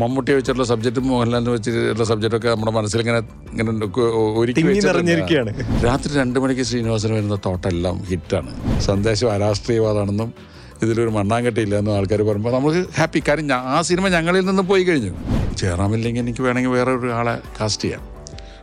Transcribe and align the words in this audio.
മമ്മൂട്ടിയെ 0.00 0.36
വെച്ചിട്ടുള്ള 0.36 0.66
സബ്ജക്റ്റും 0.70 1.04
മോഹൻലാലിനെ 1.10 1.52
വെച്ചിട്ടുള്ള 1.56 2.04
സബ്ജക്റ്റൊക്കെ 2.10 2.48
നമ്മുടെ 2.54 2.72
മനസ്സിൽ 2.78 3.00
ഇങ്ങനെ 3.04 3.20
ഇങ്ങനെ 3.52 3.70
ഒരുക്കി 4.40 4.62
നിറഞ്ഞിരിക്കുകയാണ്. 4.88 5.52
രാത്രി 5.86 6.10
രണ്ട് 6.20 6.38
മണിക്ക് 6.44 6.64
ശ്രീനിവാസൻ 6.70 7.12
വരുന്ന 7.14 7.38
തോട്ടെല്ലാം 7.46 7.96
ഹിറ്റാണ്. 8.10 8.52
സന്ദേശം 8.88 9.32
അരാഷ്ട്രീയവാദാണെന്നും 9.32 10.30
ഇതിലൊരു 10.82 11.12
മണ്ണാങ്കട്ടിയില്ല 11.18 11.74
എന്നും 11.80 11.94
ആൾക്കാർ 11.96 12.20
പറയുമ്പോൾ 12.22 12.52
നമുക്ക് 12.52 12.80
ഹാപ്പി 12.98 13.22
കാര്യം 13.28 13.54
ആ 13.54 13.78
സിനിമ 13.88 14.08
ഞങ്ങളിൽ 14.08 14.44
നിന്ന് 14.50 14.62
പോയി 14.62 14.84
കഴിഞ്ഞു. 14.84 15.12
ചേറാമില്ലെങ്കിൽ 15.60 16.22
എനിക്ക് 16.22 16.42
വേണമെങ്കിൽ 16.42 16.70
വേറെ 16.70 16.92
ഒരു 16.98 17.08
ആളെ 17.20 17.34
കാസ്റ്റ് 17.60 17.84
ചെയ്യാം. 17.84 18.02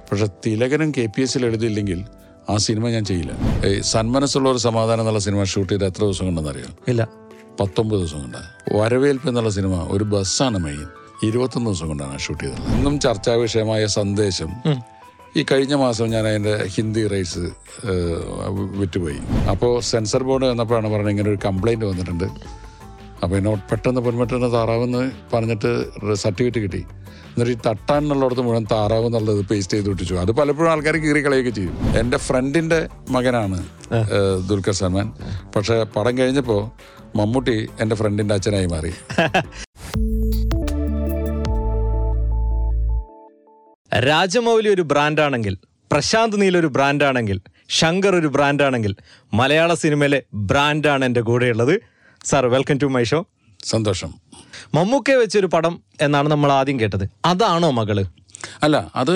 പക്ഷെ 0.10 0.28
തിലകനും 0.46 0.90
കെ 0.98 1.06
പി 1.16 1.22
എസിൽ 1.22 1.46
എഴുതിയില്ലെങ്കിൽ 1.46 2.00
ആ 2.50 2.56
സിനിമ 2.68 2.90
ഞാൻ 2.96 3.06
ചെയ്യില്ല. 3.06 3.34
ഈ 3.68 3.82
സന്മനസ്സുള്ള 3.82 4.50
ഒരു 4.50 4.58
സമാധാനം 4.58 5.02
എന്നുള്ള 5.02 5.20
സിനിമ 5.20 5.44
ഷൂട്ട് 5.44 5.72
ചെയ്ത് 5.74 5.86
എത്ര 5.86 6.02
ദിവസം 6.04 6.26
കൊണ്ടെന്നറിയാം? 6.26 6.74
ഇല്ല. 6.88 7.08
പത്തൊമ്പത് 7.60 8.00
ദിവസം 8.00 8.20
കൊണ്ട്. 8.22 8.42
വരവേൽപ്പ് 8.78 9.28
എന്നുള്ള 9.30 9.50
സിനിമ 9.50 9.74
ഒരു 9.96 10.04
ബസ്സാണ് 10.04 10.58
മെയിൻ 10.66 10.86
ഇരുപത്തൊന്ന് 11.28 11.70
ദിവസം 11.70 11.88
കൊണ്ടാണ് 11.88 12.20
ഷൂട്ട് 12.20 12.44
ചെയ്തത് 12.44 12.68
ഇന്നും 12.76 12.96
ചർച്ചാ 13.00 13.34
വിഷയമായ 13.46 13.86
സന്ദേശം 14.00 14.52
ഈ 15.38 15.42
കഴിഞ്ഞ 15.52 15.76
മാസം 15.76 16.06
ഞാൻ 16.10 16.24
അതിന്റെ 16.28 16.54
ഹിന്ദി 16.76 17.02
റൈറ്റ്സ് 17.08 17.46
വിറ്റുപോയി. 18.82 19.20
അപ്പോൾ 19.52 19.72
സെൻസർ 19.92 20.24
ബോർഡ് 20.24 20.46
വന്നപ്പോഴാണ് 20.46 20.90
പറഞ്ഞത് 20.94 21.10
ഇങ്ങനെ 21.10 21.30
ഒരു 21.30 21.40
കംപ്ലൈന്റ് 21.46 21.86
വന്നിട്ടുണ്ട്. 21.86 22.28
അപ്പോൾ 23.24 23.36
എന്നോട് 23.38 23.62
പെട്ടെന്ന് 23.72 24.02
പൊന്മട്ടെന്ന് 24.02 24.50
താറാവെന്ന് 24.54 25.04
പറഞ്ഞിട്ട് 25.34 25.72
സർട്ടിഫിക്കറ്റ് 26.24 26.62
കിട്ടി. 26.66 26.82
എന്നിട്ട് 27.34 27.54
ഈ 27.54 27.58
തട്ടാൻ 27.68 28.02
എന്നുള്ളടത്ത് 28.04 28.44
മുഴുവൻ 28.48 28.66
താറാവ് 28.72 29.06
എന്നുള്ളത് 29.06 29.42
പേസ്റ്റ് 29.52 29.78
ചെയ്ത് 29.78 29.90
വിട്ടിച്ചു 29.90 30.16
അത് 30.24 30.32
പലപ്പോഴും 30.32 30.72
ആൾക്കാർ 30.72 30.98
കീറി 30.98 31.22
കളയൊക്കെ 31.26 31.50
ചെയ്യും. 31.50 31.76
എന്റെ 32.02 32.18
ഫ്രണ്ടിന്റെ 32.28 32.80
മകനാണ് 33.10 33.60
ദുൽഖർ 34.50 34.76
സൽമാൻ. 34.82 35.10
പക്ഷേ 35.56 35.78
പടം 35.96 36.14
കഴിഞ്ഞപ്പോൾ 36.18 36.62
മമ്മൂട്ടി 37.18 37.58
എന്റെ 37.80 37.96
ഫ്രണ്ടിന്റെ 37.96 38.36
അച്ഛനായി 38.36 38.70
മാറി. 38.76 38.94
രാജമൗലി 44.04 44.70
ഒരു 44.70 44.82
ബ്രാൻഡാണെങ്കിൽ 44.82 45.58
പ്രശാന്ത് 45.92 46.42
നീൽ 46.42 46.58
ഒരു 46.58 46.68
ബ്രാൻഡാണെങ്കിൽ 46.68 47.38
ശങ്കർ 47.70 48.16
ഒരു 48.16 48.28
ബ്രാൻഡാണെങ്കിൽ 48.28 48.96
മലയാള 49.34 49.74
സിനിമയിലെ 49.74 50.24
ബ്രാൻഡാണ് 50.34 51.06
എന്റെ 51.06 51.22
കൂടെയുള്ളത്. 51.22 51.82
Sir 52.26 52.46
welcome 52.46 52.78
to 52.78 52.86
my 52.86 53.04
show 53.04 53.26
സന്തോഷം. 53.66 54.12
മമ്മൂക്കയെ 54.76 55.16
വെച്ചൊരു 55.16 55.48
പടം 55.48 55.84
എന്നാണ് 56.02 56.28
നമ്മൾ 56.32 56.52
ആദ്യം 56.52 56.80
കേട്ടത്. 56.80 57.06
അതാണോ 57.26 57.72
മകൾ? 57.72 58.00
അല്ല 58.64 58.92
അത് 58.96 59.14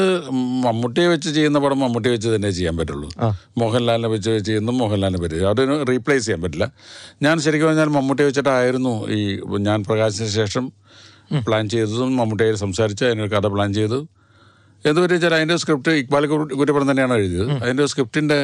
മമ്മൂട്ടിയെ 0.65 1.07
വെച്ച് 1.07 1.29
ചെയ്യുന്ന 1.29 1.59
പടം 1.59 1.79
മമ്മൂട്ടിയെ 1.79 2.11
വെച്ച് 2.11 2.29
തന്നെ 2.35 2.51
ചെയ്യാൻ 2.51 2.77
പറ്റുള്ളൂ. 2.77 3.09
മോഹൻലാലിനെ 3.57 4.07
വെച്ച് 4.07 4.31
ചെയ്യുന്ന 4.47 4.71
മോഹൻലാലിനെ 4.71 5.21
പറ്റി 5.23 5.43
അതൊരു 5.51 5.83
റീപ്ലേസ് 5.89 6.25
ചെയ്യാൻ 6.25 6.41
പറ്റില്ല. 6.41 6.71
ഞാൻ 7.21 7.39
ശരിക്കും 7.39 7.67
പറഞ്ഞാൽ 7.67 7.91
മമ്മൂട്ടിയെ 7.97 8.27
വെച്ചിട്ടായിരുന്നു 8.29 8.93
ഈ 9.17 9.39
ഞാൻ 9.67 9.83
പ്രകാശിച്ച 9.89 10.29
ശേഷം 10.39 10.71
പ്ലാൻ 11.47 11.69
ചെയ്തതും 11.69 12.17
മമ്മൂട്ടിയെ 12.17 12.55
സംസാരിച്ച് 12.65 13.05
അതിനൊരു 13.05 13.31
കഥ 13.35 13.47
പ്ലാൻ 13.47 13.73
ചെയ്തു. 13.73 14.07
എന്തുപറ്റി 14.85 15.13
വെച്ചാൽ 15.13 15.33
അതിന്റെ 15.37 15.55
സ്ക്രിപ്റ്റ് 15.61 15.91
ഇക്ബാൽ 16.01 16.25
കുറ്റപ്പെടം 16.25 16.87
തന്നെയാണ് 16.91 17.13
എഴുതിയത്. 17.21 17.51
അതിന്റെ 17.63 17.85
സ്ക്രിപ്റ്റിന്റെ 17.91 18.39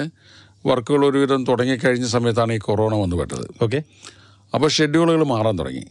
വർക്കുകൾ 0.69 1.01
ഒരുവിധം 1.05 1.41
തുടങ്ങിക്കഴിഞ്ഞ 1.45 2.07
സമയത്താണ് 2.15 2.53
ഈ 2.53 2.59
കൊറോണ 2.67 2.93
വന്നു 3.03 3.15
പെട്ടത്. 3.15 3.47
ഓക്കെ. 3.65 3.79
അപ്പോൾ 4.53 4.69
ഷെഡ്യൂളുകൾ 4.77 5.23
മാറാൻ 5.33 5.55
തുടങ്ങി. 5.59 5.85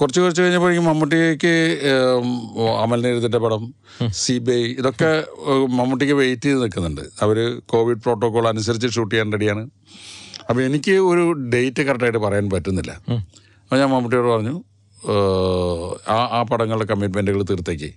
കുറച്ച് 0.00 0.20
കുറച്ച് 0.20 0.42
കഴിഞ്ഞപ്പോഴേക്കും 0.42 0.84
മമ്മൂട്ടിക്ക് 0.84 1.52
നീരത്തിന്റെ 3.02 3.38
പടം 3.44 3.62
സി 4.22 4.34
ബി 4.46 4.52
ഐ 4.52 4.64
ഇതൊക്കെ 4.80 5.10
മമ്മൂട്ടിക്ക് 5.78 6.16
വെയിറ്റ് 6.20 6.46
ചെയ്ത് 6.46 6.58
നിൽക്കുന്നുണ്ട്. 6.62 7.04
അവർ 7.24 7.38
കോവിഡ് 7.72 8.02
പ്രോട്ടോകോൾ 8.04 8.46
അനുസരിച്ച് 8.48 8.88
ഷൂട്ട് 8.96 9.12
ചെയ്യാൻ 9.14 9.32
റെഡിയാണ് 9.32 9.62
അപ്പോൾ 10.48 10.62
എനിക്ക് 10.62 10.96
ഒരു 11.10 11.24
ഡേറ്റ് 11.52 11.82
കറക്റ്റായിട്ട് 11.82 12.18
പറയാൻ 12.18 12.50
പറ്റുന്നില്ല. 12.50 12.92
അപ്പോൾ 13.62 13.78
ഞാൻ 13.80 13.88
മമ്മൂട്ടിയോട് 13.94 14.28
പറഞ്ഞു 14.34 14.56
ആ 16.14 16.18
ആ 16.38 16.40
പടങ്ങളുടെ 16.50 16.86
കമ്മിറ്റ്മെന്റുകൾ 16.92 17.42
തീർത്തേക്ക്. 17.50 17.90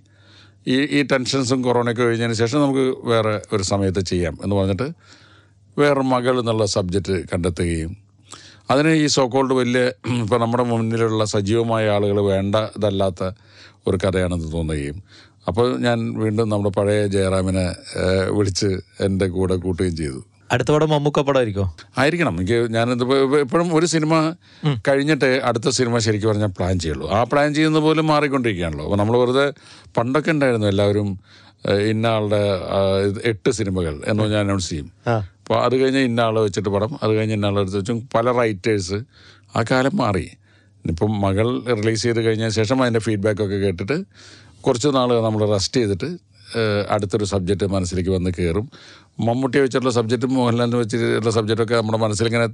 ഈ 0.69 0.75
ഈ 0.97 0.99
ടെൻഷൻസും 1.03 1.59
കൊറോണയൊക്കെ 1.63 2.03
കഴിഞ്ഞതിന് 2.03 2.33
ശേഷം 2.33 2.59
നമുക്ക് 2.61 2.85
വേറെ 3.03 3.33
ഒരു 3.53 3.63
സമയത്ത് 3.63 4.01
ചെയ്യാം 4.01 4.35
എന്ന് 4.43 4.55
പറഞ്ഞിട്ട് 4.55 4.87
വേറെ 5.77 6.03
മകൾ 6.03 6.35
എന്നുള്ള 6.39 6.65
സബ്ജക്റ്റ് 6.65 7.15
കണ്ടെത്തുകയും 7.33 7.91
അതിന് 8.71 8.91
ഈ 8.93 9.05
സോക്കോൾഡ് 9.07 9.53
വലിയ 9.53 9.83
ഇപ്പോൾ 10.23 10.39
നമ്മുടെ 10.39 10.63
മുന്നിലുള്ള 10.63 11.23
സജീവമായ 11.25 11.85
ആളുകൾ 11.89 12.17
വേണ്ടതല്ലാത്ത 12.25 13.23
ഒരു 13.87 13.97
കഥയാണെന്ന് 13.97 14.49
തോന്നുകയും 14.51 14.97
അപ്പോൾ 15.47 15.67
ഞാൻ 15.79 15.99
വീണ്ടും 16.13 16.49
നമ്മുടെ 16.49 16.71
പഴയ 16.77 17.07
ജയറാമിനെ 17.07 17.65
വിളിച്ച് 18.29 18.69
എന്റെ 18.99 19.27
കൂടെ 19.27 19.55
കൂട്ടുകയും 19.55 19.95
ചെയ്തു. 19.97 20.19
അടുത്ത 20.53 20.69
പടം 20.75 20.89
മമ്മൂക്ക 20.93 21.19
പടമായിരിക്കോ 21.27 21.65
ആയിരിക്കണം. 22.01 22.35
എനിക്ക് 22.39 22.59
ഞാനിത് 22.75 23.03
എപ്പോഴും 23.45 23.67
ഒരു 23.77 23.87
സിനിമ 23.93 24.13
കഴിഞ്ഞിട്ട് 24.87 25.29
അടുത്ത 25.49 25.69
സിനിമ 25.79 25.97
ശരിക്കും 26.05 26.29
പറഞ്ഞാൽ 26.31 26.51
പ്ലാൻ 26.59 26.75
ചെയ്യുള്ളൂ. 26.83 27.07
ആ 27.17 27.19
പ്ലാൻ 27.23 27.49
ചെയ്യുന്ന 27.57 27.81
പോലും 27.87 28.07
മാറിക്കൊണ്ടിരിക്കുകയാണല്ലോ. 28.13 28.85
അപ്പോൾ 28.87 28.99
നമ്മൾ 29.01 29.17
വെറുതെ 29.23 29.45
പണ്ടൊക്കെ 29.97 30.31
ഉണ്ടായിരുന്നു 30.35 30.67
എല്ലാവരും 30.73 31.09
ഇന്ന 31.91 32.05
ആളുടെ 32.15 32.41
എട്ട് 33.31 33.49
സിനിമകൾ 33.59 33.95
എന്ന് 34.11 34.25
ഞാൻ 34.33 34.41
അനൗൺസ് 34.45 34.69
ചെയ്യും. 34.71 34.89
അപ്പോൾ 35.41 35.57
അത് 35.65 35.75
കഴിഞ്ഞ് 35.81 36.01
ഇന്ന 36.09 36.27
വെച്ചിട്ട് 36.45 36.69
പടം 36.69 36.91
അത് 37.03 37.11
കഴിഞ്ഞ് 37.17 37.35
ഇന്ന 37.37 37.47
എടുത്ത് 37.61 37.77
വെച്ചും 37.77 37.97
പല 38.15 38.31
റൈറ്റേഴ്സ് 38.41 38.99
ആ 39.57 39.61
കാലം 39.71 39.95
മാറി. 40.03 40.25
ഇപ്പം 40.85 41.11
മകൾ 41.21 41.47
റിലീസ് 41.79 42.03
ചെയ്ത് 42.03 42.21
കഴിഞ്ഞ 42.25 42.45
ശേഷം 42.57 42.77
അതിന്റെ 42.83 43.01
ഫീഡ്ബാക്കൊക്കെ 43.05 43.57
കേട്ടിട്ട് 43.65 43.97
കുറച്ച് 44.65 44.89
നാൾ 44.97 45.09
നമ്മൾ 45.25 45.41
റെസ്റ്റ് 45.53 45.79
ചെയ്തിട്ട് 45.81 46.09
അടുത്തൊരു 46.89 47.25
സബ്ജക്റ്റ് 47.25 47.65
മനസ്സിലേക്ക് 47.65 48.09
വന്ന് 48.09 48.31
കയറും 48.39 48.69
മമ്മൂട്ടിയെ 49.19 49.61
വെച്ചിട്ടുള്ള 49.61 49.93
സബ്ജക്റ്റും 49.93 50.33
മോഹൻലാലിനെ 50.33 50.77
വെച്ചിട്ടുള്ള 50.77 51.31
സബ്ജക്റ്റൊക്കെ 51.31 51.75
നമ്മുടെ 51.75 51.97
മനസ്സിൽ 51.97 52.25
ഇങ്ങനെ 52.25 52.45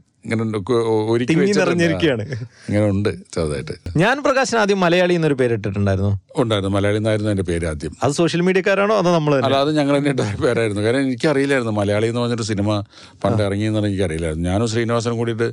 ഒരുക്കി 1.09 1.33
നിറഞ്ഞിരിക്കുകയാണ്. 1.33 2.23
ഇങ്ങനെ 2.69 2.85
ഉണ്ട് 2.89 3.09
ചെറുതായിട്ട്. 3.33 3.75
ഞാൻ 3.97 4.23
പ്രകാശൻ 4.23 4.57
ആദ്യം 4.57 4.79
മലയാളി 4.79 5.13
എന്നൊരു 5.13 5.33
പേരിട്ടിട്ടുണ്ടായിരുന്നു? 5.33 6.19
ഉണ്ടായിരുന്നു. 6.37 6.75
മലയാളി 6.77 6.97
എന്നായിരുന്നു 6.97 7.31
എന്റെ 7.31 7.43
പേര് 7.43 7.65
ആദ്യം. 7.65 7.95
അത് 8.03 8.11
സോഷ്യൽ 8.11 8.41
മീഡിയക്കാരാണോ 8.41 8.97
അതോ 8.97 9.13
നമ്മൾ 9.13 9.35
അല്ല 9.35 9.55
അത് 9.55 9.77
ഞങ്ങൾ 9.77 9.97
തന്നെ 9.97 10.11
ഇട്ട 10.11 10.43
പേരായിരുന്നു. 10.43 10.81
കാരണം 10.81 10.99
എനിക്കറിയില്ലായിരുന്നു. 10.99 11.71
മലയാളി 11.71 12.07
എന്ന് 12.07 12.21
പറഞ്ഞൊരു 12.21 12.43
സിനിമ 12.43 12.83
പണ്ട് 13.23 13.43
ഇറങ്ങിയെന്ന് 13.43 13.79
എനിക്കറിയില്ലായിരുന്നു. 13.79 14.49
ഞാനും 14.49 14.67
ശ്രീനിവാസനും 14.67 15.17
കൂടിയിട്ട് 15.17 15.49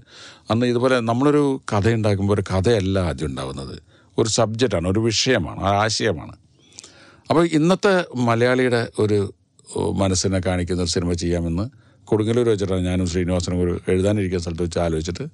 അന്ന് 0.51 0.67
ഇതുപോലെ 0.67 1.01
നമ്മളൊരു 1.01 1.61
കഥ 1.73 1.89
ഉണ്ടാക്കുമ്പോൾ 1.89 2.35
ഒരു 2.35 2.45
കഥയല്ല 2.53 2.99
ആദ്യം 2.99 3.27
ഉണ്ടാവുന്നത്. 3.27 3.79
ഒരു 4.19 4.29
സബ്ജക്റ്റാണ് 4.29 4.89
ഒരു 4.89 5.01
വിഷയമാണ് 5.01 5.61
ആ 5.61 5.71
ആശയമാണ്. 5.85 6.35
അപ്പോൾ 7.31 7.45
ഇന്നത്തെ 7.59 7.95
മലയാളിയുടെ 8.29 8.83
ഒരു 8.99 9.19
മനസ്സിനെ 9.97 10.41
കാണിക്കുന്ന 10.47 10.83
ഒരു 10.83 10.91
സിനിമ 10.91 11.13
ചെയ്യാമെന്ന് 11.13 11.65
കൊടുങ്ങല്ലൂർ 12.09 12.49
വെച്ചിട്ടാണ് 12.49 12.83
ഞാനും 12.83 13.07
ശ്രീനിവാസനും 13.07 13.59
ഒരു 13.61 13.75
എഴുതാനിരിക്കുന്ന 13.89 14.43
സ്ഥലത്ത് 14.43 14.63
വെച്ച് 14.63 14.79
ആലോചിച്ചിട്ട് 14.79 15.25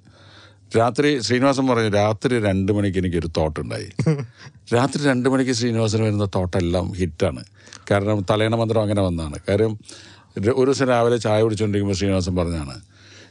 രാത്രി 0.77 1.09
ശ്രീനിവാസൻ 1.19 1.65
പറഞ്ഞു 1.67 1.91
രാത്രി 2.01 2.35
രണ്ട് 2.39 2.71
മണിക്ക് 2.71 2.97
എനിക്കൊരു 2.97 3.29
തോട്ടുണ്ടായി. 3.37 3.87
രാത്രി 4.75 5.01
രണ്ട് 5.03 5.27
മണിക്ക് 5.29 5.51
ശ്രീനിവാസൻ 5.51 6.01
വരുന്ന 6.07 6.25
തോട്ടെല്ലാം 6.35 6.87
ഹിറ്റാണ്. 6.99 7.41
കാരണം 7.91 8.19
തലേണ 8.31 8.55
മന്ത്രം 8.55 8.81
അങ്ങനെ 8.81 9.01
വന്നതാണ് 9.01 9.37
കാര്യം 9.49 9.73
ഒരു 10.59 10.67
ദിവസം 10.69 10.87
രാവിലെ 10.93 11.17
ചായ 11.17 11.39
കുടിച്ചുകൊണ്ടിരിക്കുമ്പോൾ 11.41 11.97
ശ്രീനിവാസൻ 11.99 12.35
പറഞ്ഞാണ് 12.35 12.75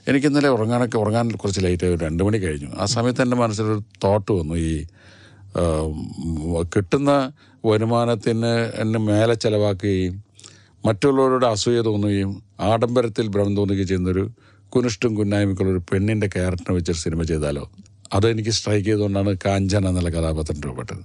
എനിക്ക് 0.08 0.26
ഇന്നലെ 0.26 0.48
ഉറങ്ങാനൊക്കെ 0.56 0.98
ഉറങ്ങാൻ 0.98 1.30
കുറച്ച് 1.42 1.62
ലേറ്റ് 1.66 1.86
ഒരു 1.86 1.98
രണ്ട് 2.04 2.22
മണി 2.26 2.38
കഴിഞ്ഞു. 2.38 2.70
ആ 2.82 2.84
സമയത്ത് 2.96 3.22
എന്റെ 3.22 3.36
മനസ്സിലൊരു 3.36 3.82
തോട്ട് 4.04 4.30
വന്നു 4.32 4.56
ഈ 4.68 4.72
കിട്ടുന്ന 6.74 7.12
വരുമാനത്തിന് 7.64 8.70
എന്നെ 8.74 8.98
മേലെ 8.98 9.34
ചെലവാക്കുകയും 9.34 10.24
മറ്റുള്ളവരുടെ 10.86 11.46
അസൂയ 11.46 11.80
തോന്നുകയും 11.80 12.42
ആഡംബരത്തിൽ 12.60 13.28
ഭ്രമം 13.28 13.56
തോന്നുകയും 13.56 13.86
ചെയ്യുന്നൊരു 13.86 14.30
കുനിഷ്ടും 14.68 15.14
കുന്നായ്മയ്ക്കുള്ള 15.14 15.72
ഒരു 15.72 15.80
പെണ്ണിന്റെ 15.92 16.26
ക്യാരക്ടറിനെ 16.26 16.74
വെച്ചൊരു 16.74 16.98
സിനിമ 16.98 17.22
ചെയ്താലോ? 17.22 17.70
അതെനിക്ക് 18.12 18.50
സ്ട്രൈക്ക് 18.50 18.88
ചെയ്തുകൊണ്ടാണ് 18.88 19.36
കാഞ്ചന 19.46 19.88
എന്നുള്ള 19.88 20.10
കഥാപാത്രം 20.10 20.60
രൂപപ്പെട്ടത്. 20.60 20.96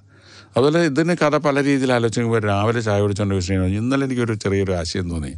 അതുപോലെ 0.57 0.79
ഇതിന് 0.79 1.15
കഥ 1.17 1.37
പല 1.37 1.63
രീതിയിൽ 1.63 1.93
ആലോചിക്കുമ്പോൾ 1.93 2.43
രാവിലെ 2.43 2.81
ചായ 2.81 3.01
കുടിച്ചുകൊണ്ട് 3.01 3.35
വിഷയം 3.35 3.65
ഇന്നലെ 3.65 4.05
എനിക്കൊരു 4.05 4.33
ചെറിയൊരു 4.33 4.71
ആശയം 4.71 5.09
തോന്നി. 5.09 5.33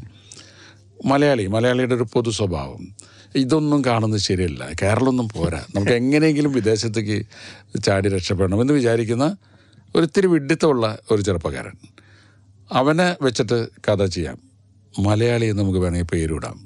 മലയാളി 1.06 1.46
മലയാളിയുടെ 1.46 1.96
ഒരു 1.96 2.06
പൊതു 2.14 2.30
സ്വഭാവം. 2.30 2.88
ഇതൊന്നും 3.36 3.86
കാണുന്നത് 3.86 4.20
ശരിയല്ല. 4.20 4.70
കേരളമൊന്നും 4.82 5.30
പോരാ. 5.30 5.64
നമുക്ക് 5.76 5.92
എങ്ങനെയെങ്കിലും 5.92 6.52
വിദേശത്തേക്ക് 6.52 7.26
ചാടി 7.84 8.09
രക്ഷപ്പെടണം 8.09 8.62
എന്ന് 8.62 8.74
വിചാരിക്കുന്ന 8.74 9.38
ഒരിത്തിരി 9.96 10.28
വിഡിത്തമുള്ള 10.28 10.98
ഒരു 11.12 11.22
ചെറുപ്പക്കാരൻ. 11.22 11.76
അവനെ 12.72 13.16
വെച്ചിട്ട് 13.22 13.58
കഥ 13.88 14.06
ചെയ്യാം. 14.06 14.38
മലയാളി 15.00 15.46
എന്ന് 15.46 15.62
നമുക്ക് 15.62 15.80
വേണമെങ്കിൽ 15.80 16.09
പേരിടാം. 16.12 16.58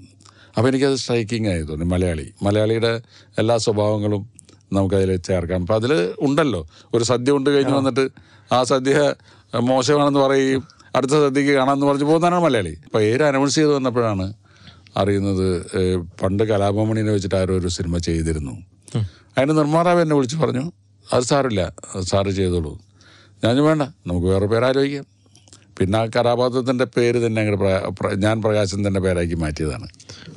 അപ്പോൾ 0.56 0.68
എനിക്കത് 0.70 0.96
സ്ട്രൈക്കിംഗ് 0.96 1.50
ആയി 1.50 1.62
തോന്നി 1.62 1.86
മലയാളി. 1.86 2.26
മലയാളിയുടെ 2.44 3.02
എല്ലാ 3.38 3.58
സ്വഭാവങ്ങളും 3.66 4.22
നമുക്കതിൽ 4.74 5.16
ചേർക്കാം. 5.28 5.62
അപ്പം 5.62 5.76
അതിൽ 5.76 5.92
ഉണ്ടല്ലോ 6.20 6.62
ഒരു 6.94 7.04
സദ്യ 7.04 7.32
ഉണ്ട് 7.32 7.50
കഴിഞ്ഞ് 7.50 7.74
വന്നിട്ട് 7.74 8.06
ആ 8.54 8.64
സദ്യ 8.64 8.96
മോശമാണെന്ന് 9.70 10.20
പറയുകയും 10.20 10.64
അടുത്ത 10.96 11.12
സദ്യക്ക് 11.12 11.52
കാണാമെന്ന് 11.52 11.86
പറഞ്ഞ് 11.86 12.04
പോകുന്നതാണ് 12.04 12.44
മലയാളി. 12.44 12.74
അപ്പോൾ 12.86 12.98
പേര് 12.98 13.24
അനൗൺസ് 13.24 13.56
ചെയ്ത് 13.56 13.74
വന്നപ്പോഴാണ് 13.74 14.34
അറിയുന്നത് 14.98 15.48
പണ്ട് 16.22 16.44
കലാഭമണിനെ 16.44 17.12
വെച്ചിട്ട് 17.12 17.36
ആരോ 17.36 17.56
ഒരു 17.58 17.68
സിനിമ 17.68 17.98
ചെയ്തിരുന്നു. 17.98 18.56
അതിന് 19.38 19.58
നിർമ്മാതാവ് 19.58 20.02
എന്നെ 20.02 20.16
വിളിച്ച് 20.16 20.38
പറഞ്ഞു 20.38 20.64
അത് 21.14 21.24
സാറില്ല 21.24 21.62
സാറ് 22.00 22.32
ചെയ്തോളൂ. 22.40 22.74
ഞാൻ 23.44 23.64
വേണ്ട. 23.64 23.84
നമുക്ക് 24.08 24.28
വേറെ 24.28 24.46
പേര് 24.46 24.66
ആലോചിക്കാം. 24.66 25.06
പിന്നെ 25.80 26.00
ആ 26.00 26.06
കഥാപാത്രത്തിന്റെ 26.06 26.86
പേര് 26.86 27.26
തന്നെ 27.26 27.42
ഞാൻ 28.16 28.42
പ്രകാശൻ 28.42 28.88
തന്നെ 28.88 29.00
പേരാക്കി 29.02 29.36
മാറ്റിയതാണ്. 29.36 29.88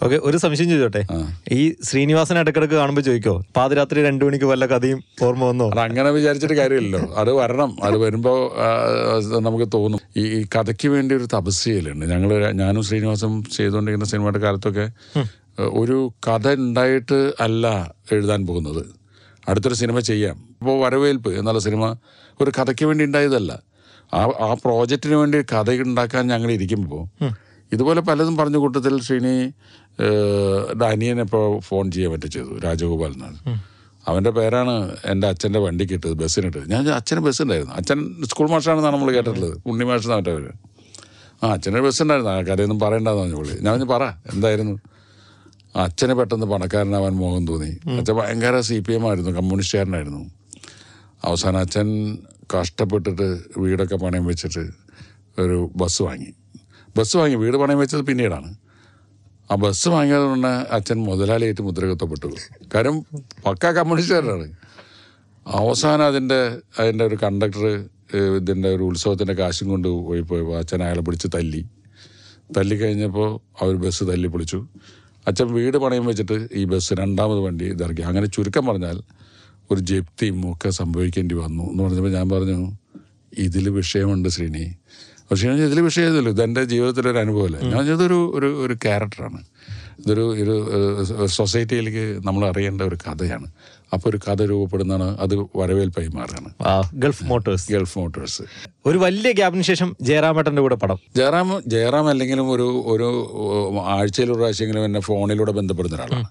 ഓക്കെ 0.02 0.16
ഒരു 0.22 0.36
സംശയം 0.36 0.68
ചോദിച്ചോട്ടെ? 0.68 1.02
ഈ 1.50 1.74
ശ്രീനിവാസൻ 1.84 2.38
ഇടക്കിടക്ക് 2.38 2.74
കാണുമ്പോൾ 2.74 3.02
ചോദിക്കോ? 3.02 3.44
പാതിരാത്രി 3.56 4.04
രണ്ടു 4.04 4.24
മണിക്ക് 4.24 4.44
വല്ല 4.44 4.66
കഥയും 4.66 5.00
ഓർമ്മ 5.22 5.44
വന്നോ? 5.44 5.66
അത് 5.70 5.80
അങ്ങനെ 5.80 6.10
വിചാരിച്ചിട്ട് 6.10 6.54
കാര്യമില്ലല്ലോ. 6.54 7.14
അത് 7.16 7.32
വരണം. 7.32 7.84
അത് 7.84 7.96
വരുമ്പോൾ 7.96 8.38
നമുക്ക് 9.38 9.66
തോന്നും. 9.74 10.00
ഈ 10.16 10.24
ഈ 10.38 10.46
കഥയ്ക്ക് 10.56 10.88
വേണ്ടി 10.88 11.14
ഒരു 11.14 11.26
തപസ്യയിലുണ്ട്. 11.34 12.06
ഞങ്ങൾ 12.06 12.52
ഞാനും 12.52 12.82
ശ്രീനിവാസും 12.82 13.44
ചെയ്തുകൊണ്ടിരിക്കുന്ന 13.56 14.10
സിനിമയുടെ 14.10 14.38
കാലത്തൊക്കെ 14.38 14.90
ഒരു 15.62 16.12
കഥ 16.28 16.54
ഉണ്ടായിട്ട് 16.54 17.32
അല്ല 17.40 17.94
എഴുതാൻ 18.12 18.46
പോകുന്നത്. 18.46 18.86
അടുത്തൊരു 19.48 19.74
സിനിമ 19.74 20.00
ചെയ്യാം. 20.00 20.36
ഇപ്പോൾ 20.60 20.86
വരവേൽപ്പ് 20.86 21.30
എന്നുള്ള 21.38 21.60
സിനിമ. 21.60 21.96
ഒരു 22.44 22.52
കഥയ്ക്ക് 22.58 22.84
വേണ്ടി 22.90 23.04
ഉണ്ടായതല്ല. 23.08 23.52
ആ 24.18 24.20
ആ 24.46 24.48
പ്രോജക്റ്റിന് 24.64 25.16
വേണ്ടി 25.22 25.38
കഥ 25.52 25.70
ഉണ്ടാക്കാൻ 25.88 26.24
ഞങ്ങൾ 26.32 26.50
ഇരിക്കുമ്പോൾ 26.58 27.04
ഇതുപോലെ 27.74 28.00
പലതും 28.08 28.34
പറഞ്ഞ 28.40 28.56
കൂട്ടത്തിൽ 28.62 28.94
ശ്രീനി 29.06 29.34
അനിയനെ 30.88 31.22
ഇപ്പോൾ 31.28 31.44
ഫോൺ 31.68 31.84
ചെയ്യാൻ 31.94 32.10
പറ്റി 32.14 32.28
ചെയ്തു 32.34 32.52
രാജഗോപാൽ 32.64 33.12
എന്നാണ്. 33.16 33.38
അവന്റെ 34.08 34.30
പേരാണ് 34.36 34.74
എന്റെ 35.12 35.26
അച്ഛന്റെ 35.32 35.60
വണ്ടി 35.64 35.84
കിട്ടിയത് 35.90 36.16
ബസ്സിനിട്ടത്. 36.22 36.64
ഞാൻ 36.72 36.88
അച്ഛന് 36.98 37.20
ബസ് 37.26 37.40
ഉണ്ടായിരുന്നു 37.44 37.74
അച്ഛൻ 37.80 37.98
സ്കൂൾ 38.30 38.46
മാഷാണെന്നാണ് 38.52 38.94
നമ്മൾ 38.96 39.10
കേട്ടിട്ടുള്ളത്. 39.16 39.54
ഉണ്ണി 39.70 39.84
മാഷെന്ന് 39.90 40.14
അവന്റെ 40.16 40.32
പേര്. 40.36 40.52
ആ 41.42 41.48
അച്ഛന്റെ 41.56 41.80
ബസ് 41.86 42.00
ഉണ്ടായിരുന്നു 42.04 42.32
ആ 42.32 42.40
കഥയൊന്നും 42.48 42.80
പറയണ്ടെന്ന് 42.84 43.20
പറഞ്ഞു 43.20 43.36
പുള്ളി. 43.40 43.56
ഞാൻ 43.66 43.86
പറ 43.94 44.04
എന്തായിരുന്നു? 44.32 44.74
അച്ഛനെ 45.84 46.14
പെട്ടെന്ന് 46.18 46.46
പണക്കാരനാവാൻ 46.52 47.14
മോഹം 47.22 47.42
തോന്നി. 47.50 47.70
അച്ഛൻ 47.98 48.14
ഭയങ്കര 48.20 48.56
സി 48.68 48.78
പി 48.86 48.92
എം 48.98 49.04
ആയിരുന്നു 49.08 49.32
കമ്മ്യൂണിസ്റ്റുകാരനായിരുന്നു. 49.38 50.22
അവസാനം 51.28 51.60
അച്ഛൻ 51.64 51.88
കഷ്ടപ്പെട്ടിട്ട് 52.50 53.26
വീടൊക്കെ 53.56 53.96
പണയം 53.96 54.26
വെച്ചിട്ട് 54.26 54.64
ഒരു 55.38 55.70
ബസ് 55.76 56.02
വാങ്ങി. 56.02 56.30
ബസ് 56.96 57.16
വാങ്ങി. 57.16 57.36
വീട് 57.36 57.56
പണയം 57.56 57.78
വെച്ചത് 57.78 58.06
പിന്നീടാണ്. 58.06 58.50
ആ 59.50 59.54
ബസ് 59.54 59.88
വാങ്ങിയത് 59.88 60.22
കൊണ്ട് 60.22 60.46
അച്ഛൻ 60.46 60.98
മുതലാളിയായിട്ട് 61.04 61.62
മുദ്രകത്തപ്പെട്ടു 61.62 62.28
കാര്യം 62.74 63.06
പക്ക 63.46 63.66
കമ്മ്യൂണിസ്റ്റുകാരനാണ് 63.66 64.46
അവസാനം 65.46 66.04
അതിന്റെ 66.04 66.40
അതിന്റെ 66.78 67.04
ഒരു 67.04 67.16
കണ്ടക്ടർ 67.22 67.64
ഇതിന്റെ 68.38 68.68
ഒരു 68.74 68.82
ഉത്സവത്തിന്റെ 68.82 69.34
കാശും 69.34 69.68
കൊണ്ട് 69.68 69.88
പോയി 69.88 70.20
പോയപ്പോൾ 70.20 70.58
അച്ഛൻ 70.58 70.82
അയാളെ 70.82 71.00
പിടിച്ച് 71.00 71.28
തല്ലി. 71.34 71.62
തല്ലി 72.56 72.76
കഴിഞ്ഞപ്പോൾ 72.76 73.40
അവർ 73.62 73.74
ബസ് 73.76 74.04
തല്ലി 74.04 74.28
പൊളിച്ചു 74.28 74.66
അച്ഛൻ 75.26 75.52
വീട് 75.52 75.76
പണയം 75.76 76.06
വെച്ചിട്ട് 76.06 76.48
ഈ 76.54 76.64
ബസ് 76.64 76.92
രണ്ടാമത് 76.92 77.38
വണ്ടി 77.38 77.64
ഇറക്കി 77.84 78.02
അങ്ങനെ 78.02 78.26
ചുരുക്കം 78.26 78.66
പറഞ്ഞാൽ 78.66 79.02
ഒരു 79.70 79.80
ജപ്തിയും 79.80 80.52
ഒക്കെ 80.52 80.70
സംഭവിക്കേണ്ടി 80.70 81.34
വന്നു 81.34 81.64
എന്ന് 81.70 81.82
പറഞ്ഞപ്പോൾ 81.84 82.12
ഞാൻ 82.12 82.28
പറഞ്ഞു 82.30 82.72
ഇതിൽ 83.38 83.68
വിഷയമുണ്ട് 83.68 84.28
ശ്രീനി. 84.28 84.74
പക്ഷേ 85.30 85.48
ഞാൻ 85.48 85.56
ഇതിൽ 85.56 85.80
വിഷയമൊന്നുമില്ല 85.80 86.30
ഇതെന്റെ 86.30 86.64
ജീവിതത്തിലൊരു 86.64 87.18
അനുഭവമല്ല. 87.18 87.58
ഞാൻ 87.58 87.92
ഇതൊരു 87.92 88.32
ഒരു 88.34 88.66
ഒരു 88.66 88.74
ക്യാരക്ടറാണ്. 88.74 89.40
ഇതൊരു 89.98 90.20
ഒരു 90.20 91.26
സൊസൈറ്റിയിലേക്ക് 91.26 92.26
നമ്മൾ 92.26 92.48
അറിയേണ്ട 92.48 92.82
ഒരു 92.82 92.96
കഥയാണ്. 92.96 93.46
അപ്പോൾ 93.92 94.10
ഒരു 94.10 94.18
കഥ 94.28 94.42
രൂപപ്പെടുന്നതാണ് 94.42 95.18
അത് 95.18 95.34
വരവേൽപ്പായി 95.56 96.08
മാറുകയാണ്. 96.08 96.50
Gulf 96.94 97.24
Motors. 97.24 97.72
Gulf 97.72 97.98
Motors. 97.98 98.42
ഒരു 98.86 98.98
വലിയ 98.98 99.32
ഗ്യാപ്പിന് 99.32 99.62
ശേഷം 99.62 99.96
ജയറാമേട്ടന്റെ 100.02 100.62
കൂടെ 100.62 100.74
പടം. 100.74 100.98
ജയറാം 101.16 101.62
ജയറാം 101.66 102.08
അല്ലെങ്കിലും 102.08 102.50
ഒരു 102.50 102.84
ഒരു 102.86 103.08
ആഴ്ചയിൽ 103.80 104.30
ഒരു 104.30 104.38
പ്രാവശ്യമെങ്കിലും 104.38 104.84
എന്നെ 104.84 105.00
ഫോണിലൂടെ 105.00 105.52
ബന്ധപ്പെടുന്ന 105.52 105.96
ഒരാളാണ്. 105.96 106.28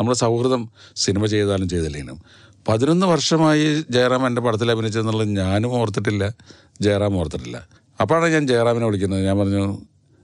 നമ്മുടെ 0.00 0.18
സൗഹൃദം 0.18 0.70
സിനിമ 0.96 1.26
ചെയ്താലും 1.26 1.68
ചെയ്തില്ലെങ്കിലും. 1.68 2.18
പതിനൊന്ന് 2.68 3.06
വർഷമായി 3.06 3.84
ജയറാം 3.90 4.26
എന്റെ 4.26 4.42
പടത്തിൽ 4.42 4.70
അഭിനയിച്ചെന്നുള്ളത് 4.70 5.28
ഞാനും 5.28 5.72
ഓർത്തിട്ടില്ല 5.72 6.34
ജയറാം 6.80 7.16
ഓർത്തിട്ടില്ല. 7.16 7.68
അപ്പോഴാണ് 8.00 8.32
ഞാൻ 8.32 8.46
ജയറാമിനെ 8.46 8.86
വിളിക്കുന്നത്. 8.86 9.24
ഞാൻ 9.24 9.38
പറഞ്ഞു 9.38 9.78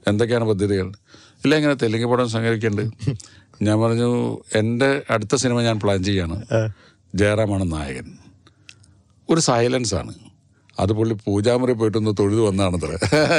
എന്തൊക്കെയാണ് 0.09 0.45
പദ്ധതികൾ? 0.45 0.89
ഇല്ല 1.45 1.55
ഇങ്ങനെ 1.55 1.75
തെലുങ്ക് 1.75 2.07
പടം 2.07 2.29
സംഘടിക്കുന്നുണ്ട് 2.29 3.15
ഞാൻ 3.63 3.81
പറഞ്ഞു 3.81 4.39
എന്റെ 4.55 5.03
അടുത്ത 5.11 5.35
സിനിമ 5.35 5.63
ഞാൻ 5.63 5.81
പ്ലാൻ 5.81 6.05
ചെയ്യാണ്. 6.05 6.45
ജയറാമാണ് 7.15 7.73
നായകൻ. 7.73 8.13
ഒരു 9.31 9.41
സൈലൻസ് 9.41 9.95
ആണ് 9.95 10.15
അത് 10.79 10.93
പുള്ളി 10.93 11.15
പൂജാമുറി 11.15 11.73
പോയിട്ടൊന്ന് 11.73 12.11
തൊഴുതു 12.19 12.41
വന്നാണത്ര. 12.41 12.99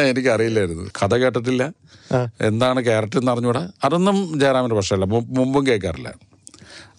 എനിക്കറിയില്ലായിരുന്നു. 0.10 0.90
കഥ 1.04 1.16
കേട്ടിട്ടില്ല. 1.16 1.74
എന്താണ് 2.42 2.84
ക്യാരക്ടർ 2.84 3.20
എന്ന് 3.20 3.32
അറിഞ്ഞൂടാ 3.32 3.72
അതൊന്നും 3.84 4.40
ജയറാമിന്റെ 4.40 4.76
പ്രശ്നമല്ല. 4.76 5.06
മുമ്പും 5.40 5.68
കേൾക്കാറില്ല. 5.68 6.29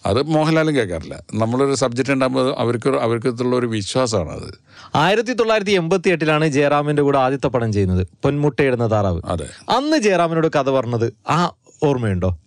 അത് 0.05 0.21
മോഹൻലാലും 0.23 0.75
കേൾക്കാറില്ല. 0.75 1.23
നമ്മളൊരു 1.33 1.75
സബ്ജക്റ്റ് 1.75 2.13
ഉണ്ടാകുമ്പോൾ 2.13 2.55
അവർക്ക് 2.57 2.89
അവർക്കുള്ള 2.89 3.55
ഒരു 3.55 3.65
വിശ്വാസമാണ് 3.65 4.29
അത്. 4.29 4.53
ആയിരത്തി 4.95 5.33
തൊള്ളായിരത്തി 5.33 5.71
എൺപത്തി 5.71 6.09
എട്ടിലാണ് 6.09 6.47
ജയറാമിന്റെ 6.47 7.01
കൂടെ 7.01 7.19
ആദ്യത്തെ 7.19 7.47
പടം 7.47 7.73
ചെയ്യുന്നത്. 7.73 8.07
പൊന്മുട്ടയിടുന്ന 8.23 8.91
താറാവ്. 8.91 9.21
അതെ. 9.25 9.49
അന്ന് 9.69 9.97
ജയറാമിനോട് 9.97 10.47
കഥ 10.47 10.69
പറഞ്ഞത് 10.69 11.13
ആ 11.29 11.51
ഓർമ്മയുണ്ടോ? 11.83 12.37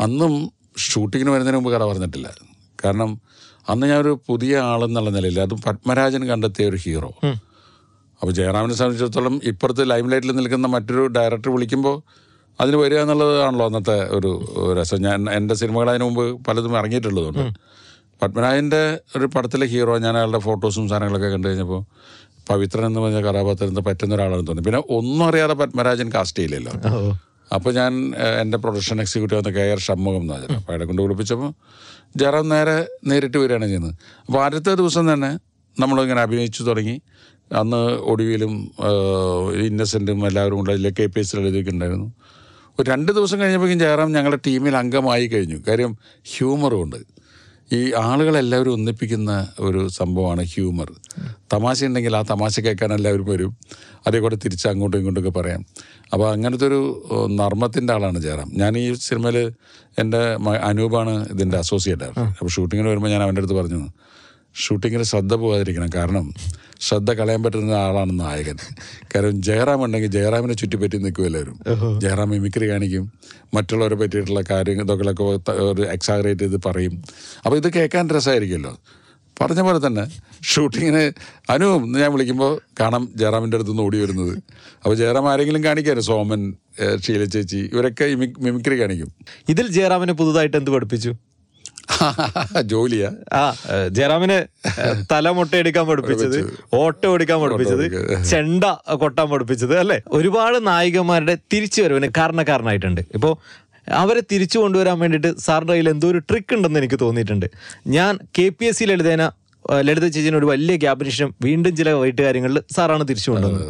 അന്നും 0.00 0.52
ഷൂട്ടിങ്ങിന് 0.78 1.30
വരുന്നതിന് 1.30 1.56
മുമ്പ് 1.56 1.70
കഥ 1.70 1.84
പറഞ്ഞിട്ടില്ല. 1.84 2.34
കാരണം 2.84 3.20
അന്ന് 3.68 3.86
ഞാൻ 3.86 4.00
ഒരു 4.00 4.20
പുതിയ 4.28 4.58
ആളെന്നുള്ള 4.58 5.10
നിലയിൽ 5.10 5.40
അതും 5.40 5.60
പത്മരാജൻ 5.66 6.26
കണ്ടെത്തിയ 6.26 6.68
ഒരു 6.68 6.76
ഹീറോ 6.76 7.12
അപ്പോൾ 8.20 8.32
ജയറാമിനെ 8.32 8.74
സംബന്ധിച്ചിടത്തോളം 8.74 9.40
ഇപ്പുറത്ത് 9.44 9.90
ലൈം 9.90 10.10
ലൈറ്റിൽ 10.10 10.36
നിൽക്കുന്ന 10.36 10.66
മറ്റൊരു 10.66 11.06
ഡയറക്ടർ 11.06 11.50
വിളിക്കുമ്പോൾ 11.50 12.02
അതിന് 12.60 12.78
വരിക 12.82 12.98
എന്നുള്ളതാണല്ലോ 13.04 13.64
അന്നത്തെ 13.70 13.96
ഒരു 14.16 14.30
രസം. 14.78 15.00
ഞാൻ 15.06 15.18
എന്റെ 15.38 15.54
സിനിമകൾ 15.60 15.88
അതിന് 15.92 16.04
മുമ്പ് 16.08 16.24
പലതും 16.48 16.74
ഇറങ്ങിയിട്ടുള്ളതുകൊണ്ട്. 16.80 17.44
പത്മനാഭന്റെ 18.22 18.82
ഒരു 19.16 19.26
പടത്തിലെ 19.34 19.66
ഹീറോ 19.72 19.94
ഞാൻ 20.04 20.14
അയാളുടെ 20.18 20.40
ഫോട്ടോസും 20.46 20.84
സാധനങ്ങളൊക്കെ 20.90 21.28
കണ്ടു 21.34 21.46
കഴിഞ്ഞപ്പോൾ 21.48 21.82
പവിത്രൻ 22.50 22.84
എന്ന് 22.86 23.00
പറഞ്ഞ 23.00 23.18
കഥാപാത്രത്തിന് 23.26 23.82
പറ്റുന്ന 23.88 24.14
ഒരാളാണെന്ന് 24.14 24.48
തോന്നി. 24.48 24.62
പിന്നെ 24.68 24.80
ഒന്നും 24.96 25.24
അറിയാതെ 25.28 25.54
പത്മരാജൻ 25.60 26.08
കാസ്റ്റ് 26.14 26.38
ചെയ്യില്ലല്ലോ. 26.38 26.72
അപ്പോൾ 27.56 27.72
ഞാൻ 27.78 27.92
എന്റെ 28.42 28.58
പ്രൊഡക്ഷൻ 28.58 29.00
എക്സിക്യൂട്ടീവ് 29.00 29.40
എന്ന 29.42 29.50
കെ 29.56 29.64
ആർ 29.72 29.80
ഷമ്മുഖം 29.86 30.20
എന്ന് 30.20 30.34
പറഞ്ഞു 30.34 30.56
അപ്പോൾ 30.58 30.72
അയാളെ 30.72 30.84
കൊണ്ട് 30.90 31.02
വിളിപ്പിച്ചപ്പോൾ 31.02 31.50
ജയറാം 32.20 32.46
നേരെ 32.48 32.76
നേരിട്ട് 33.10 33.36
വരികയാണ് 33.38 33.66
ചെയ്യുന്നത്. 33.66 33.94
അപ്പോൾ 34.26 34.40
ആദ്യത്തെ 34.44 34.74
ദിവസം 34.80 35.04
തന്നെ 35.12 35.30
നമ്മളിങ്ങനെ 35.80 36.20
അഭിനയിച്ചു 36.20 36.62
തുടങ്ങി. 36.62 36.96
അന്ന് 37.60 37.82
ഒടുവിലും 38.12 38.52
ഇന്നസെന്റും 39.68 40.26
എല്ലാവരും 40.26 40.56
കൂടെ 40.60 40.72
അതിലെ 40.72 40.90
കെ 40.98 41.06
പി 41.06 41.20
എസ് 41.20 41.36
എഴുതിയൊക്കെ 41.36 41.70
ഉണ്ടായിരുന്നു. 41.70 42.08
ഒരു 42.80 42.90
രണ്ട് 42.90 43.12
ദിവസം 43.12 43.40
കഴിഞ്ഞപ്പോഴേക്കും 43.40 43.80
ജയറാം 43.80 44.12
ഞങ്ങളുടെ 44.12 44.38
ടീമിൽ 44.46 44.76
അംഗമായി 44.76 45.26
കഴിഞ്ഞു. 45.26 45.58
കാര്യം 45.68 45.96
ഹ്യൂമറും 46.24 46.82
ഉണ്ട്. 46.82 46.96
ഈ 47.72 47.92
ആളുകളെല്ലാവരും 47.98 48.72
ഒന്നിപ്പിക്കുന്ന 48.72 49.48
ഒരു 49.60 49.88
സംഭവമാണ് 49.88 50.42
ഹ്യൂമർ. 50.42 50.92
തമാശ 51.52 51.84
ഉണ്ടെങ്കിൽ 51.84 52.16
ആ 52.16 52.22
തമാശ 52.22 52.60
കേൾക്കാൻ 52.60 52.94
എല്ലാവരും 52.94 53.24
വരും. 53.24 53.56
അതേ 54.06 54.18
കൂടെ 54.18 54.36
തിരിച്ച് 54.36 54.68
അങ്ങോട്ടും 54.68 54.98
ഇങ്ങോട്ടൊക്കെ 54.98 55.30
പറയാം. 55.30 55.66
അപ്പോൾ 56.12 56.32
അങ്ങനത്തെ 56.32 56.66
ഒരു 56.66 56.80
നർമ്മത്തിന്റെ 57.30 57.92
ആളാണ് 57.92 58.18
ജയറാം. 58.18 58.50
ഞാൻ 58.54 58.78
ഈ 58.78 58.92
സിനിമയിൽ 58.94 59.52
എന്റെ 59.98 60.18
അനൂപാണ് 60.62 61.28
ഇതിന്റെ 61.28 61.58
അസോസിയേറ്റ് 61.58 62.04
അപ്പോൾ 62.04 62.48
ഷൂട്ടിങ്ങിന് 62.48 62.90
വരുമ്പോൾ 62.90 63.08
ഞാൻ 63.08 63.22
അവന്റെ 63.22 63.40
അടുത്ത് 63.40 63.54
പറഞ്ഞു 63.54 63.88
ഷൂട്ടിങ്ങിൽ 64.54 65.02
ശ്രദ്ധ 65.02 65.34
പോകാതിരിക്കണം. 65.34 65.90
കാരണം 65.94 66.34
ശ്രദ്ധ 66.80 67.10
കളയാൻ 67.12 67.42
പറ്റുന്ന 67.42 67.72
ആളാണ് 67.72 68.20
നായകൻ. 68.20 68.56
കാരണം 69.14 69.42
ജയറാം 69.42 69.84
ഉണ്ടെങ്കിൽ 69.84 70.10
ജയറാമിനെ 70.10 70.54
ചുറ്റിപ്പറ്റി 70.54 70.96
നിൽക്കും 70.96 71.26
എല്ലാവരും. 71.26 71.56
ജയറാം 72.00 72.30
മിമിക്രി 72.30 72.68
കാണിക്കും. 72.68 73.12
മറ്റുള്ളവരെ 73.54 73.94
പറ്റിയിട്ടുള്ള 73.94 74.42
കാര്യങ്ങൾ 74.50 74.84
ഇതൊക്കെ 74.84 75.22
ഒരു 75.60 75.82
എക്സാഗ്രേറ്റ് 75.82 76.40
ചെയ്ത് 76.40 76.60
പറയും. 76.66 77.04
അപ്പോൾ 77.44 77.56
ഇത് 77.56 77.72
കേൾക്കാൻ 77.72 78.10
രസമായിരിക്കുമല്ലോ. 78.10 78.78
പറഞ്ഞ 79.40 79.60
പോലെ 79.60 79.86
തന്നെ 79.86 80.02
ഷൂട്ടിങ്ങിന് 80.42 81.12
അനു 81.52 81.66
ഞാൻ 82.00 82.12
വിളിക്കുമ്പോൾ 82.12 82.60
കാണാം 82.80 83.12
ജയറാമിന്റെ 83.16 83.56
അടുത്ത് 83.56 83.70
നിന്ന് 83.70 83.82
ഓടി 83.82 84.00
വരുന്നത്. 84.00 84.38
അപ്പോൾ 84.82 84.94
ജയറാം 84.94 85.32
ആരെങ്കിലും 85.32 85.64
കാണിക്കാറ് 85.64 86.00
സോമൻ 86.00 86.54
ശീല 86.96 86.98
ഷീല 87.06 87.24
ചേച്ചി 87.24 87.70
ഇവരൊക്കെ 87.72 88.14
മിമിക്രി 88.14 88.80
കാണിക്കും. 88.80 89.12
ഇതിൽ 89.48 89.68
ജയറാമിനെ 89.68 90.12
പുതുതായിട്ട് 90.12 90.56
എന്ത് 90.56 90.70
പഠിപ്പിച്ചു? 90.70 91.14
ജോലിയാ. 92.62 93.08
ആ 93.32 93.42
ജയറാമിന് 93.88 94.36
തല 95.10 95.30
മുട്ടയെടുക്കാൻ 95.30 95.86
പഠിപ്പിച്ചത് 95.86 96.36
ഓട്ടോ 96.74 97.14
എടുക്കാൻ 97.14 97.40
പഠിപ്പിച്ചത് 97.40 97.84
ചെണ്ട 98.30 98.64
കൊട്ടാൻ 98.94 99.30
പഠിപ്പിച്ചത് 99.30 99.78
അല്ലെ? 99.78 100.02
ഒരുപാട് 100.12 100.66
നായികന്മാരുടെ 100.66 101.38
തിരിച്ചു 101.52 101.82
വരവിന് 101.82 102.08
കാരണക്കാരനായിട്ടുണ്ട്. 102.16 103.00
ഇപ്പോ 103.14 103.30
അവരെ 103.96 104.20
തിരിച്ചു 104.32 104.58
കൊണ്ടുവരാൻ 104.58 104.98
വേണ്ടിയിട്ട് 104.98 105.38
സാറിന്റെ 105.38 105.72
കയ്യിൽ 105.72 105.90
എന്തോ 105.90 106.08
ഒരു 106.08 106.18
ട്രിക്ക് 106.18 106.54
ഉണ്ടെന്ന് 106.54 106.78
എനിക്ക് 106.78 106.98
തോന്നിയിട്ടുണ്ട്. 107.00 107.46
ഞാൻ 107.88 108.18
കെ 108.38 108.48
പി 108.48 108.64
എസ് 108.64 108.78
സിയിൽ 108.78 108.92
ആ, 109.22 109.28
ലളിത 109.86 110.06
ചേച്ചിന് 110.14 110.36
ഒരു 110.40 110.46
വലിയ 110.50 110.74
ഗ്യാപ്പിന് 110.82 111.10
ശേഷം 111.14 111.30
വീണ്ടും 111.46 111.72
ചില 111.80 111.90
വൈറ്റ് 112.02 112.22
കാര്യങ്ങളിൽ 112.26 112.58
സാറാണ് 112.76 113.04
തിരിച്ചു 113.10 113.30
കൊണ്ടുവന്നത്. 113.30 113.66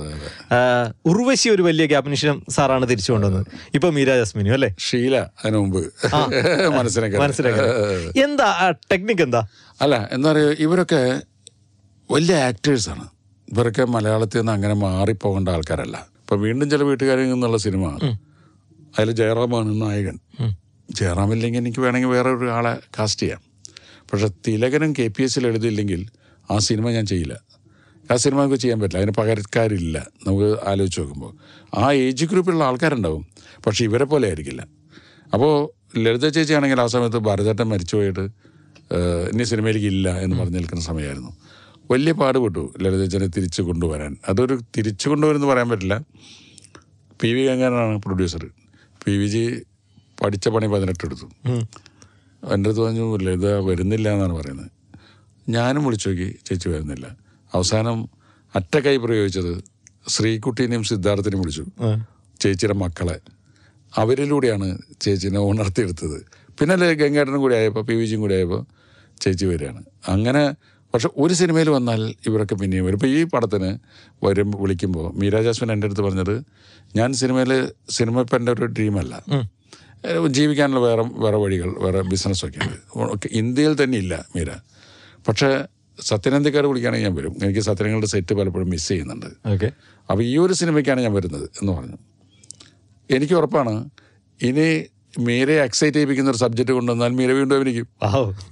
ഉർവശി 1.11 1.49
ഒരു 1.55 1.63
വലിയ 1.69 1.87
ഗ്യാപ്പിന് 1.93 2.17
ശേഷം 2.23 2.39
സാറാണ് 2.57 2.85
തിരിച്ചു 2.91 3.11
കൊണ്ടുവന്നത്. 3.13 3.47
ഇപ്പൊ 3.77 3.91
മീര 3.97 4.17
ജസ്മിനും 4.21 4.55
അല്ലേ? 4.59 4.71
ഷീല 4.87 5.17
അതിനു 5.43 5.59
മുമ്പ്. 5.63 5.83
മനസ്സിലാക്കി. 6.79 7.17
മനസ്സിലാക്കി. 7.25 7.67
എന്താ 8.27 8.49
ടെക്നിക് 8.93 9.23
എന്താ? 9.27 9.43
അല്ല 9.83 9.97
എന്താ 10.17 10.29
പറയുക 10.33 10.57
ഇവരൊക്കെ 10.67 11.03
വലിയ 12.15 12.39
ആക്ടേഴ്സാണ് 12.49 13.07
ഇവരൊക്കെ 13.53 13.85
മലയാളത്തിൽ 13.95 14.41
നിന്ന് 14.41 14.53
അങ്ങനെ 14.57 14.75
മാറിപ്പോകേണ്ട 14.87 15.49
ആൾക്കാരല്ല. 15.57 15.97
ഇപ്പൊ 16.23 16.37
വീണ്ടും 16.47 16.67
ചില 16.73 16.83
വീട്ടുകാരിൽ 16.91 17.31
നിന്നുള്ള 17.33 17.59
സിനിമ. 17.67 17.87
അതിൽ 18.97 19.11
ജയറാമാണ് 19.23 19.71
നായകൻ. 19.83 20.17
ജയറാമില്ലെങ്കിൽ 20.89 21.61
എനിക്ക് 21.61 21.81
വേണമെങ്കിൽ 21.85 22.11
വേറെ 22.17 22.31
ഒരു 22.37 22.49
ആളെ 22.57 22.73
കാസ്റ്റ് 22.97 23.23
ചെയ്യാം. 23.23 23.43
പക്ഷെ 24.13 24.29
തിലകനും 24.49 24.93
കെ 24.93 25.09
പി 25.09 25.23
എസിൽ 25.23 25.47
എഴുതിയില്ലെങ്കിൽ 25.47 26.07
ആ 26.51 26.59
സിനിമ 26.59 26.91
ഞാൻ 26.91 27.07
ചെയ്യില്ല. 27.07 27.41
ആ 28.13 28.17
സിനിമ 28.17 28.39
നമുക്ക് 28.41 28.57
ചെയ്യാൻ 28.57 28.81
പറ്റില്ല. 28.81 28.99
അതിന് 28.99 29.13
പകരക്കാരില്ല. 29.13 30.07
നമുക്ക് 30.27 30.69
ആലോചിച്ച് 30.69 31.01
നോക്കുമ്പോൾ. 31.01 31.33
ആ 31.79 31.93
ഏജ് 31.93 32.25
ഗ്രൂപ്പിലുള്ള 32.25 32.65
ആൾക്കാരുണ്ടാവും. 32.65 33.27
പക്ഷേ 33.67 33.85
ഇവരെ 33.85 34.05
പോലെ 34.05 34.29
ആയിരിക്കില്ല. 34.29 34.67
അപ്പോൾ 35.35 35.71
ലളിത 35.99 36.29
ചേച്ചി 36.29 36.55
ആണെങ്കിൽ 36.55 36.81
ആ 36.81 36.87
സമയത്ത് 36.87 37.17
ഭരതേട്ടൻ 37.17 37.65
മരിച്ചുപോയിട്ട് 37.65 38.21
പോയിട്ട് 38.21 39.35
ഇനി 39.35 39.45
സിനിമയിലേക്ക് 39.45 39.87
ഇല്ല 39.87 40.19
എന്ന് 40.19 40.37
പറഞ്ഞു 40.37 40.59
നിൽക്കുന്ന 40.59 40.83
സമയമായിരുന്നു. 40.83 41.37
വലിയ 41.91 42.13
പാടുപെട്ടു 42.13 42.75
ലളിതച്ചനെ 42.81 43.27
തിരിച്ചു 43.27 43.63
കൊണ്ടുവരാൻ. 43.63 44.17
അതൊരു 44.29 44.61
തിരിച്ചു 44.77 45.09
കൊണ്ടുവരുമെന്ന് 45.09 45.49
പറയാൻ 45.49 45.69
പറ്റില്ല. 45.69 46.01
പി 47.23 47.29
വി 47.29 47.47
ഗംഗാനാണ് 47.47 48.03
പ്രൊഡ്യൂസർ 48.03 48.47
പി 49.05 49.17
വി 49.19 49.27
ജി 49.27 49.63
പഠിച്ച 50.23 50.49
പണി 50.49 50.67
പതിനെട്ട് 50.67 51.07
എടുത്തു. 51.07 51.27
ഉം. 51.49 51.92
എന്റെ 52.55 52.69
അടുത്ത് 52.69 52.83
പറഞ്ഞു 52.85 53.05
ലളിത 53.25 53.49
വരുന്നില്ല 53.69 54.07
എന്നാണ് 54.17 54.35
പറയുന്നത്. 54.39 54.71
ഞാനും 55.55 55.83
വിളിച്ചു 55.87 56.09
നോക്കി 56.09 56.29
ചേച്ചി 56.47 56.69
വരുന്നില്ല. 56.73 57.07
അവസാനം 57.53 57.99
അറ്റ 58.55 58.75
കൈ 58.87 58.97
പ്രയോഗിച്ചത് 59.05 59.53
ശ്രീകുട്ടീനെയും 60.15 60.85
സിദ്ധാർത്ഥിനെയും 60.91 61.41
വിളിച്ചു. 61.43 61.65
ചേച്ചിയുടെ 62.43 62.77
മക്കളെ. 62.83 63.17
അവരിലൂടെയാണ് 64.03 64.69
ചേച്ചിനെ 65.05 65.41
ഉണർത്തിയെടുത്തത്. 65.51 66.19
പിന്നെ 66.59 66.73
അല്ലേ 66.77 66.89
ഗംഗാട്ടനും 67.03 67.41
കൂടി 67.45 67.55
ആയപ്പോൾ 67.61 67.83
പി 67.89 67.95
വി 67.99 68.05
ജിയും 68.11 68.21
കൂടി 68.25 68.35
ആയപ്പോൾ 68.39 68.61
ചേച്ചി 69.23 69.45
വരികയാണ്. 69.51 69.83
അങ്ങനെ 70.15 70.43
പക്ഷെ 70.95 71.09
ഒരു 71.23 71.35
സിനിമയിൽ 71.41 71.69
വന്നാൽ 71.77 72.01
ഇവരൊക്കെ 72.29 72.55
പിന്നെയും 72.61 72.85
വരും. 72.87 72.97
ഇപ്പോൾ 72.99 73.11
ഈ 73.19 73.21
പടത്തിന് 73.35 73.71
വരും 74.25 74.49
വിളിക്കുമ്പോൾ 74.63 75.07
മീര 75.21 75.41
ജാസ്മിൻ 75.47 75.71
എന്റെ 75.75 75.87
അടുത്ത് 75.89 76.03
പറഞ്ഞത് 76.07 76.35
ഞാൻ 76.99 77.09
സിനിമയിൽ 77.21 77.53
സിനിമ 77.97 78.21
ഇപ്പം 78.25 78.39
എന്റെ 78.41 78.53
ഒരു 78.57 78.69
ഡ്രീമല്ല 78.77 79.15
ജീവിക്കാനുള്ള 80.27 80.81
വേറെ 80.81 81.03
വേറെ 81.03 81.37
വഴികൾ 81.37 81.75
വേറെ 81.79 82.01
ബിസിനസ്സൊക്കെ. 82.03 82.61
ഉണ്ട് 82.97 83.29
ഇന്ത്യയിൽ 83.33 83.85
തന്നെ 83.85 83.99
ഇല്ല 83.99 84.27
മീര. 84.37 84.51
പക്ഷേ 85.29 85.65
സത്യനന്ദിക്കാർ 86.01 86.67
വിളിക്കുകയാണെങ്കിൽ 86.67 87.09
ഞാൻ 87.09 87.17
വരും. 87.17 87.37
എനിക്ക് 87.43 87.61
സത്യനങ്ങളുടെ 87.61 88.07
സെറ്റ് 88.07 88.35
പലപ്പോഴും 88.35 88.71
മിസ് 88.71 88.89
ചെയ്യുന്നുണ്ട്. 88.89 89.27
ഓക്കെ. 89.47 89.67
അപ്പോൾ 90.11 90.23
ഈ 90.23 90.39
ഒരു 90.39 90.53
സിനിമയ്ക്കാണ് 90.53 91.01
ഞാൻ 91.01 91.13
വരുന്നത് 91.13 91.45
എന്ന് 91.45 91.73
പറഞ്ഞു. 91.73 91.99
എനിക്ക് 93.11 93.35
ഉറപ്പാണ് 93.35 93.91
ഇനി 94.43 94.85
മീരയെ 95.19 95.61
എക്സൈറ്റ് 95.63 95.95
ചെയ്യിപ്പിക്കുന്ന 95.95 96.31
ഒരു 96.31 96.39
സബ്ജക്റ്റ് 96.39 96.73
കൊണ്ടുവന്നാൽ 96.73 97.09
മീര 97.09 97.33
വീണ്ടും 97.33 97.57
അഭിനയിക്കും. 97.57 97.89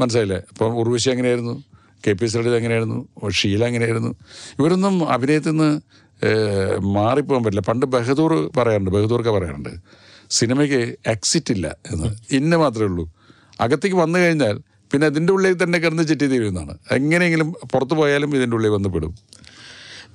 മനസ്സിലായില്ലേ? 0.01 0.37
അപ്പം 0.37 0.77
ഉർവശി 0.77 1.11
എങ്ങനെയായിരുന്നു? 1.11 1.65
കെ 2.07 2.13
പി 2.13 2.27
സി 2.27 2.39
എങ്ങനെയായിരുന്നു? 2.39 3.09
ഷീല 3.29 3.65
എങ്ങനെയായിരുന്നു? 3.65 4.15
ഇവരൊന്നും 4.59 5.09
അഭിനയത്തിൽ 5.09 5.51
നിന്ന് 5.51 5.81
മാറിപ്പോകാൻ 6.81 7.45
പറ്റില്ല. 7.45 7.61
പണ്ട് 7.61 7.87
ബഹദൂർ 7.87 8.51
പറയാറുണ്ട് 8.57 8.91
ബഹദൂർക്ക് 8.91 9.29
പറയാറുണ്ട്. 9.29 9.73
സിനിമയ്ക്ക് 10.31 10.97
എക്സിറ്റ് 11.07 11.53
ഇല്ല 11.53 11.77
എന്ന്. 11.93 12.09
ഇന്ന 12.31 12.57
മാത്രമേ 12.57 12.85
ഉള്ളൂ. 12.85 13.13
അകത്തേക്ക് 13.61 13.97
വന്നു 13.97 14.19
കഴിഞ്ഞാൽ 14.19 14.61
പിന്നെ 14.93 15.07
അതിന്റെ 15.07 15.33
ഉള്ളിൽ 15.33 15.63
തന്നെ 15.63 15.79
കിടന്ന് 15.79 16.03
ചെറ്റി 16.03 16.27
തീരുന്നതാണ് 16.27 16.79
എങ്ങനെയെങ്കിലും 16.91 17.53
പുറത്തു 17.53 17.95
പോയാലും 17.95 18.37
ഇതിന്റെ 18.37 18.57
ഉള്ളിൽ 18.57 18.69
വന്ന് 18.69 18.89
പെടും. 18.89 19.15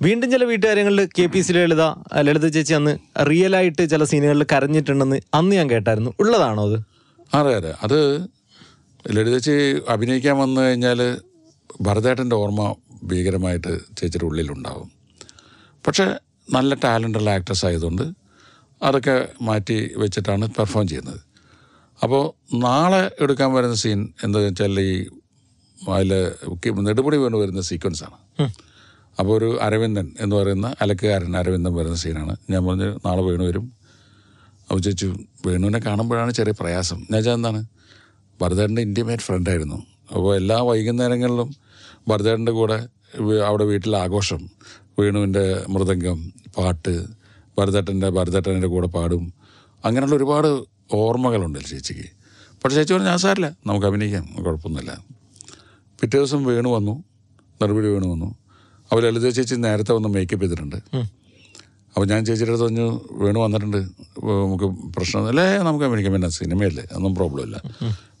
വീണ്ടും 0.02 0.30
ചില 0.30 0.44
വീട്ടുകാര്യങ്ങളിൽ 0.44 1.08
K 1.18 1.26
P 1.26 1.40
C 1.40 1.52
Lalitha 1.52 1.82
Lalitha 2.20 2.46
ചേച്ചി 2.48 2.72
അന്ന് 2.72 2.98
റിയൽ 3.30 3.56
ആയിട്ട് 3.56 3.90
ചില 3.90 4.04
സീനുകളിൽ 4.04 4.46
കരഞ്ഞിട്ടുണ്ടെന്ന് 4.52 5.20
അന്ന് 5.34 5.56
ഞാൻ 5.56 5.70
കേട്ടായിരുന്നു. 5.70 6.10
ഉള്ളതാണോ 6.20 6.64
അത്? 6.70 6.78
അതെ 7.34 7.54
അതെ. 7.54 7.74
അത് 7.82 7.98
ലളിത 9.16 9.38
ചേച്ചി 9.38 9.82
അഭിനയിക്കാൻ 9.88 10.38
വന്നു 10.38 10.60
കഴിഞ്ഞാൽ 10.60 11.18
ഭരതേട്ടന്റെ 11.80 12.36
ഓർമ്മ 12.36 12.74
ഭീകരമായിട്ട് 13.02 13.78
ചേച്ചിയുടെ 13.96 14.24
ഉള്ളിലുണ്ടാവും. 14.24 14.90
പക്ഷേ 15.86 16.06
നല്ല 16.52 16.74
ടാലന്റുള്ള 16.74 17.30
ആക്ട്രസ് 17.30 17.66
ആയതുകൊണ്ട് 17.66 18.25
അതൊക്കെ 18.80 19.16
മാറ്റി 19.48 19.76
വെച്ചിട്ടാണ് 20.02 20.46
പെർഫോം 20.56 20.86
ചെയ്യുന്നത്. 20.92 21.20
അപ്പോൾ 22.00 22.24
നാളെ 22.66 23.02
എടുക്കാൻ 23.24 23.50
വരുന്ന 23.56 23.76
സീൻ 23.82 24.00
എന്താ 24.24 24.38
വെച്ചാൽ 24.46 24.80
ഈ 24.88 24.92
അതിൽ 25.78 26.12
നെടുപടി 26.88 27.16
വീണ് 27.22 27.36
വരുന്ന 27.42 27.62
സീക്വൻസാണ് 27.70 28.18
അപ്പോൾ 29.20 29.32
ഒരു 29.38 29.48
അരവിന്ദൻ 29.66 30.06
എന്ന് 30.22 30.34
പറയുന്ന 30.36 30.68
അലക്കുകാരൻ 30.82 31.36
അരവിന്ദൻ 31.40 31.72
വരുന്ന 31.78 31.96
സീനാണ്. 32.02 32.34
ഞാൻ 32.52 32.62
പറഞ്ഞു 32.66 32.88
നാളെ 33.06 33.22
വേണു 33.28 33.44
വരും. 33.48 33.66
അപ്പോൾ 34.68 34.80
ചോദിച്ചു 34.86 35.08
വേണുവിനെ 35.46 35.80
കാണുമ്പോഴാണ് 35.86 36.32
ചെറിയ 36.38 36.54
പ്രയാസം. 36.60 36.98
ഞാൻ 37.10 37.18
വെച്ചാൽ 37.18 37.36
എന്താണ്? 37.38 37.60
ഭരതേട്ടന്റെ 38.40 38.82
ഇന്റിമേറ്റ് 38.88 39.24
ഫ്രണ്ടായിരുന്നു 39.28 39.78
അപ്പോൾ 40.14 40.30
എല്ലാ 40.40 40.58
വൈകുന്നേരങ്ങളിലും 40.68 41.48
ഭരതേട്ടന്റെ 42.10 42.52
കൂടെ 42.58 42.78
അവിടെ 43.48 43.64
വീട്ടിൽ 43.70 43.92
ആഘോഷം 44.04 44.42
വേണുവിന്റെ 44.98 45.44
മൃദംഗം 45.74 46.18
പാട്ട് 46.56 46.94
ഭരതേട്ടന്റെ 47.58 48.08
ഭരതേട്ടന്റെ 48.16 48.70
കൂടെ 48.74 48.88
പാടും. 48.96 49.24
അങ്ങനെയുള്ള 49.86 50.14
ഒരുപാട് 50.20 50.48
ഓർമ്മകളുണ്ട് 51.00 51.58
ചേച്ചിക്ക്. 51.72 52.06
പക്ഷേ 52.62 52.76
ചേച്ചി 52.78 52.92
പറഞ്ഞു 52.94 53.10
ഞാൻ 53.12 53.20
സാറില്ല 53.24 53.48
നമുക്ക് 53.68 53.86
അഭിനയിക്കാം 53.90 54.24
കുഴപ്പമൊന്നുമില്ല. 54.44 54.92
പിറ്റേ 55.98 56.16
ദിവസം 56.18 56.40
വേണു 56.50 56.68
വന്നു 56.76 56.94
നടപടി 57.62 57.88
വേണു 57.94 58.06
വന്നു. 58.14 58.28
അപ്പോൾ 58.88 59.02
ലളിത 59.04 59.28
ചേച്ചി 59.36 59.54
നേരത്തെ 59.66 59.92
വന്ന് 59.96 60.08
മേക്കപ്പ് 60.16 60.44
ചെയ്തിട്ടുണ്ട്. 60.44 60.78
അപ്പോൾ 61.92 62.06
ഞാൻ 62.12 62.20
ചേച്ചിയുടെ 62.28 62.52
അടുത്ത് 62.52 62.66
പറഞ്ഞു 62.66 62.86
വേണു 63.24 63.38
വന്നിട്ടുണ്ട് 63.44 63.78
നമുക്ക് 64.42 64.66
പ്രശ്നമൊന്നുമില്ല 64.96 65.42
അല്ലേ 65.44 65.62
നമുക്ക് 65.68 65.84
അഭിനയിക്കാം 65.88 66.14
പിന്നെ 66.16 66.28
സിനിമയല്ലേ 66.38 66.84
ഒന്നും 66.98 67.12
പ്രോബ്ലം 67.18 67.42
ഇല്ല. 67.48 67.56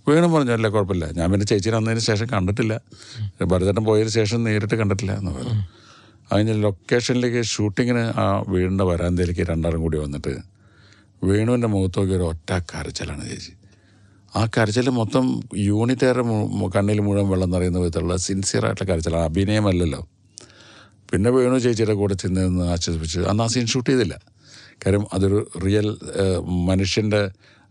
വേണു 0.08 0.26
പറഞ്ഞു 0.34 0.52
അല്ല 0.56 0.66
കുഴപ്പമില്ല. 0.74 1.06
ഞാൻ 1.18 1.26
പിന്നെ 1.32 1.46
ചേച്ചിനെ 1.50 1.76
വന്നതിന് 1.78 2.02
ശേഷം 2.10 2.26
കണ്ടിട്ടില്ല. 2.34 2.74
ഭരതേട്ടൻ 3.52 3.82
പോയതിന് 3.88 4.12
ശേഷം 4.18 4.38
നേരിട്ട് 4.48 4.76
കണ്ടിട്ടില്ല 4.80 5.12
എന്ന് 5.20 5.32
പറഞ്ഞു. 5.36 5.56
അതിന് 6.32 6.54
ലൊക്കേഷനിലേക്ക് 6.64 7.42
ഷൂട്ടിങ്ങിന് 7.52 8.04
ആ 8.22 8.26
വീടിന്റെ 8.52 8.84
വരാന്തയിലേക്ക് 8.84 9.44
രണ്ടാളും 9.50 9.80
കൂടി 9.86 9.98
വന്നിട്ട് 10.04 10.32
വേണുവിന്റെ 11.28 11.68
മുഖത്തോക്കി 11.74 12.12
ഒരു 12.12 12.24
ഒറ്റ 12.32 12.50
കരച്ചിലാണ് 12.70 13.24
ചേച്ചി. 13.30 13.52
ആ 14.36 14.42
കരച്ചിൽ 14.54 14.88
മൊത്തം 15.00 15.24
യൂണിറ്റേറെ 15.68 16.22
കണ്ണിൽ 16.76 16.98
മുഴുവൻ 17.06 17.28
വെള്ളം 17.32 17.50
നിറയുന്ന 17.50 17.78
വിധത്തിലുള്ള 17.78 18.16
സിൻസിയറായിട്ടുള്ള 18.26 18.88
കരച്ചിലാണ്. 18.90 19.24
അഭിനയമല്ലല്ലോ. 19.30 20.00
പിന്നെ 21.10 21.30
വേണു 21.30 21.58
ചേച്ചിയുടെ 21.64 21.94
കൂടെ 22.00 22.14
ചെന്ന് 22.14 22.42
നിന്ന് 22.48 22.64
ആശ്വസിപ്പിച്ച് 22.74 23.20
അന്ന് 23.30 23.42
ആ 23.44 23.46
സീൻ 23.46 23.66
ഷൂട്ട് 23.72 23.90
ചെയ്തില്ല. 23.90 24.14
കാര്യം 24.82 25.04
അതൊരു 25.12 25.38
റിയൽ 25.64 25.86
മനുഷ്യന്റെ 26.70 27.22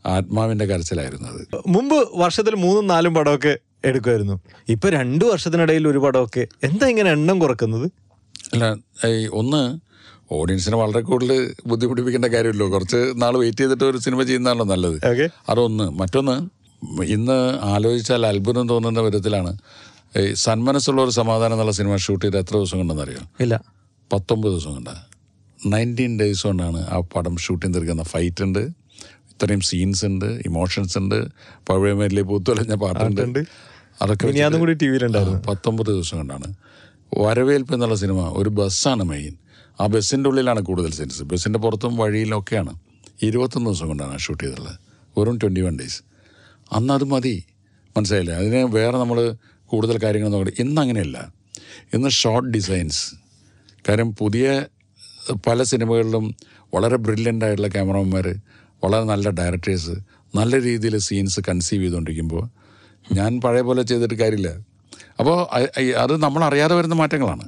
ആത്മാവിന്റെ 0.06 0.66
കരച്ചിലായിരുന്നു 0.66 1.28
അത്. 1.34 1.44
മുമ്പ് 1.68 1.98
വർഷത്തിൽ 2.24 2.56
മൂന്നും 2.56 2.88
നാലും 2.88 3.14
പടമൊക്കെ 3.14 3.54
എടുക്കുമായിരുന്നു. 3.86 4.36
ഇപ്പൊ 4.70 4.90
രണ്ടു 4.90 5.26
വർഷത്തിനിടയിൽ 5.26 5.88
ഒരു 5.88 5.98
പടമൊക്കെ. 5.98 6.44
എന്താ 6.64 6.88
ഇങ്ങനെ 6.88 7.10
എണ്ണം 7.12 7.40
കുറക്കുന്നത്? 7.40 7.88
അല്ല 8.56 8.76
ഈ 9.08 9.28
ഒന്ന് 9.28 9.80
ഓഡിയൻസിനെ 10.32 10.78
വളരെ 10.78 11.02
കൂടുതൽ 11.02 11.54
ബുദ്ധിമുട്ടിപ്പിക്കേണ്ട 11.68 12.26
കാര്യമല്ലോ 12.26 12.72
കുറച്ച് 12.72 13.14
നാൾ 13.16 13.38
വെയിറ്റ് 13.38 13.58
ചെയ്തിട്ട് 13.58 13.84
ഒരു 13.84 13.98
സിനിമ 13.98 14.24
ചെയ്യുന്നതാണല്ലോ 14.24 14.66
നല്ലത്. 14.66 15.06
അതൊന്ന്. 15.50 15.84
മറ്റൊന്ന് 15.84 16.36
ഇന്ന് 17.04 17.60
ആലോചിച്ചാൽ 17.62 18.26
അത്ഭുതം 18.26 18.70
തോന്നുന്ന 18.70 19.00
വിധത്തിലാണ്. 19.00 19.58
ഈ 20.20 20.34
സന്മനസ്സുള്ള 20.34 21.02
ഒരു 21.02 21.10
സമാധാനം 21.10 21.54
എന്നുള്ള 21.54 21.72
സിനിമ 21.72 21.96
ഷൂട്ട് 21.96 22.26
ചെയ്ത് 22.26 22.38
എത്ര 22.38 22.54
ദിവസം 22.54 22.78
കൊണ്ടെന്നറിയാം? 22.78 23.30
ഇല്ല. 23.40 23.64
പത്തൊമ്പത് 24.14 24.52
ദിവസം 24.52 24.74
കൊണ്ട്. 24.74 24.90
നയന്റീൻ 25.66 26.20
ഡേയ്സ് 26.20 26.44
കൊണ്ടാണ് 26.44 26.88
ആ 26.88 27.00
പടം 27.00 27.38
ഷൂട്ടിംഗ് 27.38 27.76
തീർക്കുന്ന 27.76 28.04
ഫൈറ്റ് 28.04 28.44
ഉണ്ട്. 28.44 28.60
ഇത്രയും 29.32 29.60
സീൻസ് 29.60 30.06
ഉണ്ട് 30.06 30.26
ഇമോഷൻസ് 30.26 30.98
ഉണ്ട്. 30.98 31.26
പഴയമേരിലെ 31.70 32.22
പൂത്തുലഞ്ഞ 32.22 32.76
പാട്ടുണ്ട്. 32.76 33.40
അതൊക്കെ 34.02 34.28
പത്തൊമ്പത് 35.48 35.88
ദിവസം 35.88 36.18
കൊണ്ടാണ്. 36.18 36.54
വരവേൽപ്പ് 37.14 37.74
എന്നുള്ള 37.74 37.96
സിനിമ 37.96 38.34
ഒരു 38.36 38.50
ബസ്സാണ് 38.50 39.04
മെയിൻ 39.04 39.34
ആ 39.82 39.88
ബസ്സിന്റെ 39.88 40.30
ഉള്ളിലാണ് 40.30 40.60
കൂടുതൽ 40.60 40.92
സീൻസ് 40.92 41.24
ബസ്സിന്റെ 41.24 41.60
പുറത്തും 41.60 41.98
വഴിയിലൊക്കെയാണ് 41.98 42.80
ഇരുപത്തൊന്ന് 43.24 43.70
ദിവസം 43.70 43.88
കൊണ്ടാണ് 43.88 44.20
ഷൂട്ട് 44.20 44.44
ചെയ്തിട്ടുള്ളത്. 44.44 44.80
വെറും 45.18 45.38
ട്വന്റി 45.38 45.62
വൺ 45.62 45.80
ഡേയ്സ് 45.80 46.04
അന്ന് 46.74 46.94
അത് 46.94 47.04
മതി. 47.04 47.46
മനസ്സിലായില്ലേ? 47.98 48.36
അതിന് 48.36 48.64
വേറെ 48.64 48.98
നമ്മൾ 48.98 49.36
കൂടുതൽ 49.66 50.04
കാര്യങ്ങൾ 50.04 50.30
നോക്കി 50.30 50.54
ഇന്ന് 50.60 50.82
അങ്ങനെയല്ല. 50.82 51.34
ഇന്ന് 51.94 52.10
ഷോർട്ട് 52.10 52.50
ഡിസൈൻസ് 52.50 53.16
കാര്യം 53.90 54.16
പുതിയ 54.16 54.66
പല 55.48 55.64
സിനിമകളിലും 55.64 56.36
വളരെ 56.74 56.96
ബ്രില്യന്റ് 56.96 57.46
ആയിട്ടുള്ള 57.46 57.68
ക്യാമറമാന്മാർ 57.68 58.28
വളരെ 58.84 59.04
നല്ല 59.04 59.30
ഡയറക്ടേഴ്സ് 59.30 59.96
നല്ല 60.36 60.62
രീതിയിൽ 60.62 60.98
സീൻസ് 60.98 61.40
കൺസീവ് 61.40 61.84
ചെയ്തുകൊണ്ടിരിക്കുമ്പോൾ 61.84 62.50
ഞാൻ 63.14 63.42
പഴയ 63.42 63.62
പോലെ 63.62 63.84
ചെയ്തിട്ട് 63.84 64.14
കാര്യമില്ല. 64.14 64.75
അപ്പോൾ 65.20 65.38
അത് 66.04 66.14
നമ്മൾ 66.24 66.42
അറിയാതെ 66.50 66.74
വരുന്ന 66.78 66.96
മാറ്റങ്ങളാണ്. 67.02 67.46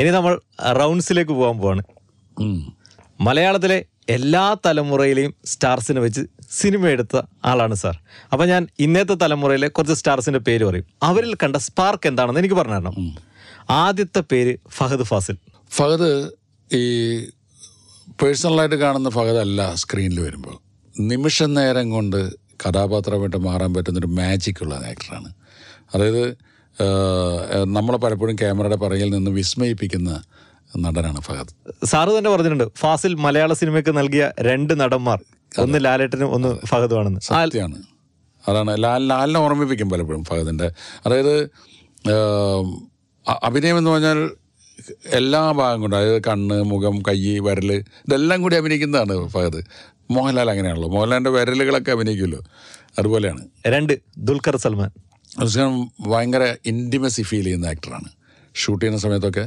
ഇനി 0.00 0.10
നമ്മൾ 0.16 0.32
റൗണ്ട്സിലേക്ക് 0.80 1.34
പോകാൻ 1.40 1.58
പോവാണ്. 1.62 1.82
മലയാളത്തിലെ 3.26 3.78
എല്ലാ 4.16 4.42
തലമുറയിലെയും 4.66 5.32
സ്റ്റാർസിനെ 5.52 6.00
വെച്ച് 6.06 6.22
സിനിമ 6.58 6.82
എടുത്ത 6.94 7.22
ആളാണ് 7.50 7.76
സാർ. 7.82 7.94
അപ്പോൾ 8.32 8.46
ഞാൻ 8.50 8.62
ഇന്നത്തെ 8.84 9.14
തലമുറയിലെ 9.22 9.68
കുറച്ച് 9.76 9.94
സ്റ്റാർസിന്റെ 10.00 10.40
പേര് 10.48 10.64
പറയും. 10.68 10.86
അവരിൽ 11.08 11.32
കണ്ട 11.42 11.56
സ്പാർക്ക് 11.68 12.06
എന്താണെന്ന് 12.10 12.40
എനിക്ക് 12.42 12.58
പറഞ്ഞു 12.60 12.76
തരണം. 12.78 12.96
ആദ്യത്തെ 13.82 14.22
പേര് 14.32 14.52
ഫഹദ് 14.76 15.06
ഫാസിൽ. 15.10 15.36
ഫഹദ് 15.78 16.10
ഈ 16.70 16.84
പേഴ്സണലായിട്ട് 18.22 18.78
കാണുന്ന 18.84 19.10
ഫഹദ് 19.16 19.40
അല്ല 19.46 19.60
സ്ക്രീനിൽ 19.82 20.20
വരുമ്പോൾ. 20.26 20.56
നിമിഷ 20.94 21.48
നേരം 21.56 21.86
കൊണ്ട് 21.94 22.20
കഥാപാത്രമായിട്ട് 22.62 23.40
മാറാൻ 23.46 23.70
പറ്റുന്നൊരു 23.74 24.10
മാജിക്കുള്ള 24.18 24.74
ആക്ടറാണ് 24.90 25.30
അതായത് 25.94 26.24
നമ്മളെ 27.64 27.98
പലപ്പോഴും 27.98 28.36
ക്യാമറയുടെ 28.36 28.76
പറയിൽ 28.76 29.10
നിന്ന് 29.10 29.30
വിസ്മയിപ്പിക്കുന്ന 29.30 30.22
നടനാണ് 30.78 31.20
ഫഹദ്. 31.20 31.86
സാറ് 31.86 32.18
തന്നെ 32.18 32.30
പറഞ്ഞിട്ടുണ്ട് 32.30 32.68
ഫാസിൽ 32.76 33.14
മലയാള 33.14 33.52
സിനിമയ്ക്ക് 33.52 33.96
നൽകിയ 33.96 34.32
രണ്ട് 34.40 34.80
നടന്മാർ. 34.80 35.20
ഒന്ന് 35.58 35.84
ലാലേട്ടനും 35.84 36.32
ഒന്ന് 36.32 36.58
ഫഹദുമാണെന്ന് 36.66 37.20
സത്യമാണ്. 37.20 37.82
അതാണ്. 38.48 38.82
ലാൽ 38.82 39.08
ലാലിനെ 39.08 39.38
ഓർമ്മിപ്പിക്കും 39.38 39.90
പലപ്പോഴും 39.90 40.24
ഫഹദിന്റെ 40.24 40.70
അതായത് 41.06 41.50
അഭിനയം 43.42 43.78
എന്ന് 43.78 43.90
പറഞ്ഞാൽ 43.90 44.30
എല്ലാ 45.06 45.52
ഭാഗം 45.52 45.80
കൊണ്ടും 45.80 45.96
അതായത് 45.96 46.22
കണ്ണ് 46.22 46.62
മുഖം 46.62 47.02
കൈ 47.08 47.38
വിരൽ 47.38 47.72
ഇതെല്ലാം 47.72 48.42
കൂടി 48.42 48.56
അഭിനയിക്കുന്നതാണ് 48.56 49.28
ഫഹദ്. 49.28 49.62
മോഹൻലാൽ 50.10 50.50
അങ്ങനെയാണല്ലോ. 50.50 50.88
മോഹൻലാലിന്റെ 50.88 51.30
വിരലുകളൊക്കെ 51.30 51.90
അഭിനയിക്കുമല്ലോ. 51.90 52.40
അതുപോലെയാണ്. 52.98 53.48
രണ്ട് 53.66 53.98
ദുൽഖർ 54.18 54.56
സൽമാൻ. 54.56 54.90
അദ്ദേഹം 55.40 55.90
ഭയങ്കര 56.06 56.54
ഇന്റിമസി 56.66 57.22
ഫീൽ 57.22 57.44
ചെയ്യുന്ന 57.44 57.66
ആക്ടറാണ് 57.66 58.08
ഷൂട്ട് 58.54 58.84
ചെയ്യുന്ന 58.84 59.00
സമയത്തൊക്കെ 59.00 59.44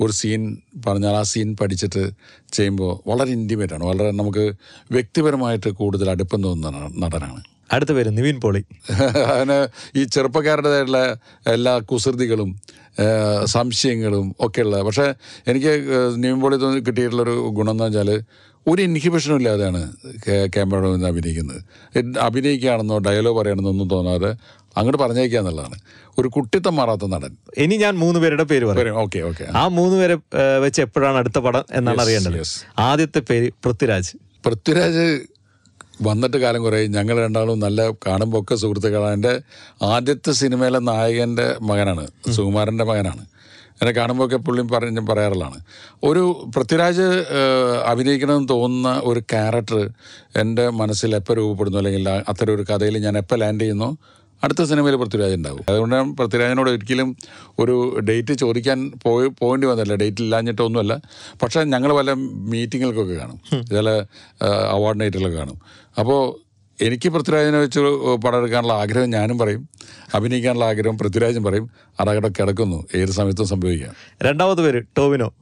ഒരു 0.00 0.12
സീൻ 0.12 0.56
പറഞ്ഞാൽ 0.86 1.14
ആ 1.16 1.22
സീൻ 1.22 1.56
പഠിച്ചിട്ട് 1.60 2.10
ചെയ്യുമ്പോൾ 2.52 3.08
വളരെ 3.08 3.30
ഇന്റിമേറ്റ് 3.30 3.74
ആണ്. 3.74 3.84
വളരെ 3.84 4.10
നമുക്ക് 4.10 4.44
വ്യക്തിപരമായിട്ട് 4.90 5.68
കൂടുതൽ 5.70 6.10
അടുപ്പം 6.10 6.42
തോന്നുന്ന 6.42 7.06
നടനാണ്. 7.06 7.42
അടുത്ത 7.72 7.92
പേര് 7.92 8.18
നിവിൻ 8.18 8.40
പോളി. 8.40 8.64
അതിന് 9.34 9.68
ഈ 9.98 10.04
ചെറുപ്പക്കാരുടേതായിട്ടുള്ള 10.04 11.16
എല്ലാ 11.46 11.78
കുസൃതികളും 11.78 12.50
സംശയങ്ങളും 13.44 14.34
ഒക്കെയുള്ള. 14.40 14.82
പക്ഷേ 14.82 15.14
എനിക്ക് 15.46 15.72
നിവിൻ 16.16 16.40
പോളി 16.40 16.56
തോന്നി 16.56 16.80
കിട്ടിയിട്ടുള്ളൊരു 16.80 17.30
ഗുണം 17.30 17.70
എന്ന് 17.70 17.84
വെച്ചാൽ 17.84 18.10
ഒരു 18.66 18.82
ഇൻഹിബിഷനും 18.82 19.36
ഇല്ലാതെയാണ് 19.36 19.92
ക്യാമറയുടെ 20.54 20.88
മുന്നിൽ 20.88 21.06
അഭിനയിക്കുന്നത്. 21.06 21.60
അഭിനയിക്കുകയാണെന്നോ 22.20 22.98
ഡയലോഗ് 22.98 23.38
പറയണമെന്നോ 23.38 23.70
ഒന്നും 23.70 23.90
തോന്നാതെ 23.90 24.30
അങ്ങോട്ട് 24.76 25.02
പറഞ്ഞേക്കുക 25.02 25.38
എന്നുള്ളതാണ്. 25.38 25.78
ഒരു 26.18 26.28
കുട്ടിത്തം 26.28 26.76
മാറാത്ത 26.76 27.06
നടൻ. 27.06 27.36
ഇനി 27.58 27.76
ഞാൻ 27.76 27.94
മൂന്ന് 27.98 28.20
പേരുടെ 28.20 28.44
പേര് 28.44 28.64
പറയും. 28.64 28.96
Okay 28.98 29.18
okay. 29.18 29.46
ആ 29.56 29.68
മൂന്ന് 29.68 29.96
പേരെ 29.96 30.16
വെച്ച് 30.58 30.80
എപ്പോഴാണ് 30.82 31.16
അടുത്ത 31.16 31.38
പടം 31.38 31.64
എന്നാണ് 31.72 32.00
അറിയേണ്ടത്? 32.00 32.42
ആദ്യത്തെ 32.78 33.18
പേര് 33.18 33.50
പൃഥ്വിരാജ്. 33.64 34.12
പൃഥ്വിരാജ് 34.46 35.06
വന്നിട്ട് 36.02 36.36
കാലം 36.36 36.62
കുറേ. 36.62 36.86
ഞങ്ങൾ 36.86 37.16
രണ്ടാളും 37.18 37.58
നല്ല 37.60 37.90
കാണുമ്പോൾ 37.90 38.42
ഒക്കെ 38.42 38.54
സുഹൃത്തുക്കളാണ്. 38.54 39.14
എന്റെ 39.14 39.40
ആദ്യത്തെ 39.82 40.32
സിനിമയിലെ 40.32 40.78
നായകന്റെ 40.78 41.56
മകനാണ്. 41.62 42.06
സുകുമാരന്റെ 42.30 42.84
മകനാണ്. 42.84 43.24
എന്നെ 43.80 43.92
കാണുമ്പോൾ 43.92 44.24
ഒക്കെ 44.26 44.36
പുള്ളിയും 44.36 44.68
പറഞ്ഞ് 44.68 45.00
പറയാറുള്ളതാണ്. 45.00 45.58
ഒരു 46.04 46.52
പൃഥ്വിരാജ് 46.56 47.06
അഭിനയിക്കണമെന്ന് 47.86 48.48
തോന്നുന്ന 48.48 49.00
ഒരു 49.04 49.20
ക്യാരക്ടർ 49.20 49.90
എന്റെ 50.36 50.68
മനസ്സിൽ 50.80 51.14
എപ്പോൾ 51.14 51.36
രൂപപ്പെടുന്നു? 51.36 51.78
അല്ലെങ്കിൽ 51.78 52.08
അത്തരം 52.08 52.54
ഒരു 52.54 52.62
കഥയിൽ 52.62 52.98
ഞാൻ 52.98 53.18
എപ്പോൾ 53.18 53.38
ലാൻഡ് 53.38 53.60
ചെയ്യുന്നു? 53.60 53.98
അടുത്ത 54.44 54.62
സിനിമയിൽ 54.64 54.96
പൃഥ്വിരാജ് 54.96 55.34
ഉണ്ടാവും. 55.34 55.64
അതുകൊണ്ട് 55.68 55.94
ഞാൻ 55.96 56.16
പൃഥ്വിരാജിനോട് 56.16 56.70
ഒരിക്കലും 56.70 57.16
ഒരു 57.58 58.00
ഡേറ്റ് 58.08 58.34
ചോദിക്കാൻ 58.34 58.92
പോയി 59.02 59.28
പോകേണ്ടി 59.28 59.66
വന്നല്ല 59.66 59.94
ഡേറ്റ് 59.94 60.22
ഇല്ലാഞ്ഞിട്ടൊന്നുമല്ല. 60.22 61.00
പക്ഷേ 61.42 61.64
ഞങ്ങൾ 61.64 61.96
പല 61.96 62.12
മീറ്റിങ്ങുകൾക്കൊക്കെ 62.52 63.14
കാണും. 63.14 63.66
ചില 63.66 63.90
അവാർഡ് 64.70 65.00
നൈറ്റുകളൊക്കെ 65.00 65.38
കാണും. 65.38 65.58
അപ്പോൾ 65.98 66.22
എനിക്ക് 66.84 67.08
പൃഥ്വിരാജിനെ 67.08 67.58
വെച്ച് 67.58 67.80
പടം 68.24 68.38
എടുക്കാനുള്ള 68.38 68.72
ആഗ്രഹം 68.72 69.10
ഞാനും 69.10 69.38
പറയും. 69.38 69.68
അഭിനയിക്കാനുള്ള 70.14 70.64
ആഗ്രഹം 70.64 70.98
പൃഥ്വിരാജും 70.98 71.42
പറയും. 71.44 71.70
അതവിടെ 72.00 72.28
കിടക്കുന്നു. 72.28 72.86
ഏത് 72.94 73.08
സമയത്തും 73.08 73.48
സംഭവിക്കാം. 73.48 73.94
രണ്ടാമത് 74.22 74.60
പേര് 74.60 74.82
ടോവിനോ. 74.98 75.32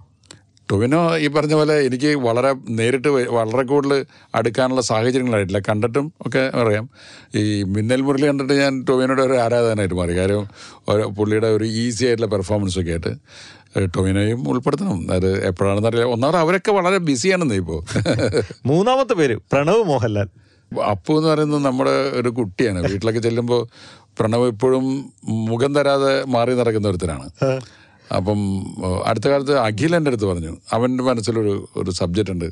ടൊവിനോ 0.70 1.18
ഈ 1.18 1.26
പറഞ്ഞ 1.26 1.54
പോലെ 1.54 1.74
എനിക്ക് 1.80 2.16
വളരെ 2.16 2.54
നേരിട്ട് 2.68 3.08
വളരെ 3.08 3.62
കൂടുതൽ 3.62 4.06
അടുക്കാനുള്ള 4.34 4.82
സാഹചര്യങ്ങളായിട്ടില്ല. 4.82 5.60
കണ്ടിട്ടും 5.68 6.12
ഒക്കെ 6.26 6.50
അറിയാം. 6.54 6.88
ഈ 7.36 7.62
മിന്നൽ 7.62 8.00
മുരളി 8.00 8.26
കണ്ടിട്ട് 8.26 8.52
ഞാൻ 8.52 8.84
ടൊവിനോയുടെ 8.88 9.22
ഒരു 9.22 9.36
ആരാധകനായിട്ട് 9.38 9.94
മാറി. 9.94 10.16
കാര്യം 10.16 10.44
പുള്ളിയുടെ 11.18 11.46
ഒരു 11.46 11.64
ഈസി 11.64 12.04
ആയിട്ടുള്ള 12.04 12.30
പെർഫോമൻസ് 12.36 12.78
ഒക്കെ 12.78 12.90
ആയിട്ട് 12.90 13.14
ടൊവിനോയും 13.96 14.48
ഉൾപ്പെടുത്തണം. 14.48 15.12
അത് 15.12 15.46
എപ്പോഴാണെന്ന് 15.46 15.88
അറിയാം 15.88 16.12
ഒന്നാമത് 16.12 16.36
അവരൊക്കെ 16.36 16.72
വളരെ 16.72 16.98
ബിസിയാണെന്ന് 16.98 17.54
ഇപ്പോൾ 17.54 17.80
മൂന്നാമത്തെ 18.66 19.14
പേര് 19.14 19.36
പ്രണവ് 19.52 19.82
മോഹൻലാൽ. 19.84 20.28
അപ്പു 20.90 21.12
എന്ന് 21.12 21.28
പറയുന്നത് 21.28 21.64
നമ്മുടെ 21.64 21.90
ഒരു 21.90 22.28
കുട്ടിയാണ്. 22.28 22.80
വീട്ടിലൊക്കെ 22.82 23.20
ചെല്ലുമ്പോൾ 23.20 23.62
പ്രണവ് 24.18 24.46
ഇപ്പോഴും 24.48 24.84
മുഖം 25.24 25.74
തരാതെ 25.74 26.24
മാറി 26.24 26.54
നടക്കുന്ന 26.54 26.88
ഒരുത്തരാണ് 26.88 27.26
അപ്പം 28.16 28.38
അടുത്ത 29.06 29.28
കാലത്ത് 29.28 29.58
അഖിൽ 29.58 29.96
എന്റെ 29.96 30.08
അടുത്ത് 30.08 30.24
പറഞ്ഞു. 30.24 30.56
അവന്റെ 30.72 31.04
മനസ്സിലൊരു 31.04 31.68
ഒരു 31.76 31.90
സബ്ജക്റ്റ് 31.90 32.32
ഉണ്ട്. 32.32 32.50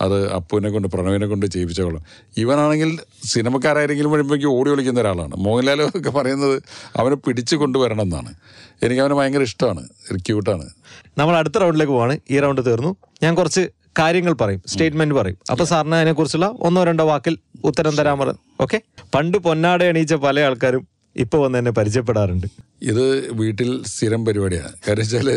അത് 0.00 0.32
അപ്പുവിനെ 0.32 0.70
കൊണ്ട് 0.70 0.88
പ്രണവിനെ 0.88 1.26
കൊണ്ട് 1.26 1.46
ചെയ്യിപ്പിച്ചോളാം. 1.46 2.04
ഇവനാണെങ്കിൽ 2.36 2.98
സിനിമക്കാരായിരിക്കും 3.24 4.12
വരുമ്പോഴേക്കും 4.12 4.48
ഓടി 4.48 4.70
ഒളിക്കുന്ന 4.70 5.00
ഒരാളാണ്. 5.00 5.36
മോഹൻലാലും 5.36 5.88
ഒക്കെ 5.88 6.10
പറയുന്നത് 6.10 6.62
അവനെ 6.96 7.16
പിടിച്ചു 7.16 7.56
കൊണ്ടുവരണം 7.56 8.00
എന്നാണ്. 8.00 8.34
എനിക്ക് 8.82 9.02
അവനെ 9.02 9.14
ഭയങ്കര 9.14 9.40
ഇഷ്ടമാണ്. 9.40 9.88
റിക്യൂട്ടാണ് 10.14 10.58
ക്യൂട്ടാണ്. 10.62 10.70
നമ്മൾ 11.18 11.36
അടുത്ത 11.36 11.58
റൗണ്ടിലേക്ക് 11.58 11.92
പോവാണ്. 11.92 12.18
ഈ 12.30 12.40
റൗണ്ട് 12.40 12.66
തീർന്നു. 12.66 12.96
ഞാൻ 13.22 13.34
കുറച്ച് 13.34 13.68
കാര്യങ്ങൾ 13.98 14.32
പറയും. 14.32 14.62
സ്റ്റേറ്റ്മെന്റ് 14.66 15.14
പറയും. 15.14 15.36
അപ്പൊ 15.50 15.64
സാറിന് 15.64 15.94
അതിനെക്കുറിച്ചുള്ള 15.94 16.46
ഒന്നോ 16.60 16.84
രണ്ടോ 16.84 17.04
വാക്കിൽ 17.04 17.38
ഉത്തരം 17.64 17.96
തരാൻ 17.96 18.18
പറ 18.18 18.32
ഓക്കെ? 18.60 18.80
പണ്ട് 19.14 19.38
പൊന്നാട 19.38 19.82
എണീച്ച 19.82 20.14
പല 20.14 20.40
ആൾക്കാരും 20.40 20.91
ഇപ്പൊ 21.16 21.36
വന്ന് 21.42 21.56
എന്നെ 21.60 21.72
പരിചയപ്പെടാറുണ്ട്. 21.78 22.46
ഇത് 22.90 23.04
വീട്ടിൽ 23.40 23.70
സ്ഥിരം 23.92 24.20
പരിപാടിയാണ് 24.26 24.72
കാര്യം 24.86 25.04
വെച്ചാൽ 25.04 25.28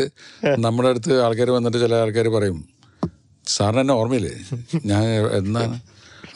നമ്മുടെ 0.64 0.88
അടുത്ത് 0.92 1.12
ആൾക്കാർ 1.26 1.50
വന്നിട്ട് 1.56 1.78
ചില 1.84 1.94
ആൾക്കാർ 2.04 2.28
പറയും 2.36 2.58
സാറിന് 3.44 3.80
എന്നെ 3.84 3.94
ഓർമ്മയില്ലേ? 4.00 4.34
ഞാൻ 4.92 5.04
എന്നാണ് 5.40 5.76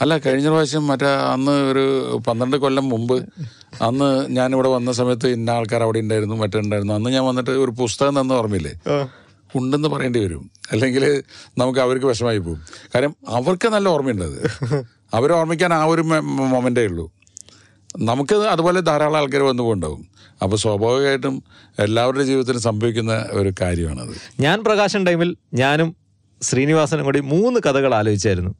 അല്ല 0.02 0.12
കഴിഞ്ഞ 0.24 0.48
പ്രാവശ്യം 0.48 0.84
മറ്റേ 0.90 1.08
അന്ന് 1.32 1.54
ഒരു 1.70 1.84
പന്ത്രണ്ട് 2.26 2.56
കൊല്ലം 2.64 2.86
മുമ്പ് 2.92 3.16
അന്ന് 3.86 4.08
ഞാൻ 4.36 4.48
ഇവിടെ 4.56 4.68
വന്ന 4.74 4.90
സമയത്ത് 4.98 5.28
ഇന്ന 5.36 5.50
ആൾക്കാർ 5.56 5.80
അവിടെ 5.86 6.00
ഉണ്ടായിരുന്നു 6.04 6.36
മറ്റേ 6.42 6.58
ഉണ്ടായിരുന്നു 6.64 6.94
അന്ന് 6.98 7.10
ഞാൻ 7.16 7.24
വന്നിട്ട് 7.30 7.52
ഒരു 7.64 7.72
പുസ്തകം 7.80 8.14
തന്ന 8.20 8.38
ഓർമ്മയില്ലേ? 8.40 8.74
ഉണ്ടെന്ന് 9.58 9.88
പറയേണ്ടി 9.94 10.20
വരും. 10.24 10.44
അല്ലെങ്കിൽ 10.72 11.04
നമുക്ക് 11.60 11.80
അവർക്ക് 11.84 12.06
വിഷമായി 12.12 12.40
പോകും. 12.46 12.60
കാര്യം 12.94 13.14
അവർക്ക് 13.38 13.68
നല്ല 13.74 13.88
ഓർമ്മയുണ്ട് 13.94 14.24
അത്. 14.30 14.40
അവരെ 15.18 15.34
ഓർമ്മിക്കാൻ 15.38 15.72
ആ 15.78 15.82
ഒരു 15.94 16.02
മൊമെന്റേ 16.54 16.84
ഉള്ളൂ. 16.90 17.06
നമുക്ക് 17.98 18.34
അതുപോലെ 18.34 18.80
ധാരാളം 18.80 19.16
ആൾക്കാർ 19.16 19.42
വന്നു 19.42 19.62
പോകുന്നുണ്ടാവും 19.62 20.08
അപ്പോൾ 20.42 20.56
സ്വാഭാവികമായിട്ടും 20.56 21.42
എല്ലാവരുടെ 21.78 22.24
ജീവിതത്തിലും 22.24 22.60
സംഭവിക്കുന്ന 22.60 23.26
ഒരു 23.30 23.52
കാര്യമാണത്. 23.60 24.14
ഞാൻ 24.40 24.64
പ്രകാശൻ 24.64 25.06
ടൈമിൽ 25.06 25.36
ഞാനും 25.54 25.96
ശ്രീനിവാസനും 26.42 27.04
കൂടി 27.04 27.20
മൂന്ന് 27.20 27.60
കഥകൾ 27.66 27.94
ആലോചിച്ചായിരുന്നു. 27.94 28.54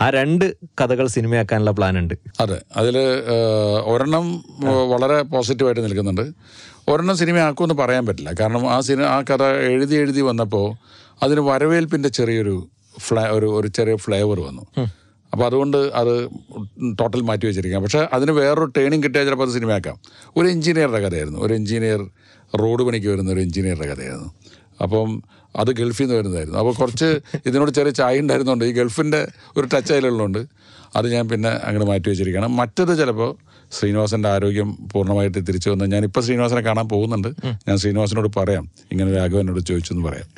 ആ 0.00 0.10
രണ്ട് 0.10 0.56
കഥകൾ 0.80 1.06
സിനിമയാക്കാനുള്ള 1.06 1.70
പ്ലാൻ 1.70 1.98
ഉണ്ട് 1.98 2.14
അതെ 2.40 2.62
അതിൽ 2.76 2.98
ഒരെണ്ണം 3.84 4.44
വളരെ 4.88 5.22
പോസിറ്റീവായിട്ട് 5.22 5.84
നിൽക്കുന്നുണ്ട്. 5.84 6.32
ഒരെണ്ണം 6.88 7.16
സിനിമയാക്കുമെന്ന് 7.16 7.74
പറയാൻ 7.74 8.06
പറ്റില്ല. 8.06 8.32
കാരണം 8.40 8.72
ആ 8.72 8.80
സിനിമ 8.80 9.04
ആ 9.04 9.20
കഥ 9.20 9.42
എഴുതി 9.42 9.94
എഴുതി 9.94 10.20
വന്നപ്പോൾ 10.20 10.74
അതിന് 11.22 11.40
വരവേൽപ്പിന്റെ 11.40 12.08
ചെറിയൊരു 12.08 12.68
ഫ്ലേ 13.00 13.22
ഒരു 13.22 13.46
ഒരു 13.46 13.68
ചെറിയ 13.68 13.96
ഫ്ലേവർ 13.96 14.40
വന്നു. 14.40 14.86
അപ്പോൾ 15.32 15.44
അതുകൊണ്ട് 15.44 15.76
അത് 15.76 16.28
ടോട്ടൽ 16.98 17.20
മാറ്റി 17.20 17.46
വെച്ചിരിക്കാം 17.46 17.82
പക്ഷേ 17.82 18.08
അതിന് 18.12 18.32
വേറൊരു 18.32 18.72
ടേണിങ് 18.76 19.02
കിട്ടിയാൽ 19.02 19.24
ചിലപ്പോൾ 19.24 19.44
അത് 19.44 19.52
സിനിമയാക്കാം. 19.52 19.96
ഒരു 20.36 20.46
എഞ്ചിനീയറുടെ 20.48 21.00
കഥയായിരുന്നു. 21.08 21.38
ഒരു 21.38 21.54
എഞ്ചിനീയർ 21.54 22.00
റോഡ് 22.60 22.82
പണിക്ക് 22.82 23.08
വരുന്ന 23.08 23.32
ഒരു 23.32 23.40
എഞ്ചിനീയറുടെ 23.40 23.86
കഥയായിരുന്നു. 23.94 24.28
അപ്പം 24.82 25.22
അത് 25.56 25.70
ഗൾഫിൽ 25.70 26.04
നിന്ന് 26.04 26.16
വരുന്നതായിരുന്നു. 26.18 26.58
അപ്പോൾ 26.58 26.74
കുറച്ച് 26.74 27.20
ഇതിനോട് 27.46 27.70
ചെറിയ 27.70 27.92
ചായ 27.92 28.20
ഉണ്ടായിരുന്നുണ്ട് 28.20 28.64
ഈ 28.64 28.72
ഗൾഫിന്റെ 28.72 29.28
ഒരു 29.56 29.68
ടച്ച് 29.74 29.92
അതിലുള്ളതുകൊണ്ട് 29.92 30.46
അത് 30.96 31.12
ഞാൻ 31.12 31.28
പിന്നെ 31.28 31.48
അങ്ങനെ 31.48 31.84
മാറ്റി 31.84 32.08
വെച്ചിരിക്കുകയാണ്. 32.08 32.52
മറ്റത് 32.52 32.98
ചിലപ്പോൾ 32.98 33.36
ശ്രീനിവാസന്റെ 33.72 34.28
ആരോഗ്യം 34.28 34.88
പൂർണമായിട്ട് 34.92 35.38
തിരിച്ചു 35.48 35.70
വന്ന് 35.70 35.96
ഇപ്പോൾ 35.96 36.20
ശ്രീനിവാസനെ 36.20 36.60
കാണാൻ 36.60 36.88
പോകുന്നുണ്ട്. 36.88 37.28
ഞാൻ 37.68 37.76
ശ്രീനിവാസനോട് 37.76 38.38
പറയാം. 38.38 38.70
ഇങ്ങനെ 38.92 39.12
രാഘവനോട് 39.12 39.60
ചോദിച്ചു 39.60 39.92
എന്ന് 39.92 40.08
പറയാം. 40.08 40.28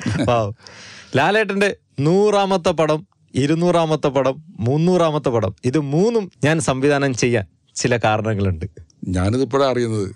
ലാലേട്ടന്റെ 1.15 1.75
നൂറാമത്തെ 1.99 2.69
പടം 2.69 3.07
ഇരുന്നൂറാമത്തെ 3.35 4.07
പടം 4.07 4.35
മുന്നൂറാമത്തെ 4.59 5.29
പടം. 5.29 5.55
ഇത് 5.65 5.79
മൂന്നും 5.79 6.31
ഞാൻ 6.43 6.59
സംവിധാനം 6.59 7.13
ചെയ്യാൻ 7.13 7.45
ചില 7.75 7.97
കാരണങ്ങളുണ്ട്. 7.97 8.65
ഞാനിത് 9.07 9.41
ഇപ്പോഴാണ് 9.41 9.71
അറിയുന്നത്. 9.71 10.09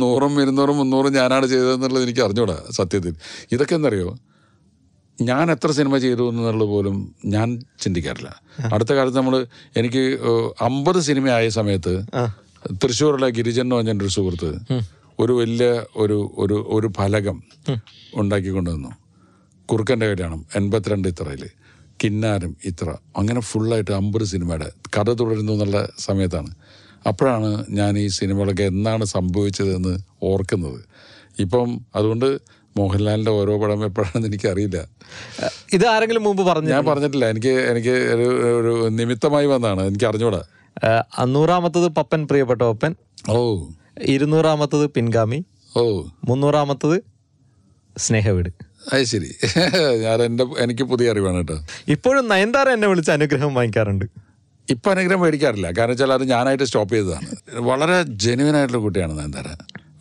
നൂറും 0.00 0.42
ഇരുന്നൂറും 0.42 0.76
മുന്നൂറും 0.78 1.12
ഞാനാണ് 1.12 1.46
ചെയ്തതെന്നുള്ളത് 1.46 2.02
എനിക്ക് 2.02 2.20
അറിഞ്ഞൂടാ 2.20 2.56
സത്യത്തിൽ. 2.70 3.14
ഇതൊക്കെ 3.52 3.74
എന്തറിയോ 3.74 4.18
ഞാൻ 5.20 5.50
എത്ര 5.50 5.70
സിനിമ 5.70 5.98
ചെയ്തു 5.98 6.28
എന്നുള്ളത് 6.30 6.68
പോലും 6.68 7.14
ഞാൻ 7.24 7.48
ചിന്തിക്കാറില്ല. 7.80 8.40
അടുത്ത 8.72 8.92
കാലത്ത് 8.92 9.16
നമ്മൾ 9.16 9.46
എനിക്ക് 9.76 10.02
അമ്പത് 10.60 11.00
സിനിമ 11.00 11.28
ആയ 11.28 11.48
സമയത്ത് 11.48 11.94
തൃശ്ശൂരിലെ 12.84 13.28
ഗിരിജൻ 13.28 13.62
എന്ന് 13.62 13.76
പറഞ്ഞ 13.76 13.92
ഒരു 13.98 14.08
സുഹൃത്ത് 14.08 14.50
ഒരു 15.20 15.32
വലിയ 15.32 15.68
ഒരു 15.96 16.18
ഒരു 16.38 16.66
ഒരു 16.68 16.90
ഫലകം 16.98 17.42
ഉണ്ടാക്കിക്കൊണ്ടുവന്നു. 18.14 19.01
കുറുക്കന്റെ 19.66 20.08
കല്യാണം 20.08 20.46
എൺപത്തിരണ്ട് 20.56 21.08
ഇത്രയിൽ 21.08 21.50
കിന്നാരം 22.04 22.56
ഇത്ര. 22.64 22.94
അങ്ങനെ 23.16 23.40
ഫുള്ളായിട്ട് 23.40 23.90
അമ്പത് 23.90 24.24
സിനിമയുടെ 24.24 24.72
കഥ 24.96 25.12
തുടരുന്നു 25.12 25.52
എന്നുള്ള 25.52 25.88
സമയത്താണ്. 25.98 26.54
അപ്പോഴാണ് 27.06 27.66
ഞാൻ 27.70 27.98
ഈ 27.98 28.06
സിനിമകളൊക്കെ 28.06 28.62
എന്നാണ് 28.62 29.04
സംഭവിച്ചതെന്ന് 29.04 29.98
ഓർക്കുന്നത്. 30.22 30.84
ഇപ്പം 31.38 31.80
അതുകൊണ്ട് 31.94 32.38
മോഹൻലാലിന്റെ 32.76 33.30
ഓരോ 33.30 33.62
പടം 33.62 33.84
എപ്പോഴാണെന്ന് 33.84 34.28
എനിക്കറിയില്ല. 34.28 34.88
ഇത് 35.72 35.86
ആരെങ്കിലും 35.86 36.22
മുമ്പ് 36.22 36.42
പറഞ്ഞു 36.42 36.70
ഞാൻ 36.70 36.86
പറഞ്ഞിട്ടില്ല. 36.86 37.26
എനിക്ക് 37.26 37.48
എനിക്ക് 37.48 37.88
ഒരു 37.88 38.52
ഒരു 38.60 38.88
നിമിത്തമായി 38.88 39.46
വന്നതാണ്. 39.46 39.82
എനിക്ക് 39.82 40.04
അറിഞ്ഞൂടാ. 40.04 40.42
അന്നൂറാമത്തത് 41.18 41.88
പപ്പൻ 41.88 42.26
പ്രിയപ്പെട്ട 42.26 42.62
പപ്പൻ. 42.62 42.94
ഓ. 43.28 43.64
ഇരുന്നൂറാമത്തത് 44.02 44.86
പിൻഗാമി. 44.90 45.44
ഓ. 45.76 46.02
മുന്നൂറാമത്തത് 46.24 47.02
സ്നേഹവീട്. 47.98 48.71
അത് 48.86 49.04
ശരി 49.04 49.30
ഞാൻ 50.04 50.22
എന്റെ 50.22 50.44
എനിക്ക് 50.58 50.82
പുതിയ 50.82 51.10
അറിവാണ് 51.10 51.36
കേട്ടോ. 51.36 51.56
ഇപ്പോഴും 51.88 52.28
നയൻതാര 52.28 52.68
എന്നെ 52.68 52.88
വിളിച്ച് 52.88 53.10
അനുഗ്രഹം 53.10 53.54
വാങ്ങിക്കാറുണ്ട്. 53.54 54.06
ഇപ്പം 54.70 54.90
അനുഗ്രഹം 54.90 55.20
മേടിക്കാറില്ല. 55.20 55.70
കാരണം 55.70 55.90
വെച്ചാൽ 55.90 56.12
അത് 56.12 56.24
ഞാനായിട്ട് 56.28 56.64
സ്റ്റോപ്പ് 56.64 56.94
ചെയ്തതാണ്. 56.94 57.28
വളരെ 57.58 58.02
ജെനുവിൻ 58.02 58.56
ആയിട്ടുള്ള 58.56 58.82
കുട്ടിയാണ് 58.82 59.18
നയൻതാര. 59.18 59.48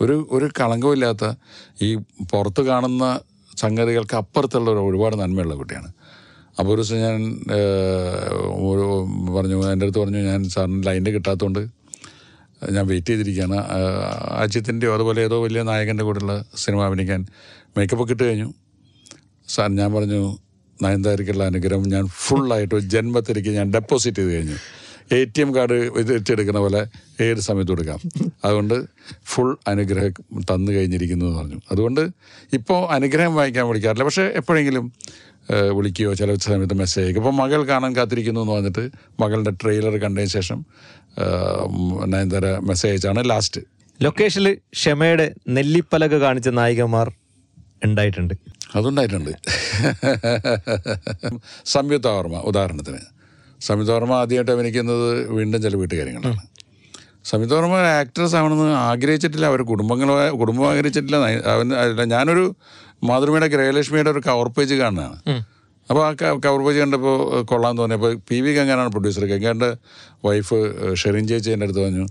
ഒരു 0.01 0.27
ഒരു 0.31 0.49
കളങ്കമില്ലാത്ത 0.59 1.25
ഈ 1.81 1.95
പുറത്ത് 2.31 2.61
കാണുന്ന 2.61 3.19
സംഗതികൾക്ക് 3.57 4.15
അപ്പുറത്തുള്ള 4.15 4.71
ഒരു 4.71 4.79
ഒരുപാട് 4.79 5.19
നന്മയുള്ള 5.21 5.55
കുട്ടിയാണ്. 5.55 5.93
അപ്പോൾ 6.59 6.71
ഒരു 6.73 6.81
ദിവസം 6.81 6.97
ഞാൻ 6.97 7.19
ഒരു 8.71 8.85
പറഞ്ഞു 9.35 9.67
എന്റെ 9.71 9.85
അടുത്ത് 9.85 9.99
പറഞ്ഞു 9.99 10.17
ഞാൻ 10.17 10.49
സാറിന് 10.49 10.87
ലൈന്റെ 10.87 11.11
കിട്ടാത്തതുകൊണ്ട് 11.11 11.61
ഞാൻ 12.73 12.87
വെയിറ്റ് 12.87 13.07
ചെയ്തിരിക്കുകയാണ്. 13.07 13.57
അജിത്തിന്റെയോ 14.43 14.93
അതുപോലെ 14.93 15.21
ഏതോ 15.21 15.43
വലിയ 15.43 15.63
നായകന്റെ 15.63 16.03
കൂടെയുള്ള 16.03 16.45
സിനിമ 16.55 16.83
അഭിനയിക്കാൻ 16.85 17.25
മേക്കപ്പ് 17.77 18.03
ഒക്കെ 18.03 18.13
ഇട്ട് 18.13 18.23
കഴിഞ്ഞു. 18.23 18.53
സാർ 19.47 19.69
ഞാൻ 19.79 19.89
പറഞ്ഞു 19.93 20.21
നയൻതാരിക്കുള്ള 20.83 21.43
അനുഗ്രഹം 21.51 21.83
ഞാൻ 21.93 22.05
ഫുള്ളായിട്ട് 22.25 22.77
ജന്മത്തിലേക്ക് 22.93 23.51
ഞാൻ 23.57 23.67
ഡെപ്പോസിറ്റ് 23.73 24.21
ചെയ്ത് 24.21 24.33
കഴിഞ്ഞു. 24.35 24.57
എ 25.15 25.17
ടി 25.23 25.41
എം 25.41 25.49
കാർഡ് 25.55 25.77
വെച്ചെടുക്കുന്ന 25.95 26.59
പോലെ 26.65 26.81
ഏത് 27.23 27.39
സമയത്ത് 27.47 27.71
കൊടുക്കാം 27.71 27.99
അതുകൊണ്ട് 28.45 28.75
ഫുൾ 29.31 29.49
അനുഗ്രഹം 29.67 30.13
തന്നു 30.51 30.71
കഴിഞ്ഞിരിക്കുന്നു 30.71 31.25
എന്ന് 31.25 31.39
പറഞ്ഞു. 31.39 31.59
അതുകൊണ്ട് 31.71 32.01
ഇപ്പോൾ 32.57 32.79
അനുഗ്രഹം 32.95 33.35
വായിക്കാൻ 33.35 33.67
വിളിക്കാറില്ല. 33.69 34.03
പക്ഷേ 34.03 34.25
എപ്പോഴെങ്കിലും 34.41 34.85
വിളിക്കുകയോ 35.77 36.13
ചില 36.13 36.35
സമയത്ത് 36.35 36.77
മെസ്സേജ് 36.81 37.05
അയക്കും 37.05 37.21
ഇപ്പോൾ 37.21 37.35
മകൾ 37.41 37.61
കാണാൻ 37.71 37.91
കാത്തിരിക്കുന്നു 37.95 38.41
എന്ന് 38.41 38.53
പറഞ്ഞിട്ട് 38.53 38.83
മകളുടെ 39.21 39.53
ട്രെയിലർ 39.61 39.95
കണ്ടതിന് 40.03 40.31
ശേഷം 40.37 40.59
നയൻതാര 42.13 42.45
മെസ്സേജ് 42.69 42.91
അയച്ചാണ് 42.93 43.23
ലാസ്റ്റ് 43.29 43.61
ലൊക്കേഷനിൽ 43.99 44.55
ക്ഷമയുടെ 44.79 45.27
നെല്ലിപ്പലക 45.57 46.15
കാണിച്ച 46.25 46.49
നായികമാർ 46.59 47.09
ഉണ്ടായിട്ടുണ്ട്. 47.85 48.33
അതുണ്ടായിട്ടുണ്ട്. 48.79 49.31
സംയുക്ത 51.73 52.07
വർമ്മ 52.17 52.39
ഉദാഹരണത്തിന്. 52.49 53.01
സംയുക്ത 53.67 53.91
വർമ്മ 53.97 54.13
ആദ്യമായിട്ട് 54.21 54.51
അഭിനയിക്കുന്നത് 54.55 55.07
വീണ്ടും 55.37 55.59
ചില 55.65 55.75
വീട്ടുകാര്യങ്ങളാണ്. 55.81 56.41
സംയുക്ത 57.29 57.53
വർമ്മ 57.57 57.75
ആക്ട്രസ് 58.01 58.35
ആവണമെന്ന് 58.39 58.77
ആഗ്രഹിച്ചിട്ടില്ല 58.91 59.45
അവർ 59.51 59.61
കുടുംബങ്ങൾ 59.71 60.09
കുടുംബം 60.41 60.65
ആഗ്രഹിച്ചിട്ടില്ല. 60.71 61.17
അവൻ 61.55 61.67
അല്ല 61.81 62.03
ഞാനൊരു 62.15 62.45
മാതൃമയുടെ 63.09 63.47
ഗ്രഹലക്ഷ്മിയുടെ 63.53 64.09
ഒരു 64.15 64.21
കവർ 64.29 64.47
പേജ് 64.55 64.75
കാണുന്നതാണ്. 64.81 65.17
അപ്പോൾ 65.89 66.03
ആ 66.07 66.09
കവർ 66.45 66.59
പേജ് 66.65 66.79
കണ്ടപ്പോൾ 66.81 67.15
കൊള്ളാൻ 67.51 67.73
തോന്നിയപ്പോൾ 67.79 68.11
പി 68.29 68.37
വി 68.43 68.51
ഗംഗാനാണ് 68.57 68.89
പ്രൊഡ്യൂസർ 68.95 69.23
ഗംഗാന്റെ 69.31 69.69
വൈഫ് 70.25 70.57
ഷെറിൻ 71.01 71.25
ചേച്ചി 71.31 71.49
എന്റെ 71.55 71.65
അടുത്ത് 71.67 71.81
പറഞ്ഞു 71.85 72.05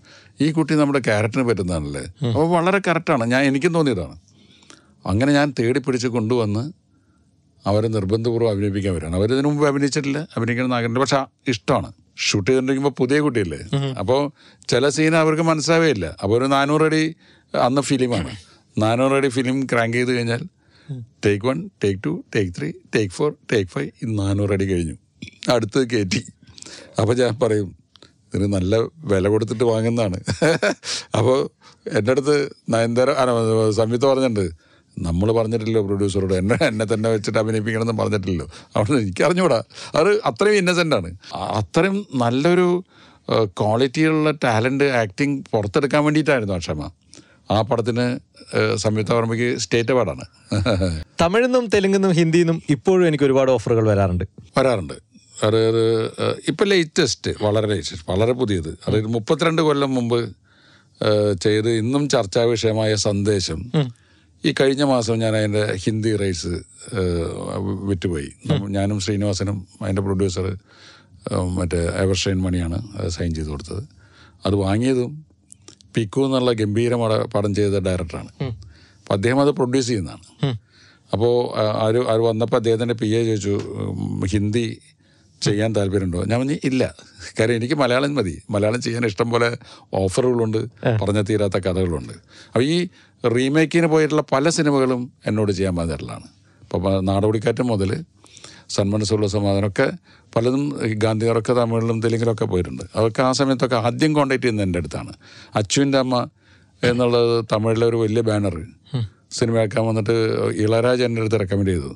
ഈ 0.45 0.47
കുട്ടി 0.57 0.75
നമ്മുടെ 0.81 1.01
ക്യാരക്ടറിന് 1.09 1.47
പറ്റുന്നതാണല്ലേ? 1.51 2.05
അപ്പോൾ 2.31 2.49
വളരെ 2.57 2.81
കറക്റ്റാണ് 2.89 3.25
ഞാൻ 3.33 3.43
എനിക്കും 3.51 3.73
തോന്നിയതാണ്. 3.79 4.17
അങ്ങനെ 5.05 5.33
ഞാൻ 5.33 5.55
തേടി 5.59 5.81
പിടിച്ച് 5.81 6.09
കൊണ്ടുവന്ന് 6.09 6.73
അവരെ 7.67 7.89
നിർബന്ധപൂർവം 7.89 8.51
അഭിനയിപ്പിക്കാൻ 8.51 8.95
വരികയാണ്. 8.95 9.17
അവരിതിനു 9.17 9.49
മുമ്പ് 9.49 9.69
അഭിനയിച്ചിട്ടില്ല. 9.69 10.29
അഭിനയിക്കണം 10.37 10.87
എന്ന് 10.87 11.01
പക്ഷെ 11.01 11.25
ഇഷ്ടമാണ്. 11.49 11.93
ഷൂട്ട് 12.17 12.51
ചെയ്തിട്ടുണ്ടെങ്കിൽ 12.51 12.89
പുതിയ 12.89 13.21
കുട്ടിയല്ലേ? 13.21 13.59
അപ്പോൾ 13.99 14.31
ചില 14.69 14.89
സീൻ 14.89 15.17
അവർക്ക് 15.17 15.43
മനസ്സിലാവേയില്ല. 15.43 16.17
അപ്പോൾ 16.23 16.39
ഒരു 16.39 16.45
നാനൂറ് 16.45 16.83
അടി 16.83 17.15
അന്ന് 17.55 17.83
ഫിലിമാണ്. 17.83 18.37
നാനൂറ് 18.79 19.13
അടി 19.13 19.29
ഫിലിം 19.29 19.67
ക്രാങ്ക് 19.73 19.97
ചെയ്ത് 19.97 20.13
കഴിഞ്ഞാൽ 20.17 20.43
take 21.27 21.47
one 21.47 21.71
take 21.85 22.01
two 22.07 22.25
take 22.37 22.53
three 22.59 22.73
take 22.97 23.15
four 23.15 23.35
take 23.53 23.71
five 23.71 23.91
ഈ 24.03 24.15
നാനൂറ് 24.15 24.53
അടി 24.53 24.65
കഴിഞ്ഞു. 24.65 24.95
അടുത്ത് 25.51 25.91
കയറ്റി 25.91 26.25
അപ്പോൾ 27.01 27.15
ഞാൻ 27.17 27.39
പറയും 27.43 27.77
ഇതിന് 28.35 28.53
നല്ല 28.53 28.77
വില 29.05 29.29
കൊടുത്തിട്ട് 29.29 29.65
വാങ്ങുന്നതാണ്. 29.65 30.19
അപ്പോൾ 31.19 31.51
എന്റെ 31.91 32.11
അടുത്ത് 32.11 32.51
നയൻതാര 32.69 33.11
സംയുക്ത 33.71 34.07
പറഞ്ഞിട്ടുണ്ട് 34.07 34.70
നമ്മൾ 34.99 35.33
പറഞ്ഞിട്ടില്ലോ 35.33 35.83
പ്രൊഡ്യൂസറോട് 35.87 36.35
എന്നെ 36.35 36.57
എന്നെ 36.67 36.87
തന്നെ 36.95 37.11
വെച്ചിട്ട് 37.11 37.39
അഭിനയിപ്പിക്കണമെന്ന് 37.39 38.03
പറഞ്ഞിട്ടില്ലല്ലോ. 38.03 38.47
അവിടെ 38.77 38.93
എനിക്ക് 38.93 39.25
അറിഞ്ഞുകൂടാ 39.25 39.63
അത് 39.95 40.11
അത്രയും 40.25 40.57
ഇന്നസെന്റ് 40.57 40.97
ആണ്. 40.97 41.11
അത്രയും 41.35 42.07
നല്ലൊരു 42.15 42.85
ക്വാളിറ്റിയുള്ള 43.47 44.31
ടാലന്റ് 44.45 44.85
ആക്ടിങ് 44.85 45.43
പുറത്തെടുക്കാൻ 45.53 46.05
വേണ്ടിയിട്ടായിരുന്നു 46.05 46.55
അക്ഷമ. 46.55 46.91
ആ 47.51 47.63
പടത്തിന് 47.63 48.19
സംയുക്ത 48.77 49.13
വർമ്മയ്ക്ക് 49.13 49.59
സ്റ്റേറ്റ് 49.59 49.93
അവാർഡാണ് 49.93 50.25
തമിഴിന്നും 51.21 51.67
തെലുങ്കിന്നും 51.67 52.13
ഹിന്ദിന്നും 52.13 52.63
ഇപ്പോഴും 52.71 53.07
എനിക്ക് 53.09 53.25
ഒരുപാട് 53.25 53.51
ഓഫറുകൾ 53.51 53.89
വരാറുണ്ട്. 53.89 54.25
വരാറുണ്ട്. 54.59 54.95
അത് 55.45 55.69
അത് 55.69 55.85
ഇപ്പം 56.49 56.67
ലേറ്റസ്റ്റ് 56.69 57.31
വളരെ 57.43 57.67
ലേറ്റസ്റ്റ് 57.67 58.11
വളരെ 58.11 58.33
പുതിയത്. 58.33 58.79
അതായത് 58.87 59.07
മുപ്പത്തിരണ്ട് 59.07 59.63
കൊല്ലം 59.63 59.95
മുമ്പ് 59.95 60.19
ചെയ്ത് 61.43 61.71
ഇന്നും 61.71 62.09
ചർച്ചാ 62.09 62.43
വിഷയമായ 62.43 62.95
സന്ദേശം 62.95 63.61
ഈ 64.45 64.55
കഴിഞ്ഞ 64.61 64.83
മാസം 64.83 65.19
ഞാൻ 65.19 65.37
അതിന്റെ 65.37 65.63
ഹിന്ദി 65.75 66.17
റൈറ്റ്സ് 66.17 66.53
വിറ്റുപോയി. 67.89 68.29
ഞാനും 68.77 69.01
ശ്രീനിവാസനും 69.01 69.67
അതിന്റെ 69.83 70.03
പ്രൊഡ്യൂസർ 70.03 70.47
മറ്റേ 71.57 71.81
എവർഷൈൻ 72.05 72.39
മണിയാണ് 72.43 72.79
സൈൻ 73.09 73.35
ചെയ്ത് 73.35 73.49
കൊടുത്തത്. 73.49 73.83
അത് 74.47 74.55
വാങ്ങിയതും 74.55 75.27
പിക്കു 75.95 76.21
എന്നുള്ള 76.21 76.53
ഗംഭീര 76.53 76.95
പടം 77.35 77.55
ചെയ്ത 77.55 77.79
ഡയറക്ടറാണ്. 77.79 78.31
അപ്പം 78.43 79.13
അദ്ദേഹം 79.13 79.41
അത് 79.41 79.51
പ്രൊഡ്യൂസ് 79.51 79.89
ചെയ്യുന്നതാണ്. 79.89 80.57
അപ്പോൾ 81.13 81.35
ആര് 81.85 82.01
ആര് 82.13 82.21
വന്നപ്പോൾ 82.21 82.57
അദ്ദേഹത്തിന്റെ 82.57 82.95
പി 82.95 83.09
എ 83.09 83.25
ചോദിച്ചു 83.25 83.55
ഹിന്ദി 84.25 84.79
ചെയ്യാൻ 85.43 85.71
താല്പര്യമുണ്ടോ? 85.77 86.25
ഞാൻ 86.25 86.41
പറഞ്ഞു 86.41 86.57
ഇല്ല. 86.65 86.83
കാര്യം 87.41 87.57
എനിക്ക് 87.57 87.75
മലയാളം 87.75 88.15
മതി. 88.15 88.35
മലയാളം 88.51 88.81
ചെയ്യാൻ 88.83 89.05
ഇഷ്ടം 89.07 89.31
പോലെ 89.31 89.49
ഓഫറുകളുണ്ട് 89.95 90.59
പറഞ്ഞ 91.03 91.21
തീരാത്ത 91.31 91.59
കഥകളുണ്ട്. 91.67 92.13
അപ്പോൾ 92.47 92.65
ഈ 92.65 92.77
റീമേക്കിന് 93.25 93.87
പോയിട്ടുള്ള 93.87 94.25
പല 94.33 94.49
സിനിമകളും 94.49 95.13
എന്നോട് 95.27 95.53
ചെയ്യാൻ 95.53 95.77
പറഞ്ഞിട്ടുള്ളതാണ് 95.77 96.29
അപ്പോൾ 96.63 97.01
നാടോടിക്കാറ്റ് 97.01 97.63
മുതൽ 97.63 98.05
സന്മനസ്സുള്ള 98.69 99.27
സമാധാനമൊക്കെ 99.27 99.87
പലതും 100.37 100.63
ഗാന്ധിയാറൊക്കെ 100.69 100.99
ഗാന്ധികാരൊക്കെ 101.05 101.53
തമിഴിലും 101.53 102.03
തെലുങ്കിലൊക്കെ 102.03 102.45
പോയിട്ടുണ്ട്. 102.45 102.83
അതൊക്കെ 102.97 103.23
ആ 103.23 103.33
സമയത്തൊക്കെ 103.33 103.77
ആദ്യം 103.77 104.13
കോണ്ടാക്ട് 104.15 104.43
ചെയ്യുന്നത് 104.43 104.67
എന്റെ 104.67 104.79
അടുത്താണ്. 104.79 105.13
അച്ചുവിന്റെ 105.55 105.99
അമ്മ 105.99 106.29
എന്നുള്ളത് 106.83 107.45
തമിഴിലെ 107.53 107.87
ഒരു 107.87 107.97
വലിയ 107.97 108.21
ബാനർ. 108.21 108.57
സിനിമയാക്കാൻ 109.39 109.87
വന്നിട്ട് 109.87 110.15
ഇളരാജ് 110.65 111.03
എന്റെ 111.03 111.21
അടുത്ത് 111.23 111.41
റെക്കമെൻഡ് 111.41 111.71
ചെയ്തു. 111.71 111.91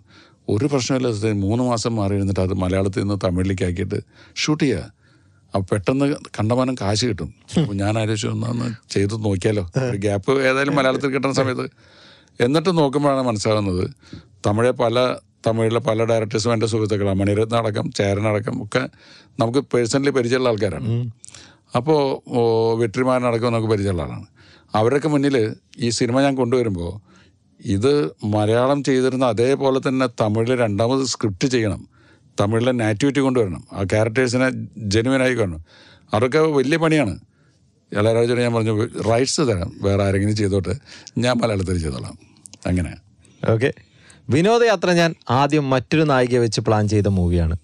ഒരു 0.49 0.67
പ്രശ്നമില്ല 0.67 1.33
മൂന്ന് 1.33 1.65
മാസം 1.65 1.97
മാറി 1.97 2.15
ഇരുന്നിട്ട് 2.15 2.41
അത് 2.41 2.55
മലയാളത്തിൽ 2.55 3.01
നിന്ന് 3.01 3.19
തമിഴിലേക്ക് 3.25 3.65
ആക്കിയിട്ട് 3.65 4.01
ഷൂട്ട് 4.37 4.65
ചെയ്യുക 4.65 4.93
അപ്പോൾ 5.55 5.67
പെട്ടെന്ന് 5.73 6.07
കണ്ടമാനം 6.37 6.75
കാശ് 6.81 7.05
കിട്ടും. 7.09 7.29
അപ്പോൾ 7.61 7.77
ഞാൻ 7.83 7.99
ആലോചിച്ചു 7.99 8.29
ഒന്നൊന്ന് 8.35 8.69
ചെയ്ത് 8.95 9.15
നോക്കിയാലോ? 9.27 9.65
ഗ്യാപ്പ് 10.05 10.33
ഏതായാലും 10.49 10.75
മലയാളത്തിൽ 10.79 11.13
കിട്ടുന്ന 11.15 11.35
സമയത്ത്. 11.41 11.67
എന്നിട്ട് 12.45 12.71
നോക്കുമ്പോഴാണ് 12.79 13.23
മനസ്സിലാകുന്നത് 13.29 13.85
തമിഴെ 14.47 14.73
പല 14.83 14.99
തമിഴിലെ 15.47 15.81
പല 15.89 16.05
ഡയറക്ടേഴ്സും 16.11 16.53
എന്റെ 16.53 16.67
സുഹൃത്തുക്കളാണ്. 16.73 17.19
മണിരത്ന 17.21 17.57
അടക്കം 17.63 17.87
ചേരനടക്കം 17.99 18.57
ഒക്കെ 18.65 18.83
നമുക്ക് 19.41 19.61
പേഴ്സണലി 19.73 20.13
പരിചയമുള്ള 20.19 20.49
ആൾക്കാരാണ്. 20.49 20.91
അപ്പോൾ 21.79 22.01
വെട്രിമാരനടക്കം 22.83 23.53
നമുക്ക് 23.53 23.71
പരിചയമുള്ള 23.73 24.05
ആളാണ്. 24.07 24.27
അവരൊക്കെ 24.81 25.09
മുന്നിൽ 25.09 25.37
ഈ 25.87 25.91
സിനിമ 25.99 26.21
ഞാൻ 26.27 26.35
കൊണ്ടുവരുമ്പോൾ 26.43 26.93
ഇത് 27.61 27.93
മലയാളം 28.37 28.79
ചെയ്തിരുന്ന 28.89 29.25
അതേപോലെ 29.35 29.81
തന്നെ 29.89 30.07
തമിഴിൽ 30.21 30.53
രണ്ടാമത് 30.65 31.05
സ്ക്രിപ്റ്റ് 31.13 31.49
ചെയ്യണം. 31.55 31.83
തമിഴിലെ 32.41 32.73
നാറ്റിവിറ്റി 32.73 33.21
കൊണ്ടുവരണം. 33.21 33.65
ആ 33.73 33.83
ക്യാരക്ടേഴ്സിനെ 33.83 34.51
ജെനുവനായി 34.77 35.35
കാണണം. 35.35 35.65
അതൊക്കെ 36.15 36.39
വലിയ 36.39 36.77
പണിയാണ്. 36.77 37.19
ഇളയരാജോട് 37.93 38.41
ഞാൻ 38.41 38.55
പറഞ്ഞു 38.55 38.89
റൈറ്റ്സ് 39.01 39.41
തരാം. 39.41 39.73
വേറെ 39.83 40.03
ആരെങ്കിലും 40.03 40.37
ചെയ്തോട്ട്. 40.37 40.75
ഞാൻ 41.19 41.37
മലയാളത്തിൽ 41.37 41.79
ചെയ്തോളാം. 41.79 42.19
അങ്ങനെ. 42.67 42.95
ഓക്കെ 43.49 43.73
വിനോദയാത്ര 44.31 44.93
ഞാൻ 44.93 45.15
ആദ്യം 45.31 45.71
മറ്റൊരു 45.71 46.03
നായികയെ 46.03 46.39
വെച്ച് 46.39 46.61
പ്ലാൻ 46.61 46.89
ചെയ്ത 46.89 47.07
മൂവിയാണ് 47.09 47.57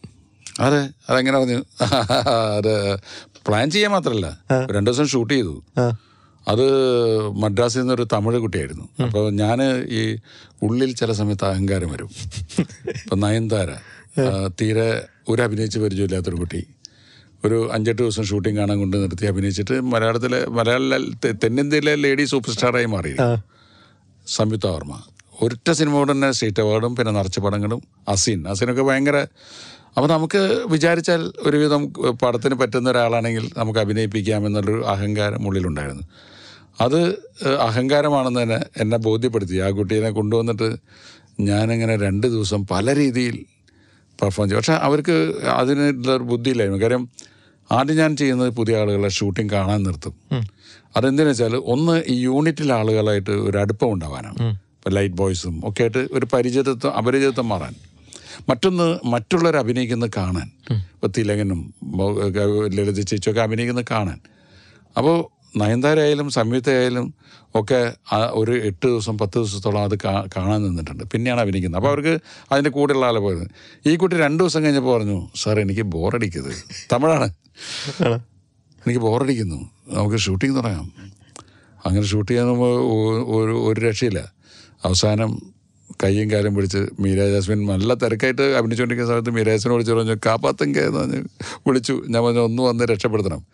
അതെ. 0.61 0.89
അതെങ്ങനെ 1.11 1.39
പറഞ്ഞു? 1.39 1.65
അത് 2.57 2.97
പ്ലാൻ 3.47 3.71
ചെയ്യാൻ 3.71 3.91
മാത്രമല്ല 3.91 4.39
രണ്ടു 4.51 4.91
ദിവസം 4.91 5.07
ഷൂട്ട് 5.07 5.35
ചെയ്തു. 5.35 5.65
അത് 6.49 6.67
മദ്രാസിൽ 7.29 7.81
നിന്നൊരു 7.81 8.07
തമിഴ് 8.13 8.39
കുട്ടിയായിരുന്നു. 8.39 9.03
അപ്പോൾ 9.03 9.31
ഞാൻ 9.31 9.63
ഈ 9.89 10.19
ഉള്ളിൽ 10.63 10.95
ചില 10.95 11.13
സമയത്ത് 11.13 11.45
അഹങ്കാരം 11.45 11.93
വരും. 11.93 12.11
ഇപ്പം 12.89 13.21
നയൻതാര. 13.21 13.69
തീരെ 14.61 15.07
ഒരു 15.29 15.43
അഭിനയിച്ച് 15.43 15.79
പരിചയമില്ലാത്തൊരു 15.79 16.37
കുട്ടി. 16.37 16.61
ഒരു 17.45 17.71
അഞ്ചെട്ട് 17.73 18.03
ദിവസം 18.03 18.25
ഷൂട്ടിംഗ് 18.25 18.59
കാണാൻ 18.59 18.79
കൊണ്ട് 18.79 18.97
നിർത്തി 19.03 19.27
അഭിനയിച്ചിട്ട് 19.27 19.81
മലയാളത്തിലെ 19.81 20.41
മലയാള 20.47 20.99
തെന്നിന്ത്യയിലെ 21.43 21.95
ലേഡി 21.95 22.25
സൂപ്പർ 22.25 22.53
സ്റ്റാറായി 22.53 22.85
മാറി 22.85 23.13
സംയുക്ത 24.27 24.67
വർമ്മ. 24.67 24.95
ഒരൊറ്റ 25.43 25.71
സിനിമ 25.73 25.95
കൊണ്ട് 25.95 26.13
തന്നെ 26.13 26.31
സ്റ്റേറ്റ് 26.33 26.61
അവാർഡും 26.61 26.97
പിന്നെ 26.97 27.13
നിറച്ച 27.13 27.39
പടങ്ങളും. 27.41 27.81
അസീൻ. 28.09 28.49
അസീനൊക്കെ 28.49 28.83
ഭയങ്കര 28.83 29.19
അപ്പോൾ 29.97 30.09
നമുക്ക് 30.09 30.41
വിചാരിച്ചാൽ 30.67 31.33
ഒരുവിധം 31.39 31.83
പടത്തിന് 32.23 32.55
പറ്റുന്ന 32.55 32.91
ഒരാളാണെങ്കിൽ 32.91 33.51
നമുക്ക് 33.57 33.79
അഭിനയിപ്പിക്കാം 33.79 34.47
എന്നുള്ളൊരു 34.47 34.83
അഹങ്കാരം 34.87 35.47
ഉള്ളിലുണ്ടായിരുന്നു. 35.49 36.05
അത് 36.81 37.01
അഹങ്കാരമാണെന്ന് 37.61 38.43
തന്നെ 38.43 38.61
എന്നെ 38.77 38.97
ബോധ്യപ്പെടുത്തി. 38.97 39.57
ആ 39.59 39.71
കുട്ടീനെ 39.71 40.11
കൊണ്ടുവന്നിട്ട് 40.11 40.77
ഞാനിങ്ങനെ 41.41 41.97
രണ്ട് 41.97 42.27
ദിവസം 42.27 42.67
പല 42.67 42.95
രീതിയിൽ 42.95 43.39
പെർഫോം 44.23 44.45
ചെയ്യും 44.45 44.61
പക്ഷേ 44.61 44.77
അവർക്ക് 44.87 45.17
അതിനുള്ള 45.59 46.11
ഒരു 46.17 46.25
ബുദ്ധിയില്ലായിരുന്നു 46.33 46.83
കാര്യം 46.85 47.05
ആദ്യം 47.71 47.97
ഞാൻ 47.97 48.13
ചെയ്യുന്നത് 48.17 48.51
പുതിയ 48.51 48.79
ആളുകളെ 48.79 49.09
ഷൂട്ടിംഗ് 49.09 49.53
കാണാൻ 49.53 49.81
നിർത്തും. 49.83 50.15
അതെന്തിനാ 50.97 51.29
വെച്ചാൽ 51.29 51.55
ഒന്ന് 51.75 52.03
ഈ 52.09 52.17
യൂണിറ്റിലെ 52.21 52.75
ആളുകളായിട്ട് 52.75 53.31
ഒരു 53.31 53.59
അടുപ്പം 53.59 53.93
ഉണ്ടാവാനാണ്. 53.93 54.39
ഇപ്പം 54.77 54.93
ലൈറ്റ് 54.93 55.15
ബോയ്സും 55.15 55.55
ഒക്കെ 55.69 55.83
ആയിട്ട് 55.83 56.03
ഒരു 56.13 56.27
പരിചിതത്വം 56.33 56.93
അപരിചിതത്വം 56.97 57.49
മാറാൻ. 57.49 57.75
മറ്റൊന്ന് 58.49 58.87
മറ്റുള്ളവർ 59.13 59.57
അഭിനയിക്കുന്നത് 59.57 60.11
കാണാൻ. 60.17 60.49
ഇപ്പോൾ 60.73 61.11
തിലകനും 61.19 61.61
ലളിത 62.77 63.01
ചേച്ചിയൊക്കെ 63.01 63.43
അഭിനയിക്കുന്നത് 63.43 63.87
കാണാൻ. 63.91 64.19
അപ്പോൾ 64.97 65.17
നയൻതാര 65.57 66.29
സംയുക്തയായാലും 66.29 67.15
ഒക്കെ 67.55 67.95
ഒരു 68.31 68.53
എട്ട് 68.53 68.87
ദിവസം 68.87 69.19
പത്ത് 69.19 69.33
ദിവസത്തോളം 69.33 69.83
അത് 69.83 69.99
കാ- 70.05 70.29
കാണാൻ 70.37 70.63
നിന്നിട്ടുണ്ട്. 70.63 71.05
പിന്നെയാണ് 71.05 71.41
അഭിനയിക്കുന്നത്. 71.41 71.79
അപ്പോൾ 71.79 71.89
അവർക്ക് 71.89 72.19
അതിന്റെ 72.53 72.71
കൂടെയുള്ള 72.71 73.07
ആളെ 73.07 73.21
പോയത്. 73.21 73.49
ഈ 73.87 73.97
കുട്ടി 73.97 74.17
രണ്ട് 74.17 74.43
ദിവസം 74.43 74.65
കഴിഞ്ഞപ്പോൾ 74.65 74.99
പറഞ്ഞു 74.99 75.29
സാർ 75.37 75.61
എനിക്ക് 75.61 75.83
ബോറടിക്കരുത്. 75.83 76.55
തമിഴാണ്. 76.93 77.35
എനിക്ക് 78.87 79.01
ബോറടിക്കുന്നു. 79.01 79.71
നമുക്ക് 79.89 80.17
ഷൂട്ടിംഗ് 80.17 80.57
തുടങ്ങാം. 80.57 80.93
അങ്ങനെ 81.87 82.07
ഷൂട്ട് 82.07 82.31
ചെയ്യാൻ 82.31 82.49
ഒരു 82.49 83.73
ഒരു 83.73 83.81
രക്ഷയില്ല. 83.81 84.33
അവസാനം 84.85 85.43
കയ്യും 86.05 86.31
കാലും 86.31 86.55
പിടിച്ച് 86.55 86.79
മീര 87.01 87.33
ജാസ്മിൻ 87.33 87.67
നല്ല 87.67 87.95
തിരക്കായിട്ട് 87.95 88.43
അഭിനയിച്ചുകൊണ്ടിരിക്കുന്ന 88.43 89.13
സമയത്ത് 89.13 89.31
മീര 89.31 89.69
വിളിച്ചു 89.69 89.93
പറഞ്ഞു 89.93 90.15
കാപ്പാത്തങ്ക 90.27 90.79
എന്ന് 90.79 91.01
പറഞ്ഞു 91.01 91.23
വിളിച്ചു. 91.67 92.03
ഞാൻ 92.09 92.25
പറഞ്ഞു 92.25 92.41
ഒന്ന് 92.41 92.63
വന്ന് 92.63 92.85
രക്ഷപ്പെടുത്തണം. 92.85 93.47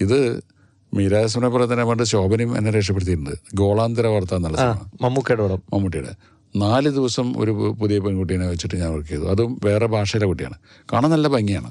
ഇത് 0.00 0.42
മീര 0.94 1.10
ജാസ്മിനെ 1.10 1.48
പോലെ 1.48 1.72
തന്നെ 1.72 1.84
പണ്ട് 1.84 2.02
ശോഭനയും 2.02 2.56
എന്നെ 2.58 2.70
രക്ഷപ്പെടുത്തിയിട്ടുണ്ട്. 2.70 3.34
ഗോളാന്തര 3.54 4.06
വാർത്ത 4.06 4.34
എന്നുള്ള 4.34 4.86
മമ്മൂക്കയുടെ 5.02 5.58
മമ്മൂട്ടിയുടെ. 5.74 6.12
നാല് 6.56 6.88
ദിവസം 6.88 7.40
ഒരു 7.40 7.74
പുതിയ 7.80 7.98
പെൺകുട്ടീനെ 7.98 8.46
വെച്ചിട്ട് 8.48 8.76
ഞാൻ 8.76 8.90
വർക്ക് 8.92 9.08
ചെയ്തു. 9.08 9.24
അതും 9.24 9.60
വേറെ 9.64 9.86
ഭാഷയിലെ 9.86 10.26
കുട്ടിയാണ്. 10.26 10.56
കാണാൻ 10.92 11.10
നല്ല 11.10 11.28
ഭംഗിയാണ്. 11.28 11.68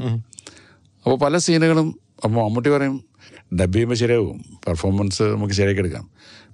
അപ്പോൾ 1.06 1.17
പല 1.19 1.38
സീനുകളും 1.38 1.99
അപ്പോൾ 2.23 2.36
മമ്മൂട്ടി 2.36 2.69
പറയും 2.69 3.06
ഡബ് 3.60 3.73
ചെയ്യുമ്പോൾ 3.73 3.95
ശരിയാവും. 3.95 4.38
പെർഫോമൻസ് 4.67 5.23
നമുക്ക് 5.23 5.53
ശരിയാക്കി 5.53 5.80
എടുക്കാം. 5.80 6.10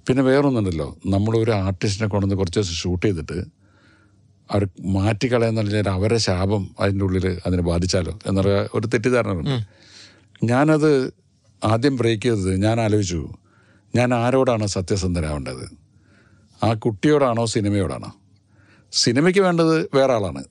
പിന്നെ 0.08 0.22
വേറൊന്നുണ്ടല്ലോ. 0.22 0.96
നമ്മളൊരു 1.06 1.50
ആർട്ടിസ്റ്റിനെ 1.50 2.08
കൊണ്ടുവന്ന് 2.08 2.36
കുറച്ച് 2.36 2.58
ദിവസം 2.58 2.74
ഷൂട്ട് 2.74 3.06
ചെയ്തിട്ട് 3.06 3.38
അവർ 4.52 4.68
മാറ്റിക്കളയെന്ന് 4.80 5.60
പറഞ്ഞാൽ 5.60 5.88
അവരെ 5.88 6.16
ശാപം 6.16 6.70
അതിന്റെ 6.80 7.04
ഉള്ളിൽ 7.04 7.40
അതിനെ 7.46 7.62
ബാധിച്ചാലോ 7.62 8.18
എന്നുള്ള 8.26 8.68
ഒരു 8.74 8.86
തെറ്റിദ്ധാരണ 8.86 9.64
ഞാനത് 10.44 10.90
ആദ്യം 11.62 11.96
ബ്രേക്ക് 11.96 12.22
ചെയ്തത് 12.22 12.62
ഞാൻ 12.62 12.80
ആലോചിച്ചു 12.80 13.20
ഞാൻ 13.94 14.14
ആരോടാണ് 14.14 14.66
സത്യസന്ധനാവേണ്ടത് 14.66 15.66
ആ 16.64 16.72
കുട്ടിയോടാണോ 16.72 17.46
സിനിമയോടാണോ? 17.46 18.10
സിനിമയ്ക്ക് 18.92 19.40
വേണ്ടത് 19.40 19.88
വേറെ 19.94 20.12
ആളാണ്. 20.12 20.44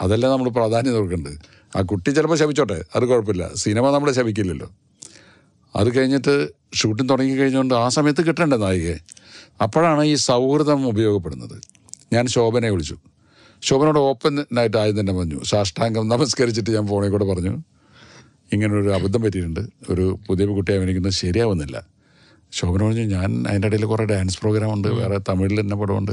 അതെല്ലാം 0.00 0.32
നമ്മൾ 0.32 0.48
പ്രാധാന്യം 0.48 0.94
കൊടുക്കേണ്ടത്. 0.94 1.36
ആ 1.76 1.80
കുട്ടി 1.80 2.10
ചിലപ്പോൾ 2.10 2.38
ശപിച്ചോട്ടെ 2.38 2.84
അത് 2.96 3.04
കുഴപ്പമില്ല. 3.04 3.50
സിനിമ 3.54 3.90
നമ്മൾ 3.90 4.10
ശപിക്കില്ലല്ലോ 4.12 4.68
അത് 5.76 5.96
കഴിഞ്ഞിട്ട് 5.96 6.34
ഷൂട്ടിംഗ് 6.74 7.10
തുടങ്ങി 7.10 7.34
കഴിഞ്ഞുകൊണ്ട് 7.34 7.74
ആ 7.74 7.88
സമയത്ത് 7.88 8.22
കിട്ടണ്ടേ 8.26 8.56
നായികയെ? 8.56 8.98
അപ്പോഴാണ് 9.62 10.04
ഈ 10.04 10.14
സൗഹൃദം 10.14 10.88
ഉപയോഗപ്പെടുന്നത്. 10.88 11.56
ഞാൻ 12.12 12.26
ശോഭനെ 12.26 12.70
വിളിച്ചു. 12.70 12.96
ശോഭനോട് 13.62 13.98
ഓപ്പൺ 13.98 14.44
ആയിട്ട് 14.58 14.76
ആദ്യം 14.76 15.00
തന്നെ 15.00 15.12
പറഞ്ഞു 15.12 15.44
സാഷ്ടാംഗം 15.44 16.08
നമസ്കരിച്ചിട്ട് 16.08 16.70
ഞാൻ 16.70 16.86
ഫോണിൽ 16.88 17.10
കൂടെ 17.10 17.24
പറഞ്ഞു 17.24 17.54
ഇങ്ങനൊരു 18.52 18.90
അബദ്ധം 18.90 19.22
പറ്റിയിട്ടുണ്ട്. 19.22 19.60
ഒരു 19.90 20.18
പുതിയ 20.26 20.46
കുട്ടിയെ 20.46 20.76
അഭിനയിക്കുന്നത് 20.76 21.12
ശരിയാവുന്നില്ല. 21.12 21.86
ശോഭന 22.52 22.84
പറഞ്ഞു 22.84 23.00
ഞാൻ 23.00 23.44
അതിന്റെ 23.48 23.68
ഇടയിൽ 23.68 23.84
കുറേ 23.84 24.04
ഡാൻസ് 24.04 24.40
പ്രോഗ്രാം 24.40 24.72
ഉണ്ട് 24.72 24.88
വേറെ 24.88 25.20
തമിഴിൽ 25.28 25.60
തന്നെ 25.60 25.76
പടമുണ്ട്. 25.76 26.12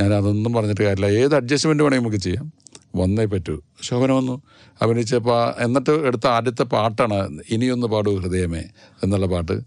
ഞാൻ 0.00 0.14
അതൊന്നും 0.14 0.52
പറഞ്ഞിട്ട് 0.52 0.82
കാര്യമില്ല. 0.82 1.18
ഏത് 1.18 1.34
അഡ്ജസ്റ്റ്മെന്റ് 1.34 1.82
വേണമെങ്കിൽ 1.82 2.06
നമുക്ക് 2.06 2.22
ചെയ്യാം. 2.24 2.52
വന്നേ 2.96 3.24
പറ്റൂ. 3.24 3.60
ശോഭന 3.82 4.12
വന്നു. 4.12 4.42
അഭിനയിച്ചപ്പോൾ 4.82 5.62
എന്നിട്ട് 5.62 5.90
എടുത്ത 5.90 6.26
ആദ്യത്തെ 6.26 6.62
പാട്ടാണ് 6.62 7.38
ഇനിയൊന്ന് 7.50 7.86
പാടൂ 7.86 8.16
ഹൃദയമേ 8.16 8.62
എന്നുള്ള 9.02 9.26
പാട്ട്. 9.26 9.60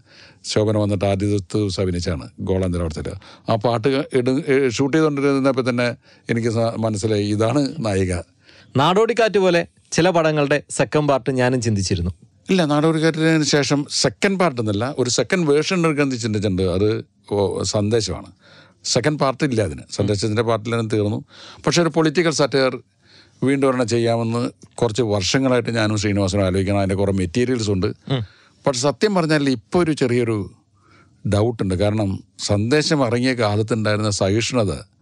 ശോഭന 0.44 0.76
വന്നിട്ട് 0.78 1.04
ആദ്യത്തെ 1.04 1.58
ദിവസം 1.58 1.82
അഭിനയിച്ചാണ് 1.82 2.28
ഗോളാന്തരവർത്തല 2.40 3.12
ആ 3.48 3.54
പാട്ട് 3.54 3.88
ഇട 3.88 4.26
ഷൂട്ട് 4.68 4.96
ചെയ്തുകൊണ്ടിരുന്നപ്പോൾ 4.96 5.68
തന്നെ 5.68 5.88
എനിക്ക് 6.30 6.48
മനസ്സിലായി 6.78 7.26
ഇതാണ് 7.26 7.68
നായിക. 7.80 8.14
നാടോടിക്കാറ്റ് 8.76 9.38
പോലെ 9.38 9.66
ചില 9.92 10.10
പടങ്ങളുടെ 10.10 10.62
സെക്കൻഡ് 10.70 11.08
പാർട്ട് 11.08 11.30
ഞാനും 11.30 11.62
ചിന്തിച്ചിരുന്നു. 11.62 12.12
ഇല്ല 12.50 12.64
നാടോടിക്കാറ്റിന് 12.64 13.42
ശേഷം 13.42 13.86
സെക്കൻഡ് 13.90 14.38
പാർട്ട് 14.38 14.60
എന്നല്ല 14.60 14.94
ഒരു 14.98 15.10
സെക്കൻഡ് 15.10 15.46
വേർഷൻ 15.50 15.86
എടുക്കാൻ 15.86 16.10
ചിന്തിച്ചിട്ടുണ്ട് 16.10 16.62
അത് 16.62 17.04
സന്ദേശമാണ്. 17.62 18.26
സെക്കൻഡ് 18.84 19.18
പാർട്ട് 19.18 19.44
ഇല്ല 19.44 19.62
അതിന്. 19.62 19.82
സന്ദേശത്തിന്റെ 19.90 20.42
പാർട്ടിലെല്ലാം 20.42 20.88
തീർന്നു. 20.88 21.24
പക്ഷേ 21.66 21.82
ഒരു 21.82 21.88
പൊളിറ്റിക്കൽ 21.88 22.30
സറ്റയർ 22.30 22.78
വീണ്ടും 23.44 23.68
ഒരെണ്ണം 23.68 23.88
ചെയ്യാമെന്ന് 23.88 24.50
കുറച്ച് 24.74 25.02
വർഷങ്ങളായിട്ട് 25.02 25.70
ഞാനും 25.70 25.98
ശ്രീനിവാസനും 25.98 26.46
ആലോചിക്കണം. 26.46 26.78
അതിന്റെ 26.78 26.94
കുറേ 26.94 27.12
മെറ്റീരിയൽസ് 27.12 27.70
ഉണ്ട്. 27.70 27.88
പക്ഷെ 28.66 28.80
സത്യം 28.80 29.14
പറഞ്ഞാൽ 29.14 29.48
ഇപ്പോൾ 29.50 29.78
ഒരു 29.78 29.92
ചെറിയൊരു 29.92 30.50
ഡൗട്ടുണ്ട് 31.26 31.74
കാരണം 31.74 32.24
സന്ദേശം 32.38 33.06
ഇറങ്ങിയ 33.06 33.32
കാലത്തുണ്ടായിരുന്ന 33.34 34.10
സഹിഷ്ണുത 34.10 34.93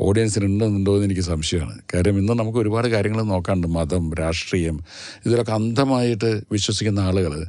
ഓഡിയൻസിന് 0.00 0.44
ഉണ്ടെന്നുണ്ടോ 0.44 0.94
എന്ന് 0.94 1.04
എനിക്ക് 1.04 1.20
സംശയമാണ്. 1.20 1.78
കാര്യം 1.94 2.18
ഇന്ന് 2.18 2.32
നമുക്ക് 2.32 2.58
ഒരുപാട് 2.58 2.88
കാര്യങ്ങൾ 2.88 3.22
നോക്കാണ്ട് 3.22 3.66
മതം 3.66 4.14
രാഷ്ട്രീയം 4.14 4.80
ഇതിലൊക്കെ 5.26 5.52
അന്ധമായിട്ട് 5.52 6.40
വിശ്വസിക്കുന്ന 6.52 7.00
ആളുകൾ 7.00 7.44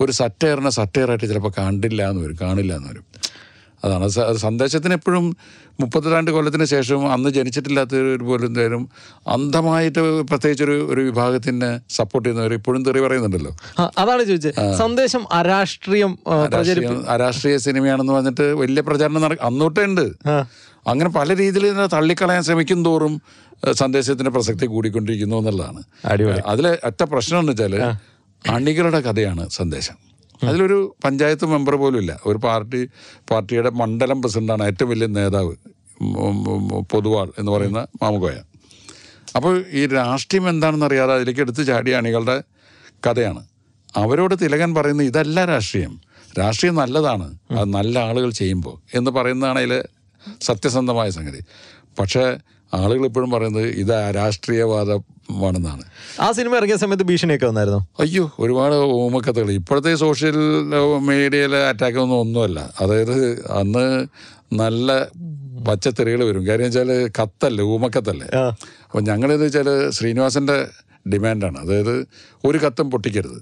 ഒരു 0.00 0.12
സറ്റയറിനെ 0.12 0.70
സറ്റയറായിട്ട് 0.70 1.24
ചിലപ്പോൾ 1.24 1.52
കണ്ടില്ല 1.58 2.10
എന്ന് 2.10 2.22
വരും 2.22 2.38
കാണില്ല 2.40 2.76
എന്ന് 2.76 2.88
വരും. 2.88 3.04
അതാണ്. 3.84 4.06
സന്ദേശത്തിന് 4.46 4.94
എപ്പോഴും 4.98 5.24
മുപ്പത്തിരണ്ട് 5.80 6.30
കൊല്ലത്തിന് 6.30 6.64
ശേഷം 6.64 7.00
അന്ന് 7.12 7.30
ജനിച്ചിട്ടില്ലാത്തവർ 7.30 8.22
പോലും 8.28 8.46
എന്തായാലും 8.46 8.82
അന്ധമായിട്ട് 9.34 10.02
പ്രത്യേകിച്ചൊരു 10.30 10.76
ഒരു 10.92 11.00
വിഭാഗത്തിന് 11.00 11.70
സപ്പോർട്ട് 11.96 12.26
ചെയ്യുന്നവർ 12.28 12.54
ഇപ്പോഴും 12.58 12.82
തെറി 12.84 13.00
പറയുന്നുണ്ടല്ലോ. 13.00 13.52
അതാണ് 13.98 14.22
ചോദിച്ചത് 14.24 14.76
സന്ദേശം 14.78 15.24
അരാഷ്ട്രീയം 15.32 16.12
അരാഷ്ട്രീയ 17.14 17.56
സിനിമയാണെന്ന് 17.66 18.12
പറഞ്ഞിട്ട് 18.12 18.46
വലിയ 18.62 18.80
പ്രചാരണം 18.80 19.22
നട 19.22 19.36
അന്നോട്ടേ 19.50 19.84
ഉണ്ട്. 19.84 20.06
അങ്ങനെ 20.92 21.10
പല 21.10 21.28
രീതിയിൽ 21.36 21.66
ഇതിനെ 21.66 21.86
തള്ളിക്കളയാൻ 21.86 22.42
ശ്രമിക്കും 22.42 22.80
തോറും 22.84 23.12
സന്ദേശത്തിന്റെ 23.72 24.30
പ്രസക്തി 24.30 24.66
കൂടിക്കൊണ്ടിരിക്കുന്നു 24.66 25.36
എന്നുള്ളതാണ്. 25.36 25.82
അതിലെ 26.46 26.72
ഒറ്റ 26.84 27.02
പ്രശ്നം 27.12 27.38
എന്ന് 27.40 27.52
വെച്ചാൽ 27.52 27.74
അണികളുടെ 28.54 29.00
കഥയാണ് 29.00 29.44
സന്ദേശം. 29.58 29.96
അതിലൊരു 30.42 30.96
പഞ്ചായത്ത് 31.04 31.46
മെമ്പർ 31.46 31.74
പോലും 31.74 31.98
ഇല്ല. 31.98 32.20
ഒരു 32.26 32.38
പാർട്ടി 32.38 32.88
പാർട്ടിയുടെ 33.30 33.70
മണ്ഡലം 33.70 34.22
പ്രസിഡന്റാണ് 34.22 34.64
ഏറ്റവും 34.64 34.90
വലിയ 34.90 35.06
നേതാവ് 35.06 35.54
പൊതുവാൾ 36.92 37.32
എന്ന് 37.38 37.52
പറയുന്ന 37.52 37.86
മാമുക്കോയ 38.02 38.38
അപ്പോൾ 39.36 39.64
ഈ 39.72 39.86
രാഷ്ട്രീയം 39.86 40.48
എന്താണെന്ന് 40.48 40.86
അറിയാതെ 40.86 41.14
അതിലേക്ക് 41.14 41.40
എടുത്ത് 41.40 41.66
ചാടിയ 41.66 41.96
അണികളുടെ 41.96 42.36
കഥയാണ്. 43.06 43.42
അവരോട് 43.96 44.34
തിലകൻ 44.42 44.74
പറയുന്ന 44.74 45.02
ഇതല്ല 45.02 45.44
രാഷ്ട്രീയം. 45.44 46.00
രാഷ്ട്രീയം 46.38 46.74
നല്ലതാണ്. 46.74 47.26
അത് 47.50 47.68
നല്ല 47.74 47.98
ആളുകൾ 47.98 48.30
ചെയ്യുമ്പോൾ 48.30 48.76
എന്ന് 48.94 49.10
പറയുന്നതാണ് 49.10 49.58
അതിൽ 49.58 49.84
സത്യസന്ധമായ 50.42 51.10
സംഗതി. 51.10 51.40
പക്ഷേ 52.00 52.24
ആളുകൾ 52.78 53.04
ഇപ്പോഴും 53.08 53.30
പറയുന്നത് 53.34 53.66
ഇത് 53.82 53.92
രാഷ്ട്രീയവാദമാണെന്നാണ്. 54.16 55.84
ആ 56.24 56.26
സിനിമ 56.38 56.52
ഇറങ്ങിയ 56.60 56.78
സമയത്ത് 56.82 57.06
ഭീഷണിയൊക്കെ 57.10 57.46
വന്നായിരുന്നു? 57.50 57.80
അയ്യോ 58.04 58.24
ഒരുപാട് 58.44 58.76
ഓമക്കത്തുകൾ 59.02 59.50
ഇപ്പോഴത്തെ 59.60 59.92
സോഷ്യൽ 60.04 60.38
മീഡിയയിലെ 61.08 61.60
അറ്റാക്ക് 61.70 62.00
ഒന്നും 62.04 62.18
ഒന്നുമല്ല. 62.24 62.60
അതായത് 62.80 63.16
അന്ന് 63.60 63.86
നല്ല 64.62 64.92
പച്ചത്തെറികൾ 65.68 66.20
വരും. 66.28 66.42
കാര്യം 66.48 66.66
വെച്ചാൽ 66.68 66.90
കത്തല്ലേ 67.18 67.64
ഊമക്കത്തല്ലേ 67.74 68.28
അപ്പം 68.86 69.04
ഞങ്ങളിത് 69.10 69.42
വെച്ചാൽ 69.44 69.68
ശ്രീനിവാസന്റെ 69.96 70.56
ഡിമാൻഡാണ്. 71.12 71.58
അതായത് 71.64 71.94
ഒരു 72.48 72.58
കത്തും 72.64 72.86
പൊട്ടിക്കരുത്. 72.90 73.38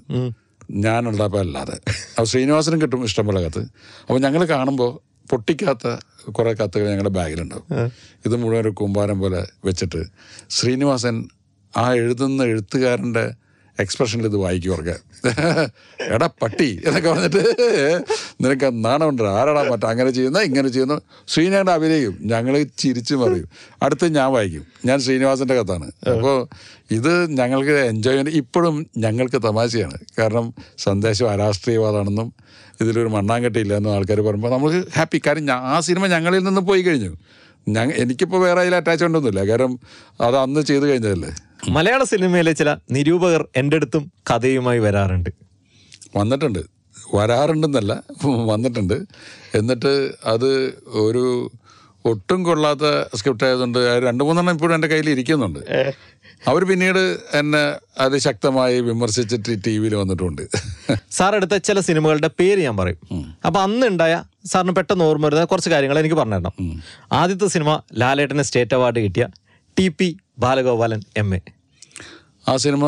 ഞാനുള്ളപ്പോൾ 0.85 1.39
അല്ലാതെ 1.45 1.75
അപ്പോൾ 2.15 2.29
ശ്രീനിവാസനും 2.31 2.79
കിട്ടും 2.81 3.01
ഇഷ്ടംപോലെ 3.07 3.39
കത്ത്. 3.45 3.63
അപ്പോൾ 4.05 4.21
ഞങ്ങൾ 4.25 4.41
കാണുമ്പോൾ 4.53 4.91
പൊട്ടിക്കാത്ത 5.29 5.87
കുറേ 6.31 6.53
കത്തുകൾ 6.53 6.89
ഞങ്ങളുടെ 6.89 7.09
ബാഗിലുണ്ടാവും. 7.09 7.65
ഇത് 8.25 8.35
മുഴുവൻ 8.35 8.61
ഒരു 8.61 8.69
കൂമ്പാരം 8.69 9.19
പോലെ 9.19 9.47
വെച്ചിട്ട് 9.65 10.01
ശ്രീനിവാസൻ 10.49 11.15
ആ 11.73 11.93
എഴുതുന്ന 11.93 12.43
എഴുത്തുകാരന്റെ 12.43 13.25
എക്സ്പ്രഷനിൽ 13.83 14.25
ഇത് 14.25 14.37
വായിക്കും 14.43 14.73
അവർക്ക്. 14.73 14.95
എടാ 16.15 16.27
പട്ടി 16.41 16.69
എന്നൊക്കെ 16.85 17.09
പറഞ്ഞിട്ട് 17.09 17.43
നിനക്ക് 18.43 18.69
നാണമുണ്ട് 18.85 19.23
ആരാടാ 19.23 19.63
മറ്റേ 19.71 19.87
അങ്ങനെ 19.87 20.11
ചെയ്യുന്ന 20.17 20.39
ഇങ്ങനെ 20.49 20.69
ചെയ്യുന്നു. 20.75 20.97
ശ്രീനാഥ് 21.27 21.71
അഭിനയിക്കും. 21.77 22.15
ഞങ്ങൾ 22.33 22.55
ചിരിച്ചു 22.83 23.15
മറിയും 23.15 23.49
അടുത്ത് 23.83 24.15
ഞാൻ 24.15 24.29
വായിക്കും. 24.31 24.65
ഞാൻ 24.85 24.97
ശ്രീനിവാസന്റെ 24.99 25.55
കഥാണ് 25.61 25.87
അപ്പോൾ 26.13 26.37
ഇത് 26.91 27.11
ഞങ്ങൾക്ക് 27.39 27.75
എൻജോയ് 27.91 28.33
ഇപ്പോഴും 28.41 28.75
ഞങ്ങൾക്ക് 28.97 29.41
തമാശയാണ്. 29.47 29.97
കാരണം 30.19 30.47
സന്ദേശം 30.77 31.29
അരാഷ്ട്രീയവാദമാണെന്നും 31.31 32.29
ഇതിലൊരു 32.81 33.07
മണ്ണാങ്കട്ടിയില്ല 33.07 33.73
എന്നും 33.79 33.91
ആൾക്കാർ 33.95 34.19
പറയുമ്പോൾ 34.21 34.51
നമുക്ക് 34.51 34.79
ഹാപ്പി 34.97 35.21
കാര്യം 35.27 35.51
ആ 35.51 35.79
സിനിമ 35.79 36.07
ഞങ്ങളിൽ 36.07 36.43
നിന്ന് 36.43 36.61
പോയി 36.61 36.81
കഴിഞ്ഞു. 36.81 37.11
ഞങ്ങ 37.67 37.93
എനിക്കിപ്പോൾ 37.93 38.41
വേറെ 38.41 38.61
അതിൽ 38.61 38.75
അറ്റാച്ച്മെന്റ് 38.75 39.17
ഒന്നുമില്ല 39.17 39.49
കാരണം 39.49 39.79
അത് 40.21 40.37
അന്ന് 40.37 40.61
ചെയ്തു 40.61 40.83
കഴിഞ്ഞതല്ലേ. 40.83 41.29
മലയാള 41.69 42.03
സിനിമയിലെ 42.03 42.51
ചില 42.51 42.75
നിരൂപകർ 42.91 43.47
എന്റെ 43.55 43.75
അടുത്തും 43.75 44.11
കഥയുമായി 44.31 44.79
വരാറുണ്ട്. 44.79 45.29
വന്നിട്ടുണ്ട്. 46.15 46.59
വരാറുണ്ടെന്നല്ല 47.15 48.03
വന്നിട്ടുണ്ട്. 48.25 48.93
എന്നിട്ട് 49.55 50.11
അത് 50.25 50.73
ഒരു 50.93 51.51
ഒട്ടും 52.05 52.43
കൊള്ളാത്ത 52.43 52.79
സ്ക്രിപ്റ്റ് 53.15 53.45
ആയതുകൊണ്ട് 53.45 53.79
രണ്ട് 53.79 54.23
മൂന്നെണ്ണം 54.23 54.53
ഇപ്പോഴും 54.53 54.75
എന്റെ 54.75 54.87
കയ്യിൽ 54.87 55.09
ഇരിക്കുന്നുണ്ട്. 55.09 55.59
അവർ 56.49 56.61
പിന്നീട് 56.69 57.01
എന്നെ 57.39 57.61
അത് 58.03 58.15
ശക്തമായി 58.25 58.77
വിമർശിച്ചിട്ട് 58.87 59.53
ടി 59.65 59.73
വിയിൽ 59.81 59.93
വന്നിട്ടുണ്ട്. 59.99 60.41
സാർ 61.17 61.35
എടുത്ത 61.37 61.55
ചില 61.67 61.79
സിനിമകളുടെ 61.87 62.29
പേര് 62.39 62.59
ഞാൻ 62.67 62.75
പറയും. 62.81 62.99
അപ്പൊ 63.47 63.59
അന്ന് 63.67 63.85
ഉണ്ടായ 63.91 64.13
സാറിന് 64.51 64.73
പെട്ടെന്ന് 64.77 65.05
ഓർമ്മ 65.09 65.25
വരുന്ന 65.27 65.45
കുറച്ച് 65.51 65.71
കാര്യങ്ങൾ 65.73 65.99
എനിക്ക് 66.01 66.17
പറഞ്ഞു 66.21 66.37
തരണം. 66.37 66.53
ആദ്യത്തെ 67.19 67.47
സിനിമ 67.55 67.69
ലാലേട്ടന് 68.01 68.45
സ്റ്റേറ്റ് 68.49 68.75
അവാർഡ് 68.77 69.01
കിട്ടിയ 69.05 69.25
T 69.77 69.87
P 69.99 70.09
Balagopalan 70.45 71.01
M 71.23 71.29
A. 71.37 71.39
ആ 72.51 72.53
സിനിമ 72.65 72.85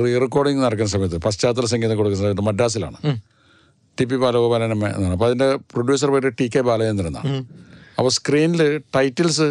റീ 0.00 0.12
റെക്കോർഡിങ് 0.24 0.62
നടക്കുന്ന 0.64 0.90
സമയത്ത് 0.94 1.20
പശ്ചാത്തല 1.26 1.66
സംഗീതം 1.74 1.96
കൊടുക്കുന്ന 2.00 2.22
സമയത്ത് 2.24 2.46
മദ്രാസിലാണ്. 2.48 2.98
T 3.98 4.04
P 4.10 4.16
Balagopalan 4.24 4.70
M 4.76 4.82
A 4.86 4.90
എന്നാണ്. 4.96 5.14
അപ്പോൾ 5.16 5.28
അതിന്റെ 5.30 5.48
പ്രൊഡ്യൂസർ 5.72 6.10
പേര് 6.14 6.30
ടി 6.40 6.48
കെ 6.54 6.60
ബാലചന്ദ്രൻ 6.68 7.10
എന്നാണ്. 7.12 7.32
അപ്പോൾ 7.98 8.12
സ്ക്രീനിൽ 8.18 8.62
ടൈറ്റിൽസ് 8.96 9.48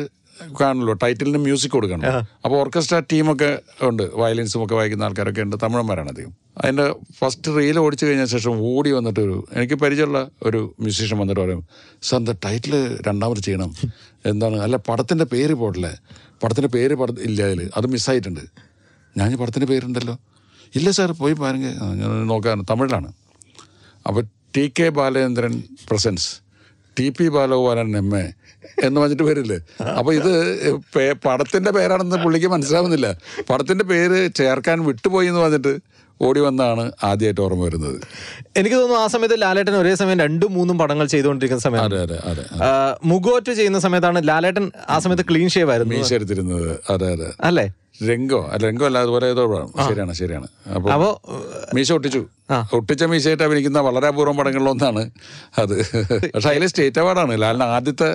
കാണുമല്ലോ. 0.62 0.94
ടൈറ്റിലിന് 0.94 1.38
മ്യൂസിക് 1.38 1.72
കൊടുക്കണം. 1.72 2.20
അപ്പോൾ 2.46 2.58
ഓർക്കസ്ട്ര 2.60 3.00
ടീമൊക്കെ 3.12 3.60
ഉണ്ട്. 3.82 4.04
വയലിൻസും 4.14 4.64
ഒക്കെ 4.64 4.76
വായിക്കുന്ന 4.76 5.04
ആൾക്കാരൊക്കെ 5.04 5.42
ഉണ്ട്. 5.42 5.56
തമിഴന്മാരാണ് 5.64 6.10
അധികം. 6.10 6.32
അതിന്റെ 6.58 6.96
ഫസ്റ്റ് 7.20 7.52
റീൽ 7.58 7.80
ഓടിച്ചു 7.80 8.06
കഴിഞ്ഞ 8.06 8.26
ശേഷം 8.26 8.52
ഓടി 8.56 8.92
വന്നിട്ട് 8.92 9.20
ഒരു 9.20 9.48
എനിക്ക് 9.54 9.74
പരിചയമുള്ള 9.74 10.30
ഒരു 10.44 10.76
മ്യൂസീഷ്യൻ 10.80 11.20
വന്നിട്ട് 11.20 11.42
പറയും 11.42 11.68
സാർ 12.02 12.20
എന്താ 12.20 12.34
ടൈറ്റിൽ 12.46 12.98
രണ്ടാമത് 13.08 13.38
ചെയ്യണം? 13.38 13.76
എന്താണ്? 14.26 14.56
അല്ല 14.56 14.78
പടത്തിന്റെ 14.78 15.26
പേര് 15.26 15.54
പോട്ടില്ലേ? 15.54 15.98
പടത്തിന്റെ 16.44 16.68
പേര് 16.68 16.96
പട 16.96 17.12
ഇല്ല 17.12 17.44
അതിൽ 17.44 17.70
അത് 17.78 17.88
മിസ്സായിട്ടുണ്ട്. 17.88 18.40
ഞാൻ 19.18 19.38
പടത്തിന്റെ 19.38 19.66
പേരുണ്ടല്ലോ. 19.66 20.18
ഇല്ല 20.76 20.92
സാർ 20.92 21.12
പോയി 21.12 21.34
പാരുങ്ക 21.34 21.66
ഞാൻ 21.66 22.28
നോക്കാൻ 22.28 22.66
തമിഴിലാണ്. 22.70 23.14
അപ്പോൾ 24.08 24.24
T 24.58 24.74
K 24.80 24.90
Balachandran 24.90 25.64
presents. 25.90 26.36
T 27.00 27.10
P 27.10 27.28
Balagopalan 27.28 27.98
M 27.98 28.18
A. 28.18 28.32
എന്ന് 28.84 29.02
പറഞ്ഞിട്ട് 29.02 29.24
പേരില്ലേ? 29.24 29.58
അപ്പൊ 30.00 30.14
ഇത് 30.14 30.32
പടത്തിന്റെ 31.26 31.72
പേരാണെന്ന് 31.72 32.18
പുള്ളിക്ക് 32.18 32.48
മനസ്സിലാവുന്നില്ല. 32.48 33.08
പടത്തിന്റെ 33.50 33.84
പേര് 33.84 34.32
ചേർക്കാൻ 34.34 34.86
വിട്ടുപോയി 34.86 35.28
എന്ന് 35.28 35.40
പറഞ്ഞിട്ട് 35.40 35.74
ഓടി 36.22 36.40
വന്നാണ് 36.40 36.84
ആദ്യമായിട്ട് 37.04 37.42
ഓർമ്മ 37.42 37.64
വരുന്നത്. 37.64 37.96
എനിക്ക് 38.58 38.76
തോന്നുന്നു 38.76 39.04
ആ 39.04 39.08
സമയത്ത് 39.08 39.42
ലാലേട്ടൻ 39.42 39.76
ഒരേ 39.76 39.96
സമയം 39.96 40.20
രണ്ടും 40.20 40.54
മൂന്നും 40.54 40.78
പടങ്ങൾ 40.78 41.06
ചെയ്തുകൊണ്ടിരിക്കുന്ന 41.08 41.62
സമയം. 41.62 41.84
അതെ 41.84 42.00
അതെ 42.02 42.18
അതെ 42.32 42.44
മുഗോറ്റ് 43.06 43.52
ചെയ്യുന്ന 43.52 43.80
സമയത്താണ് 43.80 44.28
ലാലേട്ടൻ 44.28 44.66
ആ 44.90 45.00
സമയത്ത് 45.00 45.26
ക്ലീൻ 45.30 45.50
ഷേവ് 45.50 45.72
ആയിരുന്നു. 45.72 45.96
മീശ 45.96 46.14
എടുത്തിരുന്നത്. 46.14 46.70
അതെ 46.90 47.08
അതെ. 47.14 47.30
അല്ലേ? 47.42 47.66
രംഗോ 48.10 48.50
രംഗോ 48.64 48.86
അല്ല 48.86 48.98
അതുപോലെ 48.98 49.28
ഏതോ 49.28 49.44
ശരിയാണ് 49.88 50.14
ശരിയാണ്. 50.14 50.48
അപ്പോ 50.94 51.10
മീശ 51.76 51.92
ഒട്ടിച്ചു. 51.98 52.22
ഒട്ടിച്ച 52.74 53.04
മീശയായിട്ട് 53.04 53.44
അഭിനയിക്കുന്ന 53.44 53.80
വളരെ 53.80 54.08
അപൂർവം 54.08 54.38
പടങ്ങളിലൊന്നാണ് 54.38 55.04
അത്. 55.58 55.76
പക്ഷെ 56.36 56.50
അതിലെ 56.50 56.68
സ്റ്റേറ്റ് 56.68 57.00
അവാർഡാണ്. 57.00 57.42
ലാലിന് 57.42 57.64
ആദ്യത്തെ 57.76 58.10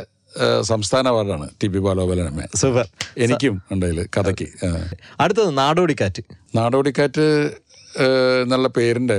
സംസ്ഥാന 0.60 1.08
അവാർഡാണ് 1.08 1.48
ടി 1.62 1.68
പി 1.68 1.78
എ 1.78 2.46
സൂപ്പർ. 2.56 2.86
എനിക്കും 3.18 3.62
ഉണ്ടായിൽ 3.72 4.06
കഥയ്ക്ക്. 4.16 4.48
അടുത്തത് 5.20 5.58
നാടോടിക്കാറ്റ്. 5.58 6.22
നാടോടിക്കാറ്റ് 6.54 7.26
എന്നുള്ള 8.42 8.68
പേരിന്റെ 8.68 9.18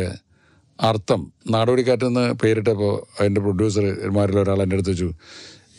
അർത്ഥം 0.82 1.21
നാടോടിക്കാറ്റ് 1.49 2.06
എന്ന് 2.06 2.34
പേരിട്ടപ്പോൾ 2.34 2.93
അതിന്റെ 3.19 3.41
പ്രൊഡ്യൂസർമാരിൽ 3.41 4.39
ഒരാൾ 4.39 4.62
എന്റെ 4.62 4.75
അടുത്ത് 4.75 4.91
വെച്ചു 4.91 5.13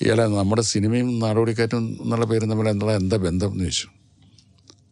ഇയാളെ 0.00 0.24
നമ്മുടെ 0.24 0.62
സിനിമയും 0.62 1.18
നാടോടിക്കാറ്റും 1.18 1.98
എന്നുള്ള 2.00 2.26
പേരും 2.26 2.50
തമ്മിൽ 2.50 2.68
എന്നുള്ള 2.68 2.92
എന്താ 2.92 3.16
ബന്ധം? 3.16 3.50
എന്ന് 3.52 3.64
ചോദിച്ചു. 3.64 3.88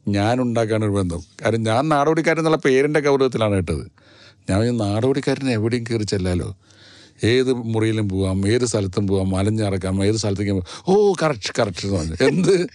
ഞാൻ 0.09 0.41
ഉണ്ടാക്കാനൊരു 0.41 0.91
ഒരു 0.91 0.99
ബന്ധം. 0.99 1.23
കാര്യം 1.43 1.63
ഞാൻ 1.63 1.89
നാടോടിക്കാരൻ 1.89 2.41
എന്നുള്ള 2.41 2.59
പേരിന്റെ 2.65 3.01
ഗൗരവത്തിലാണ് 3.01 3.55
ഇട്ടത് 3.55 3.85
ഞാൻ 4.51 4.61
നാടോടിക്കാറ്റിന് 4.61 4.81
നാടോടിക്കാരനെ 4.81 5.53
എവിടെയും 5.53 5.85
കയറി 5.91 6.05
ചെല്ലാലോ? 6.05 6.49
ഏത് 7.25 7.53
മുറിയിലും 7.53 8.09
പോവാം 8.09 8.49
ഏത് 8.49 8.65
സ്ഥലത്തും 8.65 9.07
പോവാം 9.07 9.37
അലഞ്ഞിറക്കാം 9.37 10.05
ഏത് 10.07 10.17
സ്ഥലത്തേക്കും. 10.17 10.63
ഓ 10.89 11.13
കറക്റ്റ് 11.23 11.53
കറക്റ്റ് 11.59 11.87
എന്ന് 11.87 11.99
പറഞ്ഞു. 11.99 12.17
എന്ത്? 12.29 12.67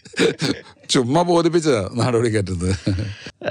ചുമ്മാ 0.90 1.22
ബോധിപ്പിച്ചതാ 1.22 1.90
നാടോടി 1.94 2.30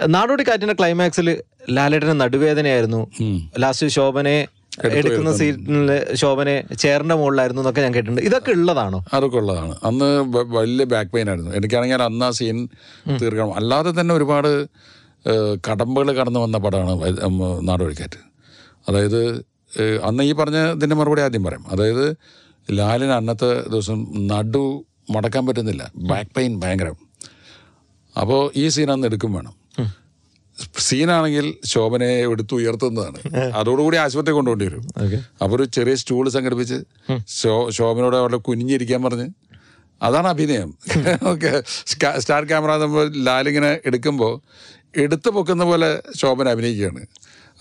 നാടോടിക്കാറ്റിന്റെ 0.09 0.75
ക്ലൈമാക്സിൽ 0.75 1.43
ലാലേട്ടന് 1.71 2.21
നടുവേദനയായിരുന്നു. 2.21 3.11
ലാസ്റ്റ് 3.59 3.87
ശോഭനെ 3.87 4.49
എടുക്കുന്ന 4.83 5.37
സീറ്റിൽ 5.37 6.15
ശോഭനെ 6.15 6.65
ചേറിന്റെ 6.79 7.15
മുകളിലായിരുന്നു 7.15 7.63
എന്നൊക്കെ 7.63 7.81
ഞാൻ 7.81 7.95
കേട്ടിട്ടുണ്ട്. 7.95 8.23
ഇതൊക്കെ 8.23 8.51
ഉള്ളതാണോ? 8.51 9.05
അതൊക്കെ 9.13 9.37
ഉള്ളതാണ്. 9.37 9.75
അന്ന് 9.85 10.09
വലിയ 10.57 10.85
ബാക്ക് 10.85 11.11
പെയിൻ 11.11 11.29
ആയിരുന്നു. 11.29 11.51
എനിക്കാണെങ്കിൽ 11.51 12.03
അന്ന് 12.03 12.27
ആ 12.27 12.31
സീൻ 12.31 12.69
തീർക്കണം. 13.21 13.55
അല്ലാതെ 13.55 14.01
തന്നെ 14.01 14.15
ഒരുപാട് 14.15 14.67
കടമ്പകൾ 15.71 16.13
കടന്നു 16.13 16.41
വന്ന 16.41 16.59
പടമാണ് 16.59 17.69
നാടോടിക്കാറ്റ്. 17.69 18.21
അതായത് 18.89 19.51
അന്ന് 19.79 20.23
ഈ 20.23 20.33
പറഞ്ഞതിന്റെ 20.33 20.97
മറുപടി 20.97 21.21
ആദ്യം 21.21 21.45
പറയാം. 21.45 21.67
അതായത് 21.71 22.17
ലാലിന് 22.73 23.11
അന്നത്തെ 23.11 23.69
ദിവസം 23.69 24.13
നടു 24.27 24.85
മടക്കാൻ 25.11 25.47
പറ്റുന്നില്ല. 25.47 25.93
ബാക്ക് 25.97 26.31
പെയിൻ 26.37 26.61
ഭയങ്കരം. 26.61 26.97
അപ്പോൾ 28.21 28.53
ഈ 28.57 28.69
സീൻ 28.69 28.93
അന്ന് 28.93 29.07
എടുക്കും 29.07 29.33
വേണം. 29.33 29.61
സീനാണെങ്കിൽ 30.79 31.55
ശോഭനയെ 31.65 32.27
എടുത്ത് 32.27 32.55
ഉയർത്തുന്നതാണ്. 32.55 33.35
അതോടുകൂടി 33.55 33.97
ആശുപത്രി 33.97 34.33
കൊണ്ടുപോണ്ടി 34.33 34.65
വരും. 34.65 34.83
അപ്പോൾ 35.43 35.57
ഒരു 35.57 35.65
ചെറിയ 35.65 35.95
സ്റ്റൂൾ 35.95 36.29
സംഘടിപ്പിച്ച് 36.29 36.75
ശോ 37.29 37.71
ശോഭനയോട് 37.71 38.17
അവിടെ 38.17 38.37
കുനിഞ്ഞിരിക്കാൻ 38.37 39.03
പറഞ്ഞ്. 39.03 39.29
അതാണ് 40.03 40.29
അഭിനയം. 40.29 40.79
ഓക്കെ. 41.25 41.63
സ്റ്റാർ 42.19 42.45
ക്യാമറ 42.45 42.77
നമ്മൾ 42.77 43.09
ലാലിങ്ങനെ 43.17 43.79
എടുക്കുമ്പോൾ 43.87 44.41
എടുത്തു 44.97 45.31
പൊക്കുന്ന 45.31 45.65
പോലെ 45.65 46.03
ശോഭന 46.17 46.49
അഭിനയിക്കുകയാണ്. 46.49 47.07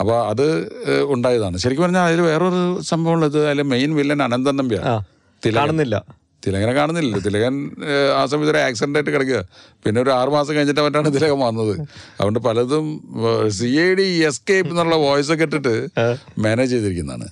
അപ്പോൾ 0.01 0.17
അത് 0.31 0.45
ഉണ്ടായതാണ്. 1.13 1.57
ശരിക്കും 1.63 1.83
പറഞ്ഞാൽ 1.83 2.05
അതിൽ 2.09 2.19
വേറൊരു 2.21 2.61
സംഭവം 2.89 3.15
ഉള്ളത് 3.15 3.39
അതിൽ 3.49 3.61
മെയിൻ 3.73 3.91
വില്ലൻ 3.95 4.21
അനന്തൻ 4.27 4.55
നമ്പ്യാണ് 4.61 4.93
കാണുന്നില്ല. 5.57 5.95
തിലകനെ 6.45 6.73
കാണുന്നില്ലല്ലോ 6.73 7.19
തിലകൻ 7.19 7.55
ആ 8.17 8.25
സമയത്ത് 8.25 8.51
ഒരു 8.51 8.57
ആക്സിഡന്റ് 8.57 8.97
ആയിട്ട് 8.99 9.11
കിടക്കുക. 9.11 9.39
പിന്നെ 9.85 10.01
ഒരു 10.01 10.09
ആറ് 10.09 10.29
മാസം 10.29 10.55
കഴിഞ്ഞിട്ട് 10.55 10.81
മറ്റാണ് 10.81 11.13
തിലകൻ 11.15 11.39
വന്നത്. 11.39 11.73
അതുകൊണ്ട് 12.19 12.39
പലതും 12.39 12.85
സി 13.57 13.69
ഐ 13.85 13.89
ഡി 13.93 14.07
എസ്കേപ്പ് 14.29 14.71
എന്നുള്ള 14.71 14.95
വോയിസ് 14.95 15.31
ഒക്കെ 15.31 15.43
ഇട്ടിട്ട് 15.43 15.73
മാനേജ് 16.39 16.71
ചെയ്തിരിക്കുന്നതാണ്. 16.71 17.27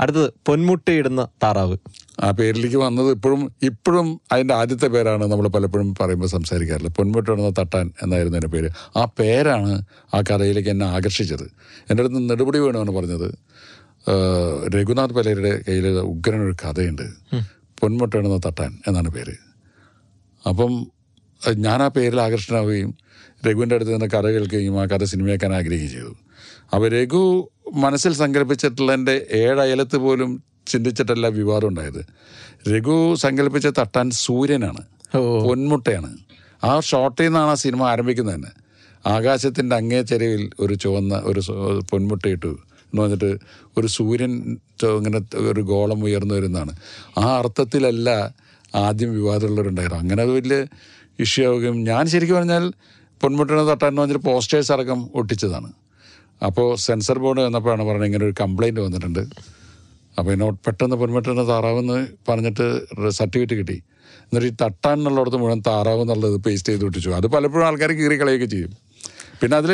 അടുത്തത് 0.00 0.32
പൊന്മുട്ടയിടുന്ന 0.46 1.22
താറാവ്. 1.42 1.76
ആ 2.24 2.30
പേരിലേക്ക് 2.30 2.76
വന്നത് 2.76 3.10
ഇപ്പോഴും 3.10 3.42
ഇപ്പോഴും 3.62 4.20
അതിന്റെ 4.32 4.54
ആദ്യത്തെ 4.54 4.86
പേരാണ് 4.86 5.24
നമ്മൾ 5.32 5.48
പലപ്പോഴും 5.48 5.94
പറയുമ്പോൾ 6.00 6.26
സംസാരിക്കാറില്ല. 6.26 6.88
പൊന്മുട്ടിടുന്ന 6.88 7.50
തട്ടാൻ 7.58 7.92
എന്നായിരുന്നു 8.02 8.38
എന്റെ 8.38 8.48
പേര്. 8.48 8.70
ആ 8.96 9.04
പേരാണ് 9.18 9.72
ആ 10.14 10.20
കഥയിലേക്ക് 10.20 10.68
എന്നെ 10.68 10.86
ആകർഷിച്ചത്. 10.86 11.46
എന്റെ 11.90 12.02
അടുത്ത് 12.02 12.30
നെടുപടി 12.30 12.58
വേണമെന്ന് 12.58 12.92
പറഞ്ഞത്. 12.92 13.28
രഘുനാഥ് 14.74 15.10
പലേരുടെ 15.10 15.52
കയ്യിൽ 15.68 15.86
ഉഗ്രനൊരു 15.88 16.54
കഥയുണ്ട്. 16.64 17.06
പൊന്മുട്ടിടുന്ന 17.80 18.40
തട്ടാൻ 18.46 18.78
എന്നാണ് 18.88 19.08
പേര്. 19.08 19.34
അപ്പം 20.48 20.72
ഞാൻ 21.56 21.82
ആ 21.82 21.88
പേരിൽ 21.88 22.20
ആകർഷണമാവുകയും 22.20 22.94
രഘുവിന്റെ 23.46 23.74
അടുത്ത് 23.74 23.92
നിന്ന് 23.92 24.06
കഥ 24.06 24.26
കേൾക്കുകയും 24.26 24.80
ആ 24.80 24.84
കഥ 24.84 25.04
സിനിമയാക്കാൻ 25.04 25.54
ആഗ്രഹിക്കുകയും 25.54 25.92
ചെയ്തു. 25.92 26.14
അപ്പോൾ 26.74 26.88
രഘു 26.88 27.50
മനസ്സിൽ 27.74 28.12
സങ്കല്പിച്ചിട്ടുള്ളതിന്റെ 28.12 29.26
ഏഴയലത്ത് 29.32 29.96
പോലും 29.96 30.42
ചിന്തിച്ചിട്ടല്ല 30.66 31.26
വിവാദം 31.26 31.68
ഉണ്ടായത്. 31.68 32.06
രഘു 32.70 33.14
സങ്കല്പിച്ച 33.14 33.66
തട്ടാൻ 33.66 34.10
സൂര്യനാണ്. 34.10 34.82
പൊന്മുട്ടയാണ്. 35.44 36.18
ആ 36.64 36.80
ഷോട്ടിൽ 36.80 37.24
നിന്നാണ് 37.24 37.50
ആ 37.50 37.54
സിനിമ 37.54 37.82
ആരംഭിക്കുന്നത് 37.82 38.34
തന്നെ. 38.34 38.52
ആകാശത്തിന്റെ 39.06 39.76
അങ്ങേ 39.76 40.02
ചെരുവിൽ 40.02 40.50
ഒരു 40.60 40.74
ചുവന്ന 40.74 41.14
ഒരു 41.24 41.40
പൊന്മുട്ടയിട്ടു 41.90 42.58
എന്ന് 42.90 43.00
പറഞ്ഞിട്ട് 43.02 43.30
ഒരു 43.78 43.88
സൂര്യൻ 43.96 44.32
ഇങ്ങനെ 44.98 45.20
ഒരു 45.50 45.62
ഗോളം 45.72 46.00
ഉയർന്നു 46.08 46.34
വരുന്നതാണ്. 46.38 46.72
ആ 47.22 47.26
അർത്ഥത്തിലല്ല 47.40 48.08
ആദ്യം 48.84 49.10
വിവാദമുള്ളവരുണ്ടായിരുന്നു 49.18 50.00
അങ്ങനെ 50.04 50.22
അത് 50.26 50.32
വലിയ 50.38 50.58
ഇഷ്യൂ 51.24 51.44
ആവുകയും 51.50 51.76
ഞാൻ 51.90 52.04
ശരിക്കും 52.14 52.36
പറഞ്ഞാൽ 52.38 52.64
പൊന്മുട്ടിനെ 53.22 53.62
തട്ടാൻ 53.70 53.92
പറഞ്ഞിട്ട് 54.00 54.24
പോസ്റ്റേഴ്സ് 54.26 54.72
അടക്കം 54.74 55.00
ഒട്ടിച്ചതാണ്. 55.20 55.70
അപ്പോൾ 56.46 56.66
സെൻസർ 56.86 57.18
ബോർഡ് 57.22 57.40
വന്നപ്പോഴാണ് 57.46 57.84
പറഞ്ഞത് 57.88 58.08
ഇങ്ങനെ 58.08 58.24
ഒരു 58.28 58.34
കംപ്ലയിന്റ് 58.42 58.82
വന്നിട്ടുണ്ട്. 58.86 59.22
അപ്പോൾ 60.18 60.30
എന്നോട് 60.34 60.56
പെട്ടെന്ന് 60.66 60.96
പൊന്മുട്ടിനെ 61.00 61.44
താറാവെന്ന് 61.52 61.96
പറഞ്ഞിട്ട് 62.28 62.66
സർട്ടിഫിക്കറ്റ് 63.18 63.56
കിട്ടി. 63.60 63.76
എന്നിട്ട് 64.28 64.48
ഈ 64.50 64.54
തട്ടാൻ 64.62 64.96
എന്നുള്ളിടത്ത് 64.98 65.38
മുഴുവൻ 65.42 65.60
താറാവ് 65.68 66.00
എന്നുള്ളത് 66.04 66.36
പേസ്റ്റ് 66.46 66.70
ചെയ്ത് 66.72 66.84
ഒട്ടിച്ചു. 66.88 67.10
അത് 67.18 67.26
പലപ്പോഴും 67.34 67.64
ആൾക്കാർ 67.68 67.90
കീറി 68.00 68.16
കളയൊക്കെ 68.22 68.48
ചെയ്യും. 68.54 68.72
പിന്നെ 69.40 69.56
അതിൽ 69.60 69.72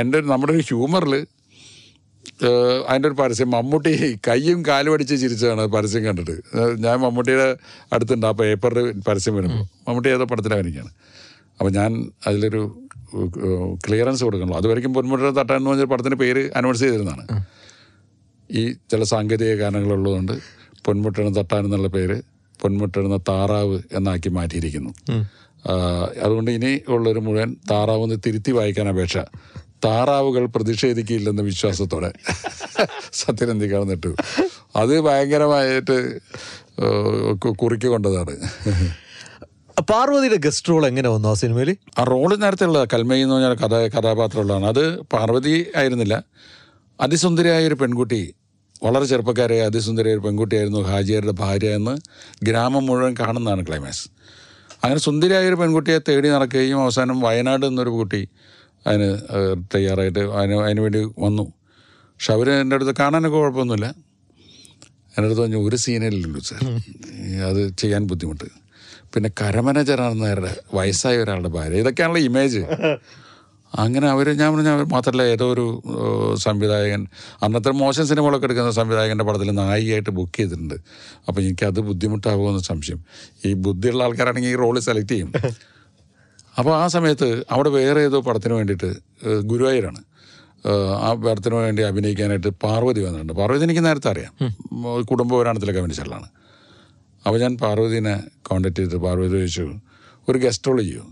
എന്റെ 0.00 0.18
നമ്മുടെ 0.32 0.52
ഒരു 0.56 0.64
ഹ്യൂമറിൽ 0.70 1.14
അതിന്റെ 2.88 3.08
ഒരു 3.08 3.16
പരസ്യം. 3.16 3.50
മമ്മൂട്ടി 3.50 4.18
കയ്യും 4.28 4.66
കാലും 4.66 4.92
അടിച്ച് 4.92 5.14
ചിരിച്ചതാണ് 5.20 5.66
പരസ്യം 5.66 6.04
കണ്ടിട്ട് 6.04 6.36
ഞാൻ 6.84 6.96
മമ്മൂട്ടിയുടെ 7.00 7.56
അടുത്തുണ്ട്. 7.92 8.26
ആ 8.26 8.30
പേപ്പറിൽ 8.30 9.00
പരസ്യം 9.08 9.36
വരുമ്പോൾ 9.36 9.58
മമ്മൂട്ടി 9.58 10.08
ഏതോ 10.08 10.24
പടത്തിൽ 10.24 10.54
അഭിനയിക്കുകയാണ്. 10.54 10.92
അപ്പോൾ 11.58 11.70
ഞാൻ 11.70 12.10
അതിലൊരു 12.26 12.62
ക്ലിയറൻസ് 13.86 14.24
കൊടുക്കണല്ലോ. 14.24 14.58
അതുവരെയും 14.58 14.94
പൊന്മുട്ടിയുടെ 14.94 15.40
തട്ടാൻ 15.40 15.56
എന്ന് 15.56 15.70
പറഞ്ഞ 15.70 15.84
പടത്തിന്റെ 15.84 16.16
പേര് 16.16 16.50
അനൗൺസ് 16.56 16.80
ചെയ്തിരുന്നതാണ്. 16.80 17.44
ഈ 18.50 18.72
ചില 18.72 19.02
സാങ്കേതിക 19.02 19.54
കാരണങ്ങളുള്ളതുകൊണ്ട് 19.54 20.34
പൊന്മുട്ടണ 20.84 21.28
തട്ടാൻ 21.28 21.64
എന്നുള്ള 21.64 21.88
പേര് 21.88 22.22
പൊന്മുട്ടണ 22.60 23.16
താറാവ് 23.28 23.82
എന്നാക്കി 23.92 24.28
മാറ്റിയിരിക്കുന്നു. 24.28 24.90
അതുകൊണ്ട് 26.22 26.50
ഇനി 26.50 26.80
ഉള്ളൊരു 26.88 27.18
മുഴുവൻ 27.18 27.56
താറാവ് 27.70 28.02
എന്ന് 28.02 28.16
തിരുത്തി 28.26 28.50
വായിക്കാൻ 28.50 28.88
അപേക്ഷ 28.88 29.16
താറാവുകൾ 29.84 30.44
പ്രതിഷേധിക്കില്ലെന്ന 30.56 31.42
വിശ്വാസത്തോടെ 31.50 32.10
സത്യനന്ദിക്കാണ് 33.20 33.86
നിട്ടു 33.90 34.10
അത് 34.76 34.94
ഭയങ്കരമായിട്ട് 35.06 35.96
കുറിക്കൊണ്ടതാണ് 36.82 37.54
കുറിക്ക് 37.62 37.88
കൊണ്ടതാണ്. 37.94 38.34
പാർവതിയുടെ 39.90 40.38
ഗസ്റ്റ് 40.46 40.70
റോൾ 40.70 40.84
എങ്ങനെ 40.86 41.08
വന്നു 41.08 41.28
ആ 41.28 41.34
സിനിമയിൽ 41.42 41.70
ആ 41.98 42.02
റോൾ 42.12 42.30
നേരത്തെ 42.42 42.64
ഉള്ള 42.64 42.80
കൽമയി 42.92 43.22
എന്ന് 43.24 43.34
പറഞ്ഞ 43.34 43.48
കഥ 43.62 43.74
കഥാപാത്രമുള്ളതാണ്. 43.96 44.66
അത് 44.72 44.84
പാർവതി 45.14 45.54
ആയിരുന്നില്ല. 45.76 46.16
അതിസുന്ദരിയായ 47.00 47.66
ഒരു 47.66 47.76
പെൺകുട്ടി 47.82 48.22
വളരെ 48.84 49.06
ചെറുപ്പക്കാരായ 49.06 49.62
അതിസുന്ദരിയായ 49.70 50.16
ഒരു 50.16 50.24
പെൺകുട്ടിയായിരുന്നു 50.26 50.80
ഹാജിയാരുടെ 50.90 51.34
ഭാര്യ 51.40 51.70
എന്ന് 51.78 51.94
ഗ്രാമം 52.48 52.84
മുഴുവൻ 52.86 53.14
കാണുന്നതാണ് 53.20 53.62
ക്ലൈമാക്സ് 53.66 54.04
അങ്ങനെ 54.84 55.00
സുന്ദരിയായ 55.00 55.48
ഒരു 55.48 55.54
പെൺകുട്ടിയെ 55.54 55.98
തേടി 56.08 56.28
നടക്കുകയും 56.28 56.78
അവസാനം 56.82 57.20
വയനാട് 57.20 57.66
എന്നൊരു 57.66 57.90
കുട്ടി 57.90 58.22
അതിന് 58.86 59.18
തയ്യാറായിട്ട് 59.74 60.18
അതിന് 60.18 60.54
അതിന് 60.54 60.80
വേണ്ടി 60.80 60.98
വന്നു. 60.98 61.42
പക്ഷെ 62.12 62.32
അവർ 62.32 62.50
എന്റെ 62.50 62.76
അടുത്ത് 62.76 62.94
കാണാനൊക്കെ 63.00 63.36
കുഴപ്പമൊന്നുമില്ല. 63.36 63.86
എന്റെ 65.12 65.26
അടുത്ത് 65.26 65.40
പറഞ്ഞു 65.40 65.56
ഒരു 65.68 65.76
സീനല്ലേ 65.76 66.40
സാർ. 66.40 66.60
അത് 67.48 67.76
ചെയ്യാൻ 67.76 68.06
ബുദ്ധിമുട്ട്. 68.06 68.44
പിന്നെ 69.14 69.30
കരമന 69.42 69.82
ചരണ 69.82 70.28
വയസ്സായ 70.74 71.16
ഒരാളുടെ 71.16 71.48
ഭാര്യ. 71.48 71.76
ഇതൊക്കെയാണല്ലോ 71.76 72.22
ഇമേജ് 72.22 72.62
അങ്ങനെ 73.78 74.08
അവർ 74.08 74.32
ഞാൻ 74.32 74.54
പറഞ്ഞ 74.54 74.68
മാത്രമല്ല 74.68 75.22
ഏതോ 75.22 75.52
ഒരു 75.52 75.82
സംവിധായകൻ 76.34 77.06
അന്നത്തെ 77.42 77.70
മോശം 77.70 78.06
സിനിമകളൊക്കെ 78.06 78.46
എടുക്കുന്ന 78.46 78.70
സംവിധായകന്റെ 78.70 79.24
പടത്തിൽ 79.24 79.50
നായികയായിട്ട് 79.50 80.10
ബുക്ക് 80.10 80.36
ചെയ്തിട്ടുണ്ട്. 80.36 80.74
അപ്പോൾ 81.28 81.40
എനിക്കത് 81.40 81.80
ബുദ്ധിമുട്ടാകുമെന്ന് 81.80 82.60
സംശയം. 82.60 83.04
ഈ 83.46 83.52
ബുദ്ധിയുള്ള 83.52 84.02
ആൾക്കാരാണെങ്കിൽ 84.02 84.48
ഈ 84.48 84.56
റോൾ 84.56 84.78
സെലക്ട് 84.78 85.08
ചെയ്യും. 85.08 85.32
അപ്പോൾ 86.60 86.74
ആ 86.82 86.86
സമയത്ത് 86.94 87.28
അവിടെ 87.54 87.70
വേറെ 87.78 88.00
ഏതോ 88.08 88.18
പടത്തിന് 88.28 88.54
വേണ്ടിയിട്ട് 88.54 88.88
ഗുരുവായൂരാണ്. 89.50 90.00
ആ 91.06 91.10
പടത്തിന് 91.26 91.54
വേണ്ടി 91.54 91.82
അഭിനയിക്കാനായിട്ട് 91.90 92.50
പാർവതി 92.64 93.00
വന്നിട്ടുണ്ട്. 93.04 93.34
പാർവതി 93.40 93.64
എനിക്ക് 93.68 93.84
നേരത്തെ 93.86 94.08
അറിയാം. 94.10 94.32
കുടുംബ 95.10 95.30
പുരാണത്തിലൊക്കെ 95.38 95.80
അഭിനയിച്ചുള്ളതാണ് 95.80 96.28
അപ്പോൾ 97.26 97.38
ഞാൻ 97.40 97.54
പാർവതിനെ 97.62 98.14
കോണ്ടാക്ട് 98.48 98.80
ചെയ്ത് 98.80 98.96
പാർവതി 99.06 99.30
ചോദിച്ചു 99.36 99.66
ഒരു 100.28 100.38
ഗസ്റ്റ് 100.44 100.68
റോൾ 100.68 100.78
ചെയ്യുമോ 100.82 101.08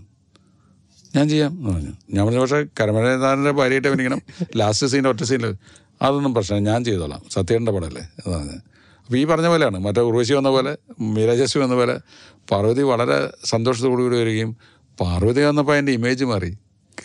ഞാൻ 1.15 1.25
ചെയ്യാം 1.29 1.51
എന്ന് 1.51 1.69
പറഞ്ഞു. 1.73 1.93
ഞാൻ 2.13 2.21
പറഞ്ഞു 2.25 2.41
പക്ഷേ 2.41 2.59
കരമനേതാരന്റെ 2.79 3.51
ഭാര്യയായിട്ട് 3.51 3.87
അഭിനയിക്കണം. 3.87 4.21
ലാസ്റ്റ് 4.59 4.87
സീന്റെ 4.87 5.09
ഒറ്റ 5.09 5.23
സീനിൽ 5.29 5.53
അതൊന്നും 6.01 6.33
പ്രശ്നം 6.35 6.63
ഞാൻ 6.63 6.83
ചെയ്തോളാം. 6.83 7.21
സത്യേന്റെ 7.35 7.71
പടമല്ലേ 7.71 8.01
എന്ന് 8.01 8.35
പറഞ്ഞു. 8.37 8.57
അപ്പോൾ 9.05 9.17
ഈ 9.17 9.23
പറഞ്ഞ 9.25 9.47
പോലെയാണ്. 9.47 9.77
മറ്റേ 9.85 10.01
ഉർവശി 10.09 10.33
വന്ന 10.33 10.49
പോലെ 10.49 10.77
മീരാജസ്വി 11.15 11.61
വന്ന 11.63 11.75
പോലെ 11.75 11.95
പാർവതി 12.51 12.81
വളരെ 12.81 13.17
സന്തോഷത്തോടു 13.45 14.01
കൂടി 14.01 14.17
വരികയും 14.17 14.51
പാർവതി 14.99 15.41
വന്നപ്പോൾ 15.41 15.73
അതിന്റെ 15.73 15.91
ഇമേജ് 15.91 16.25
മാറി. 16.25 16.57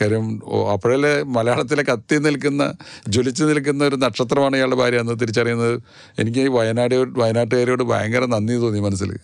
കാര്യം 0.03 0.43
അപ്പോഴല്ലേ 0.73 1.23
മലയാളത്തിലെ 1.23 1.83
കത്തി 1.83 2.17
നിൽക്കുന്ന 2.19 2.73
ജ്വലിച്ച് 3.09 3.45
നിൽക്കുന്ന 3.45 3.85
ഒരു 3.85 3.97
നക്ഷത്രമാണ് 3.97 4.57
ഇയാളുടെ 4.57 4.77
ഭാര്യ 4.77 5.01
എന്ന് 5.01 5.21
തിരിച്ചറിയുന്നത്. 5.21 5.83
എനിക്ക് 6.19 6.49
വയനാട് 6.49 6.95
വയനാട്ടുകാരോട് 6.95 7.83
ഭയങ്കര 7.83 8.25
നന്ദി 8.25 8.55
തോന്നി 8.55 8.81
മനസ്സിൽ. 8.81 9.17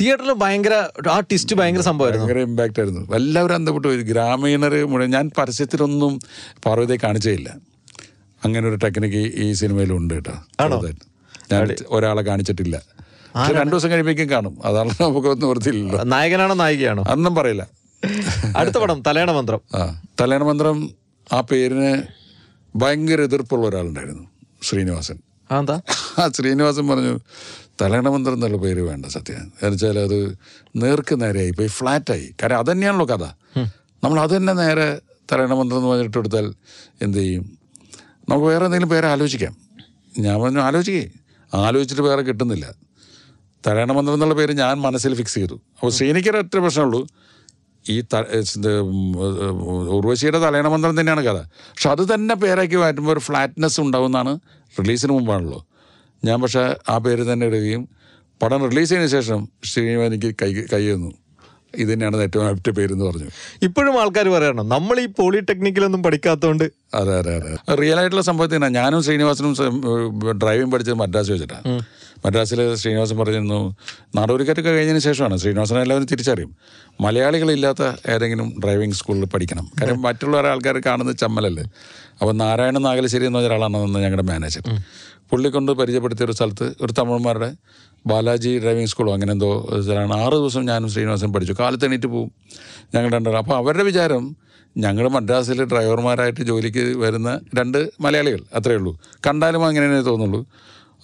തിയേറ്ററിൽ 0.00 0.32
ഭയങ്കര 0.32 0.88
ആ 1.10 1.20
ടിസ്റ്റ് 1.20 1.56
ഭയങ്കര 1.56 1.82
സംഭവമായിരുന്നു. 1.82 2.26
ഭയങ്കര 2.26 2.42
ഇമ്പാക്റ്റ് 2.42 2.80
ആയിരുന്നു. 2.80 3.14
എല്ലാവരും 3.14 3.54
അന്തപ്പെട്ടു 3.54 3.88
പോയി. 3.88 4.02
ഗ്രാമീണർ 4.02 4.84
മുഴുവൻ 4.84 5.10
ഞാൻ 5.10 5.30
പരസ്യത്തിലൊന്നും 5.38 6.20
പാർവതിയെ 6.64 6.96
കാണിച്ചേയില്ല. 7.04 7.56
അങ്ങനെ 8.44 8.68
ഒരു 8.68 8.76
ടെക്നിക്ക് 8.76 9.22
ഈ 9.34 9.52
സിനിമയിലുണ്ട് 9.52 10.14
കേട്ടോ. 10.14 10.34
ഞാൻ 11.52 11.76
ഒരാളെ 11.88 12.22
കാണിച്ചിട്ടില്ല. 12.22 12.82
രണ്ടു 13.52 13.70
ദിവസം 13.70 13.90
കഴിയുമ്പോഴേക്കും 13.90 14.30
കാണും. 14.30 14.58
അതാണ് 14.64 14.90
നമുക്ക് 15.00 15.44
ഓർത്തില്ലല്ലോ. 15.46 16.04
നായകനാണോ 16.04 16.54
നായികയാണോ? 16.54 17.04
അന്നും 17.08 17.34
പറയില്ല. 17.34 17.68
അടുത്ത 18.56 18.76
പടം 18.76 19.02
തലയണ 19.02 19.30
മന്ത്രം. 19.30 19.60
ആ 19.74 20.02
തലേണ 20.20 20.42
മന്ത്രം 20.42 20.90
ആ 21.32 21.40
പേരിന് 21.40 22.02
ഭയങ്കര 22.76 23.20
എതിർപ്പുള്ള 23.20 23.66
ഒരാളുണ്ടായിരുന്നു 23.66 24.28
ശ്രീനിവാസൻ. 24.62 25.18
ആ 26.18 26.28
ശ്രീനിവാസൻ 26.28 26.88
പറഞ്ഞു 26.88 27.18
തലയണമന്ത്രം 27.80 28.34
എന്നുള്ള 28.34 28.56
പേര് 28.56 28.80
വേണ്ട 28.80 29.06
സത്യം. 29.06 29.36
എന്നുവെച്ചാൽ 29.36 29.98
അത് 29.98 30.38
നേർക്ക് 30.76 31.20
നേരെയായി 31.20 31.50
പോയി 31.50 31.68
ഫ്ലാറ്റായി. 31.68 32.34
കാര്യം 32.42 32.58
അത് 32.58 32.66
തന്നെയാണല്ലോ 32.70 33.06
കഥ. 33.06 33.24
നമ്മൾ 34.04 34.20
അത് 34.20 34.36
തന്നെ 34.36 34.52
നേരെ 34.52 35.00
തലയണമന്ത്രം 35.32 35.78
എന്ന് 35.78 35.90
പറഞ്ഞിട്ട് 35.90 36.18
കൊടുത്താൽ 36.18 36.54
എന്ത് 37.02 37.18
ചെയ്യും? 37.18 37.58
നമുക്ക് 38.28 38.46
വേറെ 38.46 38.64
എന്തെങ്കിലും 38.64 38.88
പേര് 38.88 39.06
ആലോചിക്കാം. 39.06 39.56
ഞാൻ 40.18 40.42
പറഞ്ഞു 40.42 40.60
ആലോചിക്കേ. 40.60 41.10
ആലോചിച്ചിട്ട് 41.54 42.02
വേറെ 42.02 42.22
കിട്ടുന്നില്ല. 42.22 42.74
തലയണമന്ത്രം 43.66 44.14
എന്നുള്ള 44.14 44.34
പേര് 44.34 44.52
ഞാൻ 44.52 44.80
മനസ്സിൽ 44.80 45.14
ഫിക്സ് 45.14 45.34
ചെയ്തു. 45.34 45.54
അപ്പോൾ 45.54 45.90
ശ്രീനിക്കൊരു 45.90 46.36
ഒറ്റ 46.36 46.56
പ്രശ്നമുള്ളൂ. 46.56 47.08
ഈ 47.90 47.96
ഉർവശിയുടെ 49.96 50.38
തലയണമന്ത്രം 50.38 51.00
തന്നെയാണ് 51.00 51.22
കഥ. 51.28 51.38
പക്ഷെ 51.72 51.88
അത് 51.94 52.02
തന്നെ 52.14 52.34
പേരാക്കി 52.34 52.76
മാറ്റുമ്പോൾ 52.76 53.12
ഒരു 53.12 53.22
ഫ്ലാറ്റ്നെസ് 53.28 53.80
ഉണ്ടാവുമെന്നാണ് 53.80 54.32
റിലീസിന് 54.80 55.12
മുമ്പാണല്ലോ. 55.12 55.60
ഞാൻ 56.22 56.42
പക്ഷേ 56.42 56.64
ആ 56.88 56.98
പേര് 56.98 57.32
തന്നെ 57.32 57.46
ഇടുകയും 57.46 57.82
പടം 58.42 58.60
റിലീസ് 58.70 58.90
ചെയ്തതിന് 58.90 59.10
ശേഷം 59.16 59.40
ശ്രീനിവാസ് 59.70 60.08
എനിക്ക് 60.12 60.30
കൈ 60.42 60.50
കൈ 60.72 60.82
തന്നു 60.92 61.10
ഇത് 61.74 61.92
തന്നെയാണ് 61.92 62.22
ഏറ്റവും 62.22 62.44
ആപ്റ്റ് 62.48 62.70
പേരെന്ന് 62.70 63.04
പറഞ്ഞു 63.04 63.28
ഇപ്പോഴും 63.62 64.00
ആൾക്കാർ 64.00 64.28
പറയണം 64.28 64.68
നമ്മൾ 64.68 65.00
ഈ 65.00 65.06
പോളിടെക്നിക്കിലൊന്നും 65.06 66.02
പഠിക്കാത്തതുകൊണ്ട് 66.02 66.64
അതെ 66.94 67.14
അതെ 67.18 67.32
അതെ. 67.36 67.50
റിയൽ 67.80 67.98
ആയിട്ടുള്ള 67.98 68.22
സംഭവത്തിന് 68.22 68.68
ഞാനും 68.68 69.02
ശ്രീനിവാസനും 69.02 69.52
ഡ്രൈവിംഗ് 70.42 70.72
പഠിച്ചത് 70.72 70.94
മദ്രാസ് 70.94 71.30
വെച്ചിട്ടാണ് 71.32 71.72
മദ്രാസിൽ 72.24 72.74
ശ്രീനിവാസൻ 72.74 73.16
പറഞ്ഞിരുന്നു 73.18 73.58
നാടോടിക്കാറ്റൊക്കെ 74.14 74.70
കഴിഞ്ഞതിന് 74.70 74.98
ശേഷമാണ്. 74.98 75.36
ശ്രീനിവാസനെ 75.36 75.80
എല്ലാവരും 75.80 76.06
തിരിച്ചറിയും. 76.06 76.50
മലയാളികളില്ലാത്ത 77.00 77.82
ഏതെങ്കിലും 78.08 78.48
ഡ്രൈവിംഗ് 78.64 78.94
സ്കൂളിൽ 78.94 79.24
പഠിക്കണം. 79.24 79.66
കാര്യം 79.80 80.02
മറ്റുള്ള 80.02 80.36
ആൾക്കാർ 80.54 80.78
കാണുന്നത് 80.86 81.16
ചമ്മലല്ലേ? 81.16 81.64
അപ്പോൾ 82.20 82.32
നാരായണൻ 82.32 82.82
നാഗലശ്ശേരി 82.82 83.26
എന്ന 83.26 83.38
ഒരാളാണ് 83.38 83.76
ഒരാളാണെന്ന് 83.76 84.00
ഞങ്ങളുടെ 84.00 84.22
മാനേജർ 84.22 84.64
പുള്ളി 85.30 85.48
കൊണ്ട് 85.48 85.72
പരിചയപ്പെടുത്തിയ 85.72 86.24
ഒരു 86.24 86.32
സ്ഥലത്ത് 86.32 86.74
ഒരു 86.80 86.92
തമിഴന്മാരുടെ 86.92 87.48
ബാലാജി 88.10 88.52
ഡ്രൈവിംഗ് 88.62 88.90
സ്കൂളോ 88.92 89.12
അങ്ങനെ 89.14 89.32
എന്തോ 89.32 89.48
സ്ഥലമാണ്. 89.84 90.14
ആറ് 90.24 90.32
ദിവസം 90.32 90.64
ഞാനും 90.70 90.90
ശ്രീനിവാസൻ 90.90 91.32
പഠിച്ചു. 91.32 91.54
കാലത്ത് 91.60 91.86
എണീറ്റ് 91.88 92.08
പോവും. 92.14 92.30
ഞങ്ങൾ 92.94 93.10
രണ്ടാളും. 93.16 93.38
അപ്പോൾ 93.38 93.56
അവരുടെ 93.56 93.84
വിചാരം 93.90 94.24
ഞങ്ങൾ 94.76 95.08
മദ്രാസിൽ 95.08 95.60
ഡ്രൈവർമാരായിട്ട് 95.64 96.42
ജോലിക്ക് 96.50 96.84
വരുന്ന 96.98 97.40
രണ്ട് 97.58 97.78
മലയാളികൾ 98.00 98.42
അത്രയേ 98.54 98.78
ഉള്ളൂ. 98.78 98.92
കണ്ടാലും 99.26 99.62
അങ്ങനെ 99.66 99.86
തന്നെ 99.86 100.02
തോന്നുള്ളൂ. 100.02 100.40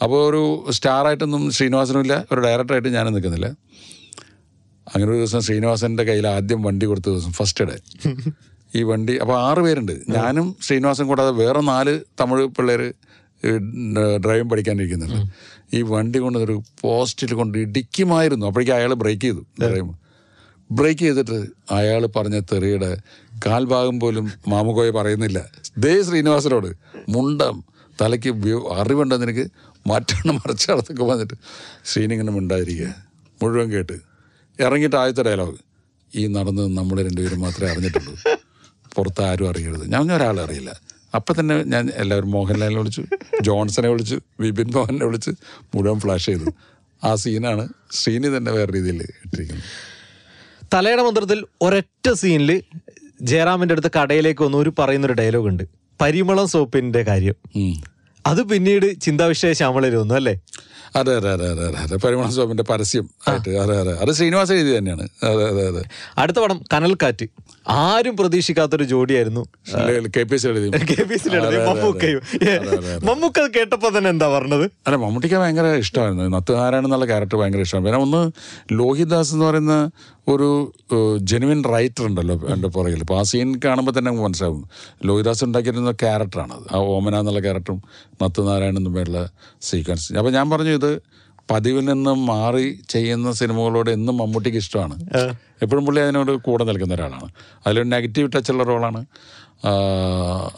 അപ്പോൾ 0.02 0.20
ഒരു 0.28 0.42
സ്റ്റാറായിട്ടൊന്നും 0.70 1.42
ശ്രീനിവാസനും 1.50 2.00
ഇല്ല 2.00 2.14
ഒരു 2.32 2.40
ഡയറക്ടറായിട്ട് 2.40 2.88
ഞാനും 2.88 3.12
നിൽക്കുന്നില്ല. 3.12 3.48
അങ്ങനെ 4.92 5.08
ഒരു 5.10 5.18
ദിവസം 5.18 5.40
ശ്രീനിവാസന്റെ 5.40 6.04
കയ്യിൽ 6.04 6.26
ആദ്യം 6.28 6.62
വണ്ടി 6.62 6.86
കൊടുത്ത 6.86 7.08
ദിവസം 7.08 7.32
ഫസ്റ്റ് 7.32 7.64
ഡേ 7.64 7.76
ഈ 8.74 8.82
വണ്ടി 8.82 9.14
അപ്പോൾ 9.16 9.36
ആറ് 9.48 9.58
പേരുണ്ട്. 9.58 9.92
ഞാനും 10.08 10.46
ശ്രീനിവാസൻ 10.62 11.04
കൂടാതെ 11.06 11.30
വേറെ 11.30 11.60
നാല് 11.60 11.94
തമിഴ് 12.20 12.46
പിള്ളേർ 12.56 12.82
ഡ്രൈവിംഗ് 14.24 14.50
പഠിക്കാനിരിക്കുന്നുണ്ട്. 14.50 15.20
ഈ 15.74 15.82
വണ്ടി 15.82 16.18
കൊണ്ട് 16.18 16.38
ഒരു 16.38 16.62
പോസ്റ്റിൽ 16.80 17.34
കൊണ്ട് 17.34 17.58
ഇടിക്കുമായിരുന്നു. 17.58 18.46
അപ്പോഴേക്കും 18.46 18.74
അയാൾ 18.74 18.94
ബ്രേക്ക് 18.94 19.22
ചെയ്തു 19.22 19.46
പറയുമ്പോൾ 19.62 19.98
ബ്രേക്ക് 20.70 21.00
ചെയ്തിട്ട് 21.00 21.38
അയാൾ 21.70 22.06
പറഞ്ഞ 22.06 22.40
തെറിയുടെ 22.52 22.90
കാൽഭാഗം 23.46 24.00
പോലും 24.00 24.32
മാമുകോയെ 24.48 24.90
പറയുന്നില്ല. 24.90 25.38
ദേ 25.78 26.02
ശ്രീനിവാസനോട് 26.02 26.70
മുണ്ടം 27.08 27.64
തലയ്ക്ക് 28.00 28.30
അറിവുണ്ടെന്ന് 28.72 29.26
എനിക്ക് 29.26 29.50
മറ്റൊന്ന് 29.86 30.32
മറിച്ചടത്തൊക്കെ 30.32 31.04
വന്നിട്ട് 31.04 31.34
ശ്രീനിങ്ങനെ 31.84 32.32
മിണ്ടാതിരിക്കുക. 32.32 32.94
മുഴുവൻ 33.42 33.70
കേട്ട്. 33.70 33.96
ഇറങ്ങിയിട്ട് 34.60 34.96
ആദ്യത്തെ 34.96 35.22
ഡയലോഗ് 35.22 35.56
ഈ 36.14 36.26
നടന്ന് 36.26 36.76
നമ്മൾ 36.76 37.02
രണ്ടുപേരും 37.02 37.40
മാത്രമേ 37.40 37.70
അറിഞ്ഞിട്ടുള്ളൂ. 37.70 38.38
പുറത്ത് 38.94 39.22
ആരും 39.22 39.48
അറിയരുത്. 39.48 39.92
ഞാൻ 39.92 40.12
ഒരാളെ 40.12 40.42
അറിയില്ല. 40.42 40.80
അപ്പം 41.14 41.34
തന്നെ 41.40 41.62
ഞാൻ 41.62 41.90
എല്ലാവരും 41.94 42.30
മോഹൻലാലിനെ 42.30 42.80
വിളിച്ചു 42.80 43.04
ജോൺസനെ 43.42 43.88
വിളിച്ചു 43.88 44.20
വിപിൻ 44.40 44.70
മോഹനെ 44.74 45.06
വിളിച്ച് 45.06 45.30
മുഴുവൻ 45.74 46.00
ഫ്ലാഷ് 46.00 46.26
ചെയ്തു. 46.26 46.54
ആ 47.04 47.14
സീനാണ് 47.14 47.68
ശ്രീനി 47.92 48.36
തന്നെ 48.36 48.52
വേറെ 48.52 48.72
രീതിയിൽ 48.72 49.02
ഇട്ടിരിക്കുന്നത്. 49.02 49.64
തലയുടെ 50.74 51.02
മന്ത്രത്തിൽ 51.02 51.44
ഒരൊറ്റ 51.62 52.12
സീനിൽ 52.12 52.62
ജയറാമിന്റെ 53.22 53.72
അടുത്ത് 53.72 53.90
കടയിലേക്ക് 53.96 54.42
വന്ന് 54.44 54.58
ഒരു 54.58 54.72
പറയുന്നൊരു 54.78 55.12
ഡയലോഗ് 55.12 55.46
ഉണ്ട്. 55.46 55.64
പരിമളം 56.00 56.48
സോപ്പിന്റെ 56.48 57.02
കാര്യം. 57.02 57.34
അത് 58.26 58.42
പിന്നീട് 58.50 58.86
ചിന്താവിഷയ 59.00 59.52
ശ്യാമളയിൽ 59.52 59.96
വന്നു 59.96 60.14
അല്ലേ? 60.14 60.34
അതെ 60.98 61.12
അതെ 61.18 61.28
അതെ 61.32 61.46
അതെ 61.52 61.62
അതെ 61.68 61.78
അതെ. 61.84 61.96
പരിമള 61.96 62.26
സ്വാമിന്റെ 62.34 62.64
പരസ്യം 62.70 63.06
ആയിട്ട് 63.28 63.50
അതെ 63.62 63.74
അതെ. 63.82 63.92
അത് 64.02 64.10
ശ്രീനിവാസ 64.18 64.52
എഴുതി 64.52 64.72
തന്നെയാണ്. 64.76 65.04
അതെ 65.30 65.44
അതെ 65.52 65.62
അതെ. 65.70 65.82
അടുത്ത 66.18 66.38
പടം 66.38 66.58
കനൽക്കാറ്റ്. 66.72 67.26
ആരും 67.84 68.16
പ്രതീക്ഷിക്കാത്തൊരു 68.16 68.84
ജോഡിയായിരുന്നു. 68.84 69.42
കെ 70.16 70.22
പി 70.30 70.34
എസ് 70.34 70.46
എഴുതി. 70.46 70.68
കെ 70.90 71.02
പി 71.08 71.14
എസ് 71.14 71.28
മമ്മൂക്കയും. 71.68 72.20
മമ്മൂക്ക 73.08 73.38
കേട്ടപ്പോൾ 73.38 73.52
കേട്ടപ്പോ 73.56 73.90
തന്നെ 73.98 74.10
എന്താ 74.10 74.28
പറഞ്ഞത്? 74.36 74.66
അല്ല 74.86 74.96
മമ്മൂട്ടിക്ക് 75.04 75.36
ഭയങ്കര 75.42 75.66
ഇഷ്ടമായിരുന്നു. 75.84 76.28
നത്തുനാരായണൻ 76.36 76.88
എന്നുള്ള 76.88 77.06
ക്യാരക്ടർ 77.12 77.38
ഭയങ്കര 77.42 77.60
ഇഷ്ടമാണ്. 77.66 77.86
പിന്നെ 77.86 78.00
ഒന്ന് 78.06 78.22
ലോഹിദാസ് 78.80 79.32
എന്ന് 79.36 79.46
പറയുന്ന 79.50 79.76
ഒരു 80.32 80.48
ജെനുവിൻ 81.30 81.60
റൈറ്റർ 81.72 82.02
ഉണ്ടല്ലോ 82.06 82.34
എന്റെ 82.52 82.68
പുറകിൽ. 82.68 83.00
അപ്പോൾ 83.04 83.18
ആ 83.18 83.22
സീൻ 83.30 83.48
കാണുമ്പോൾ 83.64 83.92
തന്നെ 83.96 84.08
നമുക്ക് 84.10 84.24
മനസ്സിലാവും. 84.26 84.62
ലോഹിദാസ് 85.08 85.44
ഉണ്ടാക്കിയിരുന്ന 85.44 85.92
ക്യാരക്ടറാണത് 86.02 86.66
ആ 86.74 86.78
ഓമന 86.94 87.18
എന്നുള്ള 87.18 87.40
ക്യാരക്ടറും 87.40 87.80
നത്തുനാരായണൻ 88.22 88.84
തമ്മിലുള്ള 88.86 89.20
സീക്വൻസ് 89.68 90.08
അപ്പോൾ 90.20 90.32
ഞാൻ 90.32 90.46
പറഞ്ഞു 90.50 90.70
ഇത് 90.80 90.90
പതിവിൽ 91.50 91.84
നിന്നും 91.84 92.18
മാറി 92.26 92.66
ചെയ്യുന്ന 92.88 93.32
സിനിമകളോട് 93.32 93.90
എന്നും 93.90 94.14
മമ്മൂട്ടിക്ക് 94.16 94.58
ഇഷ്ടമാണ്. 94.58 94.94
എപ്പോഴും 95.62 95.82
പുള്ളി 95.86 96.00
അതിനോട് 96.04 96.32
കൂടെ 96.46 96.64
നിൽക്കുന്ന 96.64 96.94
ഒരാളാണ്. 96.94 97.28
അതിലൊരു 97.64 97.88
നെഗറ്റീവ് 97.88 98.28
ടച്ചുള്ള 98.36 98.62
റോളാണ് 98.62 99.02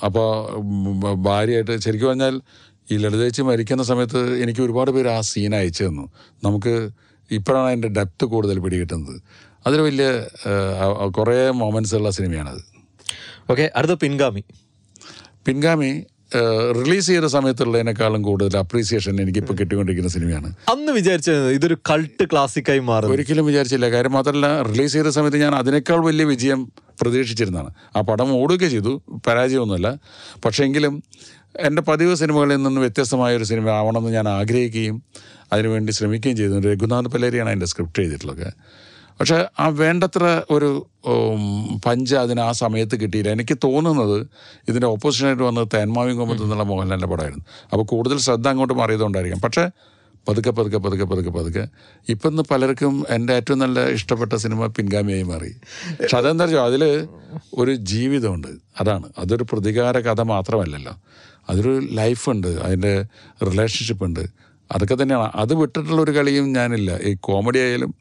അപ്പോൾ 0.07 0.29
ഭാര്യയായിട്ട് 1.27 1.75
ശരിക്കും 1.87 2.09
പറഞ്ഞാൽ 2.09 2.37
ഈ 2.93 2.97
ലളിതേച്ചി 2.97 3.43
മരിക്കുന്ന 3.43 3.83
സമയത്ത് 3.83 4.21
എനിക്ക് 4.43 4.61
ഒരുപാട് 4.61 4.91
പേര് 4.91 5.09
ആ 5.09 5.19
സീൻ 5.31 5.55
അയച്ചു 5.55 5.85
തന്നു. 5.85 6.05
നമുക്ക് 6.45 6.75
ഇപ്പോഴാണ് 7.31 7.69
അതിന്റെ 7.69 7.89
ഡെപ്ത് 7.89 8.25
കൂടുതൽ 8.33 8.57
പിടികിട്ടുന്നത്. 8.59 9.17
അതിൽ 9.67 9.81
വലിയ 9.81 10.09
കുറേ 11.19 11.39
മൊമെന്റ്സ് 11.63 11.95
ഉള്ള 11.95 12.11
സിനിമയാണത്. 12.11 12.61
ഓക്കെ 13.51 13.65
അടുത്ത 13.77 13.93
പിൻഗാമി. 14.03 14.43
പിൻഗാമി 15.47 15.91
റിലീസ് 16.79 17.07
ചെയ്ത 17.07 17.27
സമയത്തുള്ളതിനേക്കാളും 17.35 18.23
കൂടുതൽ 18.23 18.57
അപ്രീസിയേഷൻ 18.59 19.11
എനിക്ക് 19.11 19.25
എനിക്കിപ്പോൾ 19.27 19.55
കിട്ടിക്കൊണ്ടിരിക്കുന്ന 19.59 20.11
സിനിമയാണ്. 20.15 20.49
അന്ന് 20.69 20.93
വിചാരിച്ചത് 20.93 21.51
ഇതൊരു 21.51 21.77
കൾട്ട് 21.91 22.25
ക്ലാസിക്കായി 22.25 22.79
മാറും 22.79 23.13
ഒരിക്കലും 23.13 23.47
വിചാരിച്ചില്ല. 23.47 23.91
കാര്യം 23.91 24.13
മാത്രമല്ല 24.13 24.63
റിലീസ് 24.63 24.93
ചെയ്ത 24.93 25.11
സമയത്ത് 25.17 25.39
ഞാൻ 25.43 25.55
അതിനേക്കാൾ 25.55 26.01
വലിയ 26.07 26.25
വിജയം 26.25 26.61
പ്രതീക്ഷിച്ചിരുന്നതാണ്. 27.01 27.71
ആ 27.97 28.01
പടം 28.01 28.33
ഓടുകയൊക്കെ 28.33 28.69
ചെയ്തു 28.69 29.03
പരാജയമൊന്നുമല്ല. 29.27 29.89
പക്ഷേങ്കിലും 30.45 31.03
എന്റെ 31.59 31.83
പതിവ് 31.83 32.15
സിനിമകളിൽ 32.17 32.57
നിന്നും 32.57 32.77
വ്യത്യസ്തമായ 32.77 33.37
ഒരു 33.37 33.45
സിനിമ 33.45 33.69
ആവണമെന്ന് 33.71 34.15
ഞാൻ 34.15 34.29
ആഗ്രഹിക്കുകയും 34.29 35.03
അതിനുവേണ്ടി 35.53 35.93
ശ്രമിക്കുകയും 35.93 36.37
ചെയ്തു. 36.37 36.61
രഘുനാഥ് 36.69 37.09
പല്ലേരിയാണ് 37.15 37.49
അതിന്റെ 37.49 37.67
സ്ക്രിപ്റ്റ് 37.67 38.03
ചെയ്തിട്ടുള്ളത്. 38.03 38.49
പക്ഷേ 39.21 39.45
ആ 39.59 39.69
വേണ്ടത്ര 39.69 40.43
ഒരു 40.51 40.87
പഞ്ച് 41.87 42.17
അതിന് 42.17 42.41
ആ 42.41 42.53
സമയത്ത് 42.53 43.01
കിട്ടിയില്ല. 43.01 43.31
എനിക്ക് 43.31 43.59
തോന്നുന്നത് 43.65 44.27
ഇതിന്റെ 44.69 44.87
ഓപ്പോസിഷനായിട്ട് 44.87 45.43
വന്നത് 45.43 45.69
തേന്മാവിയും 45.75 46.17
കൊമ്പത്ത് 46.17 46.43
എന്നുള്ള 46.43 46.65
മോഹൻലാലിന്റെ 46.65 47.09
പടമായിരുന്നു. 47.09 47.45
അപ്പോൾ 47.73 47.85
കൂടുതൽ 47.85 48.19
ശ്രദ്ധ 48.19 48.49
അങ്ങോട്ട് 48.49 48.75
മാറിയതുകൊണ്ടായിരിക്കും. 48.75 49.41
പക്ഷേ 49.41 49.71
പതുക്കെ 50.29 50.51
പതുക്കെ 50.51 50.79
പതുക്കെ 50.79 51.05
പതുക്കെ 51.05 51.31
പതുക്കെ 51.31 51.69
ഇപ്പം 52.09 52.31
ഇന്ന് 52.31 52.43
പലർക്കും 52.51 53.07
എന്റെ 53.09 53.33
ഏറ്റവും 53.33 53.59
നല്ല 53.59 53.89
ഇഷ്ടപ്പെട്ട 53.89 54.33
സിനിമ 54.35 54.67
പിൻഗാമിയായി 54.67 55.23
മാറി. 55.23 55.51
പക്ഷെ 55.91 56.17
അതെന്താ 56.17 56.45
വെച്ചാൽ 56.45 56.61
അതിൽ 56.61 57.09
ഒരു 57.55 57.75
ജീവിതമുണ്ട്. 57.75 58.49
അതാണ്. 58.81 59.09
അതൊരു 59.19 59.47
പ്രതികാര 59.53 59.99
കഥ 59.99 60.21
മാത്രമല്ലല്ലോ. 60.21 60.95
അതൊരു 61.49 61.81
ലൈഫുണ്ട്. 61.91 62.47
അതിന്റെ 62.47 63.05
റിലേഷൻഷിപ്പ് 63.43 64.05
ഉണ്ട് 64.05 64.46
അതൊക്കെ 64.75 64.97
തന്നെയാണ്. 65.03 65.31
അത് 65.35 65.55
വിട്ടിട്ടുള്ള 65.55 66.03
ഒരു 66.03 66.11
കളിയും 66.11 66.53
ഞാനില്ല. 66.53 66.99
ഈ 67.03 67.17
കോമഡി 67.21 67.59
ആയാലും 67.59 67.95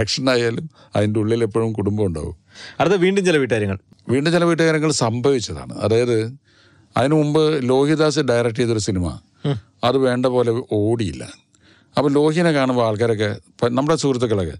ആക്ഷൻ 0.00 0.30
ആയാലും 0.30 0.70
അതിന്റെ 0.96 1.20
ഉള്ളിൽ 1.20 1.42
എപ്പോഴും 1.42 1.72
കുടുംബം 1.72 2.04
ഉണ്ടാവും. 2.06 2.36
അടുത്ത 2.80 2.94
വീണ്ടും 2.94 3.24
ചില 3.24 3.36
വീട്ടുകാര്യങ്ങൾ. 3.36 3.78
വീണ്ടും 4.08 4.32
ചില 4.32 4.44
വീട്ടുകാര്യങ്ങൾ 4.44 4.92
സംഭവിച്ചതാണ്. 4.92 5.78
അതായത് 5.78 6.16
അതിനു 6.96 7.14
മുമ്പ് 7.14 7.68
ലോഹിദാസ് 7.68 8.18
ഡയറക്റ്റ് 8.18 8.60
ചെയ്തൊരു 8.60 8.78
സിനിമ. 8.78 9.18
അത് 9.84 9.98
വേണ്ട 9.98 10.26
പോലെ 10.26 10.62
ഓടിയില്ല. 10.72 11.24
അപ്പോൾ 11.98 12.10
ലോഹിനെ 12.12 12.52
കാണുമ്പോൾ 12.52 12.86
ആൾക്കാരൊക്കെ 12.86 13.36
നമ്മുടെ 13.68 13.96
സുഹൃത്തുക്കളൊക്കെ 13.96 14.56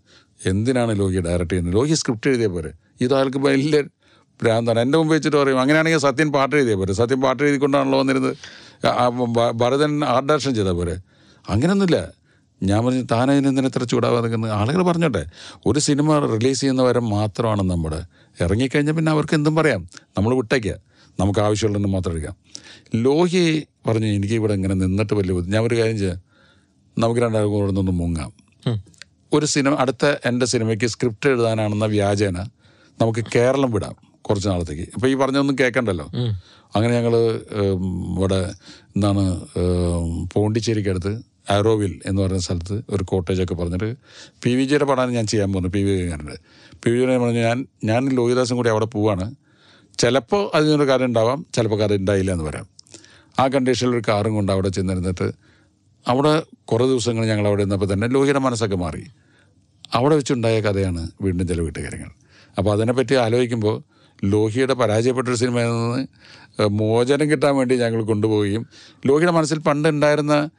എന്തിനാണ് 0.46 0.98
ലോഹി 0.98 1.20
ഡയറക്റ്റ് 1.20 1.52
ചെയ്യുന്നത്? 1.52 1.74
ലോഹി 1.74 1.94
സ്ക്രിപ്റ്റ് 1.94 2.30
എഴുതിയ 2.30 2.46
പോരെ. 2.46 2.70
ഇത് 3.00 3.14
ആൾക്ക് 3.14 3.38
വലിയ 3.38 3.82
ഭ്രാന്താണ്. 4.42 4.80
എന്റെ 4.80 4.98
മുമ്പ് 4.98 5.14
വെച്ചിട്ട് 5.14 5.36
പറയും 5.36 5.60
അങ്ങനെയാണെങ്കിൽ 5.60 5.98
സത്യൻ 5.98 6.32
പാട്ട് 6.32 6.56
എഴുതിയ 6.56 6.74
പോരെ. 6.74 6.92
സത്യൻ 6.92 7.20
പാട്ട് 7.20 7.42
എഴുതിക്കൊണ്ടാണല്ലോ 7.42 7.98
വന്നിരുന്നത്. 7.98 8.36
ഭരതൻ 9.54 10.04
ആർട്ട് 10.04 10.28
ഡയറക്ഷൻ 10.28 10.54
ചെയ്താൽ 10.54 10.72
പോരെ. 10.72 10.96
അങ്ങനെയൊന്നുമില്ല. 11.50 11.98
ഞാൻ 12.60 12.80
പറഞ്ഞു 12.86 13.02
താനതിനെന്തിനെ 13.12 13.68
ഇത്ര 13.68 13.84
ചൂടാവാതെ 13.84 14.22
നിൽക്കുന്നത്? 14.22 14.52
ആളുകൾ 14.52 14.80
പറഞ്ഞോട്ടെ 14.82 15.22
ഒരു 15.66 15.78
സിനിമ 15.78 16.18
റിലീസ് 16.34 16.60
ചെയ്യുന്ന 16.60 16.82
വരെ 16.82 17.00
മാത്രമാണ് 17.14 17.62
നമ്മുടെ 17.70 18.00
ഇറങ്ങിക്കഴിഞ്ഞാൽ 18.40 18.94
പിന്നെ 18.94 19.12
അവർക്ക് 19.12 19.34
എന്തും 19.34 19.54
പറയാം. 19.56 19.82
നമ്മൾ 20.18 20.30
വിട്ടേക്കുക 20.34 20.74
നമുക്ക് 21.20 21.40
ആവശ്യമുള്ളതെന്ന് 21.40 21.90
മാത്രം 21.94 22.12
എടുക്കാം. 22.12 22.36
ലോഹി 22.94 23.42
പറഞ്ഞു 23.86 24.06
എനിക്ക് 24.06 24.34
ഇവിടെ 24.34 24.54
ഇങ്ങനെ 24.58 24.74
നിന്നിട്ട് 24.74 25.14
വലിയ 25.14 25.34
ബുദ്ധി 25.34 25.50
ഞാൻ 25.50 25.62
ഒരു 25.62 25.76
കാര്യം 25.80 25.98
ചെയ്യാം. 25.98 26.20
നമുക്ക് 26.96 27.20
രണ്ടാൾക്കും 27.20 27.52
കൂടെ 27.52 27.72
നിന്ന് 27.72 27.92
മുങ്ങാം. 27.92 28.30
ഒരു 29.32 29.46
സിനിമ 29.46 29.74
അടുത്ത 29.74 30.04
എന്റെ 30.24 30.46
സിനിമയ്ക്ക് 30.46 30.86
സ്ക്രിപ്റ്റ് 30.86 31.28
എഴുതാനാണെന്ന 31.28 31.86
വ്യാജേന 31.96 32.38
നമുക്ക് 33.00 33.22
കേരളം 33.34 33.70
വിടാം 33.72 33.96
കുറച്ച് 34.20 34.48
നാളത്തേക്ക്. 34.48 34.86
അപ്പോൾ 34.94 35.08
ഈ 35.08 35.14
പറഞ്ഞൊന്നും 35.14 35.56
കേൾക്കണ്ടല്ലോ. 35.60 36.06
അങ്ങനെ 36.76 36.92
ഞങ്ങൾ 36.98 37.14
ഇവിടെ 38.16 38.40
എന്താണ് 38.96 39.22
പോണ്ടിച്ചേരിക്കടുത്ത് 40.32 41.12
ആരോവിൽ 41.50 42.00
എന്ന് 42.06 42.22
പറയുന്ന 42.22 42.38
സ്ഥലത്ത് 42.38 42.82
ഒരു 42.90 43.04
കോട്ടേജൊക്കെ 43.04 43.54
പറഞ്ഞിട്ട് 43.54 43.96
പി 44.44 44.54
വി 44.56 44.64
ജിയുടെ 44.64 44.84
പടമാണ് 44.84 45.12
ഞാൻ 45.14 45.26
ചെയ്യാൻ 45.26 45.52
പോകുന്നത് 45.52 45.72
പി 45.72 45.78
വി 45.78 45.90
വിവേകാനന്റെ 45.90 46.36
പി 46.84 46.90
വി 46.90 46.96
ജിയുടെ 46.96 47.18
പറഞ്ഞു 47.18 47.40
ഞാൻ 47.40 47.66
ഞാൻ 47.84 48.08
ലോഹിദാസും 48.08 48.56
കൂടി 48.56 48.68
അവിടെ 48.68 48.84
പോവാണ്. 48.84 49.34
ചിലപ്പോൾ 49.98 50.50
അതിനൊരു 50.54 50.88
കാര്യം 50.88 51.06
ഉണ്ടാവാം 51.06 51.46
ചിലപ്പോൾ 51.54 51.78
കാര്യം 51.80 51.96
ഉണ്ടായില്ല 51.96 52.32
എന്ന് 52.32 52.44
പറയാം. 52.44 52.66
ആ 53.38 53.46
കണ്ടീഷനിൽ 53.46 53.90
ഒരു 53.90 54.02
കാറും 54.08 54.34
കൊണ്ട് 54.34 54.52
അവിടെ 54.52 54.68
ചെന്നിരുന്നിട്ട് 54.68 55.32
അവിടെ 56.08 56.42
കുറേ 56.64 56.84
ദിവസങ്ങൾ 56.86 57.26
ഞങ്ങൾ 57.26 57.46
അവിടെ 57.46 57.62
നിന്നപ്പോൾ 57.62 57.92
തന്നെ 57.92 58.06
ലോഹിയുടെ 58.08 58.38
മനസ്സൊക്കെ 58.38 58.76
മാറി. 58.76 59.04
അവിടെ 59.94 60.14
വെച്ചുണ്ടായ 60.16 60.60
കഥയാണ് 60.60 61.10
വീണ്ടും 61.22 61.48
ചില 61.48 61.60
വീട്ടുകാര്യങ്ങൾ. 61.60 62.10
അപ്പോൾ 62.58 62.72
അതിനെപ്പറ്റി 62.72 63.14
ആലോചിക്കുമ്പോൾ 63.14 63.82
ലോഹിയുടെ 64.24 64.74
പരാജയപ്പെട്ടൊരു 64.74 65.36
സിനിമയിൽ 65.36 65.68
നിന്ന് 65.68 66.68
മോചനം 66.68 67.30
കിട്ടാൻ 67.30 67.56
വേണ്ടി 67.56 67.76
ഞങ്ങൾ 67.76 68.02
കൊണ്ടുപോവുകയും 68.02 68.66
ലോഹിയുടെ 69.06 69.32
മനസ്സിൽ 69.32 69.58
പണ്ട് 69.58 69.88
ഉണ്ടായിരുന്ന 69.88 70.50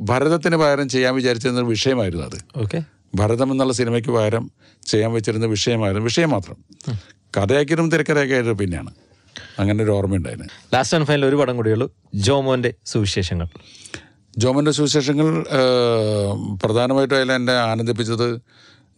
ഭരതത്തിന് 0.00 0.56
പകരം 0.56 0.88
ചെയ്യാൻ 0.88 1.14
വിചാരിച്ചിരുന്ന 1.14 1.60
ഒരു 1.60 1.66
വിഷയമായിരുന്നു 1.66 2.26
അത്. 2.26 2.38
ഓക്കെ. 2.56 2.82
ഭരതം 3.14 3.52
എന്നുള്ള 3.52 3.72
സിനിമയ്ക്ക് 3.72 4.10
പകരം 4.10 4.50
ചെയ്യാൻ 4.86 5.12
വെച്ചിരുന്ന 5.12 5.46
വിഷയമായിരുന്നു. 5.46 6.04
വിഷയം 6.04 6.30
മാത്രം. 6.30 6.56
കഥയാക്കിയതും 7.36 7.90
തിരക്കഥയാക്കിയതും 7.90 8.58
പിന്നെയാണ്. 8.58 8.90
അങ്ങനെ 9.58 9.84
ഒരു 9.84 9.90
ഓർമ്മയുണ്ടായിരുന്നു 9.90 10.48
ലാസ്റ്റ് 10.74 10.96
ആൻഡ് 10.96 11.06
ഫൈനൽ 11.06 11.24
ഒരു 11.24 11.36
പടം 11.36 11.56
കൂടിയുള്ളൂ 11.56 11.94
ജോമോന്റെ 12.14 12.74
സുവിശേഷങ്ങൾ. 12.86 13.48
ജോമന്റെ 14.38 14.70
സുവിശേഷങ്ങൾ 14.70 15.42
പ്രധാനമായിട്ടും 16.64 17.16
അതിൽ 17.16 17.32
എന്നെ 17.32 17.52
ആനന്ദിപ്പിച്ചത് 17.52 18.40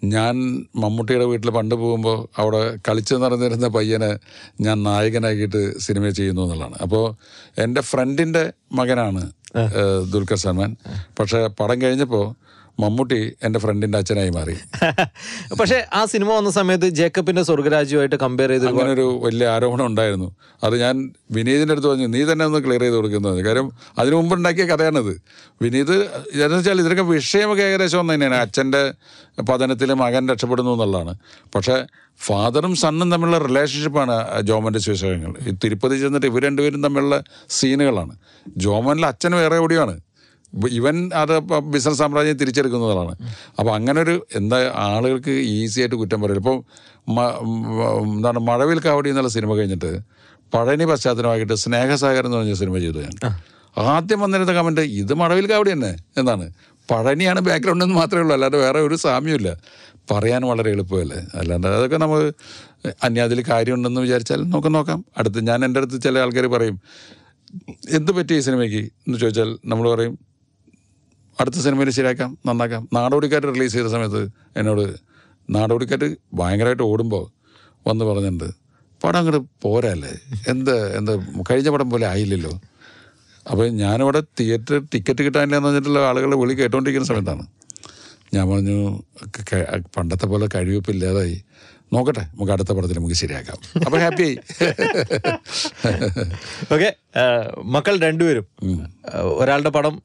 ഞാൻ 0.04 0.64
മമ്മൂട്ടിയുടെ 0.76 1.24
വീട്ടിൽ 1.24 1.50
പണ്ട് 1.50 1.74
പോകുമ്പോൾ 1.74 2.28
അവിടെ 2.38 2.76
കളിച്ച് 2.88 3.14
നടന്നിരുന്ന 3.14 3.68
പയ്യനെ 3.68 4.18
ഞാൻ 4.60 4.82
നായകനാക്കിയിട്ട് 4.82 5.78
സിനിമ 5.78 6.08
ചെയ്യുന്നു 6.08 6.42
എന്നുള്ളതാണ്. 6.42 6.74
അപ്പോൾ 6.82 7.16
എന്റെ 7.58 7.80
ഫ്രണ്ടിന്റെ 7.80 8.52
മകനാണ് 8.72 9.32
ദുൽഖർ 10.12 10.36
സൽമാൻ. 10.36 10.70
പക്ഷേ 11.18 11.46
പടം 11.60 11.82
കഴിഞ്ഞപ്പോൾ 11.82 12.26
മമ്മൂട്ടി 12.80 13.36
എന്റെ 13.42 13.58
ഫ്രണ്ടിന്റെ 13.58 13.98
അച്ഛനായി 13.98 14.30
മാറി. 14.30 14.54
പക്ഷെ 15.60 15.86
ആ 15.92 16.04
സിനിമ 16.04 16.34
വന്ന 16.34 16.50
സമയത്ത് 16.50 16.88
ജേക്കബിന്റെ 16.88 17.42
സ്വർഗരാജ്യമായിട്ട് 17.42 18.16
കമ്പയർ 18.16 18.50
ചെയ്ത് 18.50 18.66
അങ്ങനെ 18.66 18.90
ഒരു 18.90 19.20
വലിയ 19.22 19.48
ആരോപണം 19.48 19.86
ഉണ്ടായിരുന്നു. 19.86 20.32
അത് 20.64 20.80
ഞാൻ 20.80 21.12
വിനീതിന്റെ 21.32 21.72
അടുത്ത് 21.72 21.88
പറഞ്ഞു 21.88 22.06
നീ 22.06 22.24
തന്നെ 22.32 22.44
ഒന്ന് 22.44 22.58
ക്ലിയർ 22.58 22.80
ചെയ്ത് 22.80 22.96
കൊടുക്കുന്നത് 22.96 23.44
കാര്യം 23.44 23.72
അതിനു 23.98 24.16
മുമ്പ് 24.16 24.34
ഉണ്ടാക്കിയ 24.34 24.64
കഥയാണിത്. 24.64 25.14
വിനീത് 25.62 25.94
എന്ന് 26.44 26.56
വെച്ചാൽ 26.56 26.80
ഇതിനൊക്കെ 26.80 27.02
വിഷയമൊക്കെ 27.02 27.62
ഏകദേശം 27.62 28.00
ഒന്ന് 28.00 28.14
തന്നെയാണ് 28.14 28.34
അച്ഛന്റെ 28.34 28.94
പതനത്തിൽ 29.42 29.92
മകൻ 29.92 30.28
രക്ഷപ്പെടുന്നു 30.28 30.70
എന്നുള്ളതാണ്. 30.70 31.14
പക്ഷേ 31.54 31.86
ഫാദറും 32.20 32.76
സണ്ണും 32.76 33.10
തമ്മിലുള്ള 33.10 33.38
റിലേഷൻഷിപ്പാണ് 33.38 34.42
ജോമന്റെ 34.42 34.78
സുവിശേഷങ്ങൾ 34.78 35.34
ഈ 35.46 35.52
തിരുപ്പതി 35.64 35.96
ചെന്നിട്ട് 36.00 36.26
ഇവർ 36.26 36.42
രണ്ടുപേരും 36.42 36.82
തമ്മിലുള്ള 36.82 37.22
സീനുകളാണ് 37.50 38.16
ജോമനിലെ 38.58 39.08
അച്ഛൻ 39.08 39.34
വേറെ 39.34 39.56
എവിടെയാണ് 39.56 40.05
ഇവൻ 40.78 40.96
അത് 41.22 41.32
ബിസിനസ് 41.74 41.98
സാമ്രാജ്യം 42.02 42.36
തിരിച്ചെടുക്കുന്നതാണ്. 42.42 43.14
അപ്പോൾ 43.58 43.72
അങ്ങനെ 43.78 43.98
ഒരു 44.04 44.14
എന്താ 44.40 44.58
ആളുകൾക്ക് 44.86 45.34
ഈസി 45.56 45.80
ആയിട്ട് 45.80 45.96
കുറ്റം 46.02 46.20
പറയില്ല. 46.22 46.42
ഇപ്പോൾ 46.44 46.56
എന്താണ് 48.16 48.40
മഴവിൽ 48.48 48.80
കാവടി 48.86 49.10
എന്നുള്ള 49.14 49.32
സിനിമ 49.36 49.54
കഴിഞ്ഞിട്ട് 49.58 49.92
പഴനി 50.54 50.84
പശ്ചാത്തലമാക്കിയിട്ട് 50.92 51.56
സ്നേഹസാഗരം 51.64 52.28
എന്ന് 52.28 52.38
പറഞ്ഞ 52.38 52.54
സിനിമ 52.62 52.78
ചെയ്തു 52.84 52.98
ഞാൻ. 53.06 53.14
ആദ്യം 53.76 54.20
വന്നിരുന്ന 54.24 54.52
കമന്റ് 54.58 54.84
ഇത് 55.00 55.12
മഴവിൽ 55.22 55.46
കാവടി 55.52 55.70
തന്നെ 55.74 55.92
എന്നാണ്. 56.20 56.46
പഴനിയാണ് 56.90 57.40
ബാക്ക്ഗ്രൗണ്ട് 57.46 57.84
എന്ന് 57.84 57.96
മാത്രമേ 58.00 58.22
ഉള്ളൂ 58.24 58.34
അല്ലാതെ 58.36 58.58
വേറെ 58.64 58.80
ഒരു 58.88 58.96
സാമ്യമില്ല 59.04 59.50
പറയാൻ 60.10 60.42
വളരെ 60.50 60.68
എളുപ്പമല്ലേ? 60.74 61.20
അല്ലാണ്ട് 61.38 61.66
അതൊക്കെ 61.68 61.98
നമ്മൾ 62.02 62.20
അന്യാതിൽ 63.06 63.38
കാര്യമുണ്ടെന്ന് 63.48 64.00
വിചാരിച്ചാൽ 64.04 64.40
നമുക്ക് 64.50 64.70
നോക്കാം. 64.76 65.00
അടുത്ത് 65.18 65.40
ഞാൻ 65.48 65.58
എന്റെ 65.66 65.80
അടുത്ത് 65.80 65.98
ചില 66.04 66.18
ആൾക്കാർ 66.24 66.46
പറയും 66.56 66.76
എന്ത് 67.98 68.12
പറ്റി 68.18 68.34
ഈ 68.38 68.42
സിനിമയ്ക്ക്? 68.46 68.82
എന്ന് 69.06 69.18
ചോദിച്ചാൽ 69.22 69.50
നമ്മൾ 69.72 69.86
പറയും 69.94 70.14
അടുത്ത 71.40 71.56
സിനിമയിൽ 71.56 71.90
ശരിയാക്കാം 71.90 72.38
നന്നാക്കാം. 72.46 72.88
നാടോടിക്കാറ്റ് 72.92 73.46
റിലീസ് 73.46 73.72
ചെയ്ത 73.72 73.86
സമയത്ത് 73.86 74.28
എന്നോട് 74.56 74.96
നാടോടിക്കാറ്റ് 75.50 76.16
ഭയങ്കരമായിട്ട് 76.34 76.82
ഓടുമ്പോൾ 76.82 77.24
വന്ന് 77.88 78.04
പറഞ്ഞിട്ടുണ്ട് 78.04 78.66
പടം 79.04 79.18
അങ്ങോട്ട് 79.18 79.46
പോരല്ലേ? 79.62 80.12
എന്ത് 80.48 80.96
എന്ത് 80.96 81.12
കഴിഞ്ഞ 81.50 81.68
പടം 81.68 81.90
പോലെ 81.90 82.06
ആയില്ലല്ലോ. 82.06 82.60
അപ്പോൾ 83.50 83.68
ഞാനിവിടെ 83.68 84.22
തിയേറ്റർ 84.40 84.82
ടിക്കറ്റ് 84.94 85.22
കിട്ടാനില്ല 85.22 85.56
എന്ന് 85.56 85.68
പറഞ്ഞിട്ടുള്ള 85.68 85.98
ആളുകളെ 85.98 86.36
വിളി 86.36 86.54
കേട്ടോണ്ടിരിക്കുന്ന 86.54 87.08
സമയത്താണ്. 87.08 87.46
ഞാൻ 88.34 88.48
പറഞ്ഞു 88.50 89.02
"ക- 89.26 89.44
ക- 89.52 89.80
പണ്ടത്തെ 89.96 90.26
പോലെ 90.26 90.48
കഴിവിപ്പില്ലാതായി 90.54 91.44
നോക്കട്ടെ 91.92 92.20
നമുക്ക് 92.20 92.52
അടുത്ത 92.52 92.72
പടത്തിൽ 92.72 92.98
നമുക്ക് 92.98 93.14
ശരിയാക്കാം. 93.14 93.56
അപ്പോൾ 93.86 94.00
ആയി. 94.00 94.38
ഓക്കെ 96.72 96.92
മക്കൾ 97.64 97.98
രണ്ടുപേരും 97.98 98.46
ഒരാളുടെ 99.22 99.68
പടം 99.68 100.02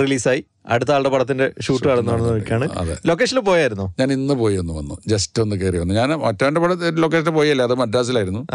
റിലീസായി. 0.00 0.44
അടുത്ത 0.68 0.90
ആളുടെ 0.90 1.08
പടത്തിന്റെ 1.08 1.52
ഷൂട്ട് 1.62 1.88
നടന്നുകൊണ്ടിരിക്കുകയാണ്. 1.88 2.96
ലൊക്കേഷനിൽ 3.06 3.40
പോയായിരുന്നോ? 3.40 3.94
ഞാൻ 3.98 4.12
ഇന്ന് 4.12 4.34
പോയി 4.34 4.56
ഒന്ന് 4.56 4.72
വന്നു. 4.72 4.98
ജസ്റ്റ് 5.06 5.42
ഒന്ന് 5.42 5.56
കയറി 5.56 5.78
വന്നു. 5.78 5.94
ഞാൻ 5.94 6.10
മറ്റവന്റെ 6.10 6.60
പടം 6.60 7.00
ലൊക്കേഷനിൽ 7.00 7.30
പോയല്ലേ. 7.30 7.64
അത് 7.64 7.74
മദ്രാസിലായിരുന്നു. 7.74 8.46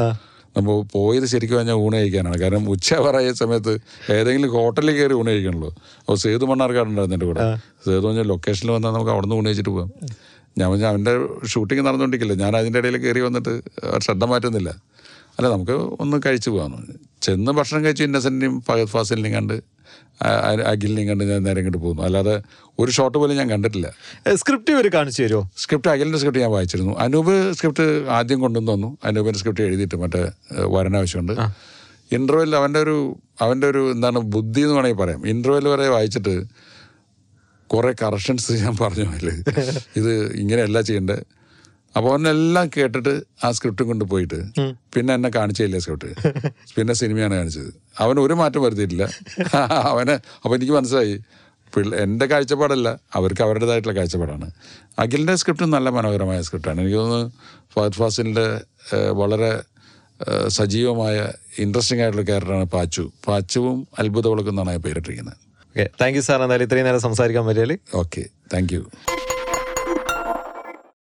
അപ്പോൾ 0.48 0.62
നമ്മൾ 0.62 0.92
പോയത് 0.92 1.26
ശരിക്കും 1.26 1.58
പറഞ്ഞാൽ 1.58 1.74
ഊണ് 1.74 1.96
കഴിക്കാനാണ്. 1.96 2.38
കാരണം 2.38 2.70
ഉച്ച 2.70 2.94
പറയ 2.94 3.34
സമയത്ത് 3.34 3.80
ഏതെങ്കിലും 4.10 4.52
ഹോട്ടലിൽ 4.52 4.92
കയറി 4.92 5.14
ഊണ് 5.14 5.30
കഴിക്കണല്ലോ. 5.30 5.76
അപ്പോൾ 6.00 6.16
സേതു 6.16 6.46
മണ്ണാർക്കാടുണ്ടായിരുന്നു 6.46 7.16
എന്റെ 7.16 7.26
കൂടെ. 7.26 7.58
സേതു 7.86 8.00
പറഞ്ഞാൽ 8.00 8.24
ലൊക്കേഷനിൽ 8.24 8.72
വന്നാൽ 8.72 8.92
നമുക്ക് 8.92 9.12
അവിടെ 9.12 9.26
നിന്ന് 9.26 9.36
ഊണ് 9.36 9.46
കഴിച്ചിട്ട് 9.46 9.70
പോകാം 9.70 9.92
ഞാൻ 10.58 10.72
പറഞ്ഞാൽ 10.72 10.90
അവന്റെ 10.90 11.14
ഷൂട്ടിംഗ് 11.48 11.84
നടന്നുകൊണ്ടിരിക്കില്ല 11.86 12.36
ഞാൻ 12.44 12.58
അതിന്റെ 12.58 12.80
ഇടയിൽ 12.80 12.98
കയറി 12.98 13.20
വന്നിട്ട് 13.20 13.54
ശ്രദ്ധ 13.98 14.24
മാറ്റുന്നില്ല. 14.24 14.70
അല്ല 15.38 15.50
നമുക്ക് 15.50 15.72
ഒന്ന് 15.72 16.18
കഴിച്ചു 16.26 16.50
പറഞ്ഞു. 16.50 16.80
ചെന്ന് 17.22 17.52
ഭക്ഷണം 17.52 17.86
കഴിച്ചു 17.86 18.04
ഇന്നസെന്റിനെയും 18.04 18.62
ഫഹദ് 18.62 18.88
ഫാസിലിനെയും 18.88 19.36
കണ്ട് 19.36 19.56
അഖിലിനെയും 20.72 21.08
കണ്ട് 21.10 21.24
ഞാൻ 21.24 21.44
നേരെ 21.44 21.60
ഇങ്ങോട്ട് 21.60 21.78
പോകുന്നു. 21.78 22.04
അല്ലാതെ 22.04 22.42
ഒരു 22.80 22.92
ഷോട്ട് 22.92 23.18
പോലും 23.18 23.36
ഞാൻ 23.38 23.50
കണ്ടിട്ടില്ല. 23.50 23.88
സ്ക്രിപ്റ്റ് 24.36 24.72
ഇവർ 24.72 24.88
കാണിച്ചു 24.94 25.24
തരുമോ? 25.24 25.50
സ്ക്രിപ്റ്റ് 25.58 25.90
അഖിലിന്റെ 25.90 26.18
സ്ക്രിപ്റ്റ് 26.18 26.44
ഞാൻ 26.44 26.52
വായിച്ചിരുന്നു. 26.52 26.94
അനൂപ് 26.98 27.54
സ്ക്രിപ്റ്റ് 27.54 27.86
ആദ്യം 28.10 28.40
കൊണ്ടുവന്നു 28.40 28.74
തന്നു. 28.74 28.98
അനൂപിന്റെ 29.04 29.40
സ്ക്രിപ്റ്റ് 29.40 29.64
എഴുതിയിട്ട് 29.64 29.96
മറ്റേ 29.96 30.22
വരണാവശ്യമുണ്ട് 30.22 30.72
വരനാവശ്യമുണ്ട് 30.76 31.34
ഇന്റർവെല്ലിൽ 32.16 32.58
അവന്റെ 32.58 32.80
ഒരു 32.80 33.16
അവന്റെ 33.42 33.68
ഒരു 33.68 33.92
എന്താണ് 33.92 34.20
ബുദ്ധി 34.20 34.62
എന്ന് 34.62 34.74
വേണമെങ്കിൽ 34.74 35.02
പറയാം. 35.04 35.28
ഇന്റർവെൽ 35.28 35.68
വരെ 35.68 35.88
വായിച്ചിട്ട് 35.88 36.34
കുറേ 37.72 37.92
കറക്ഷൻസ് 38.02 38.52
ഞാൻ 38.64 38.74
പറഞ്ഞു 38.82 39.06
അതിൽ 39.14 39.30
ഇത് 40.00 40.12
ഇങ്ങനെയല്ല 40.42 40.78
ചെയ്യേണ്ടത് 40.88 41.22
അപ്പോൾ 41.98 42.10
അവനെല്ലാം 42.12 42.66
കേട്ടിട്ട് 42.76 43.14
ആ 43.46 43.48
സ്ക്രിപ്റ്റും 43.56 43.88
കൊണ്ട് 43.92 44.06
പോയിട്ട് 44.12 44.40
പിന്നെ 44.94 45.12
എന്നെ 45.18 45.30
കാണിച്ചില്ല 45.38 45.80
സ്ക്രിപ്റ്റ് 45.84 46.32
പിന്നെ 46.76 46.94
സിനിമയാണ് 47.02 47.36
കാണിച്ചത്. 47.40 47.72
അവൻ 48.04 48.16
ഒരു 48.26 48.36
മാറ്റം 48.42 48.62
വരുത്തിയിട്ടില്ല. 48.66 49.06
അവന് 49.92 50.16
അപ്പോൾ 50.44 50.56
എനിക്ക് 50.58 50.74
മനസ്സിലായി. 50.78 51.16
പിള്ള 51.74 51.92
എന്റെ 52.06 52.26
കാഴ്ചപ്പാടല്ല 52.32 52.88
അവർക്ക് 53.18 53.44
അവരുടേതായിട്ടുള്ള 53.46 53.96
കാഴ്ചപ്പാടാണ്. 53.98 54.48
അഖിലിന്റെ 55.04 55.36
സ്ക്രിപ്റ്റ് 55.42 55.68
നല്ല 55.76 55.90
മനോഹരമായ 55.98 56.40
സ്ക്രിപ്റ്റാണ് 56.48 56.80
എനിക്ക് 56.84 56.98
തോന്നുന്നു 57.02 57.30
ഫഹദ് 57.76 58.00
ഫാസിലിന്റെ 58.02 58.48
വളരെ 59.22 59.52
സജീവമായ 60.60 61.18
ഇൻട്രസ്റ്റിംഗ് 61.64 62.02
ആയിട്ടുള്ള 62.04 62.26
ക്യാരക്ടറാണ് 62.32 62.68
പാച്ചു. 62.76 63.04
പാച്ചുവും 63.28 63.78
അത്ഭുത 64.00 64.28
വിളക്കും 64.34 64.54
എന്നാണ് 64.54 64.84
പേരിട്ടിരിക്കുന്നത്. 64.88 65.40
ഓക്കെ 65.72 65.86
താങ്ക് 66.02 66.18
യു 66.18 66.22
സാർ 66.22 66.40
എന്തായാലും 66.42 66.68
ഇത്രയും 66.68 66.86
നേരം 66.86 67.02
സംസാരിക്കാൻ 67.02 67.44
പറ്റിയാൽ 67.46 67.72
ഓക്കെ 67.96 68.22
താങ്ക് 68.54 68.74
യു 68.74 68.82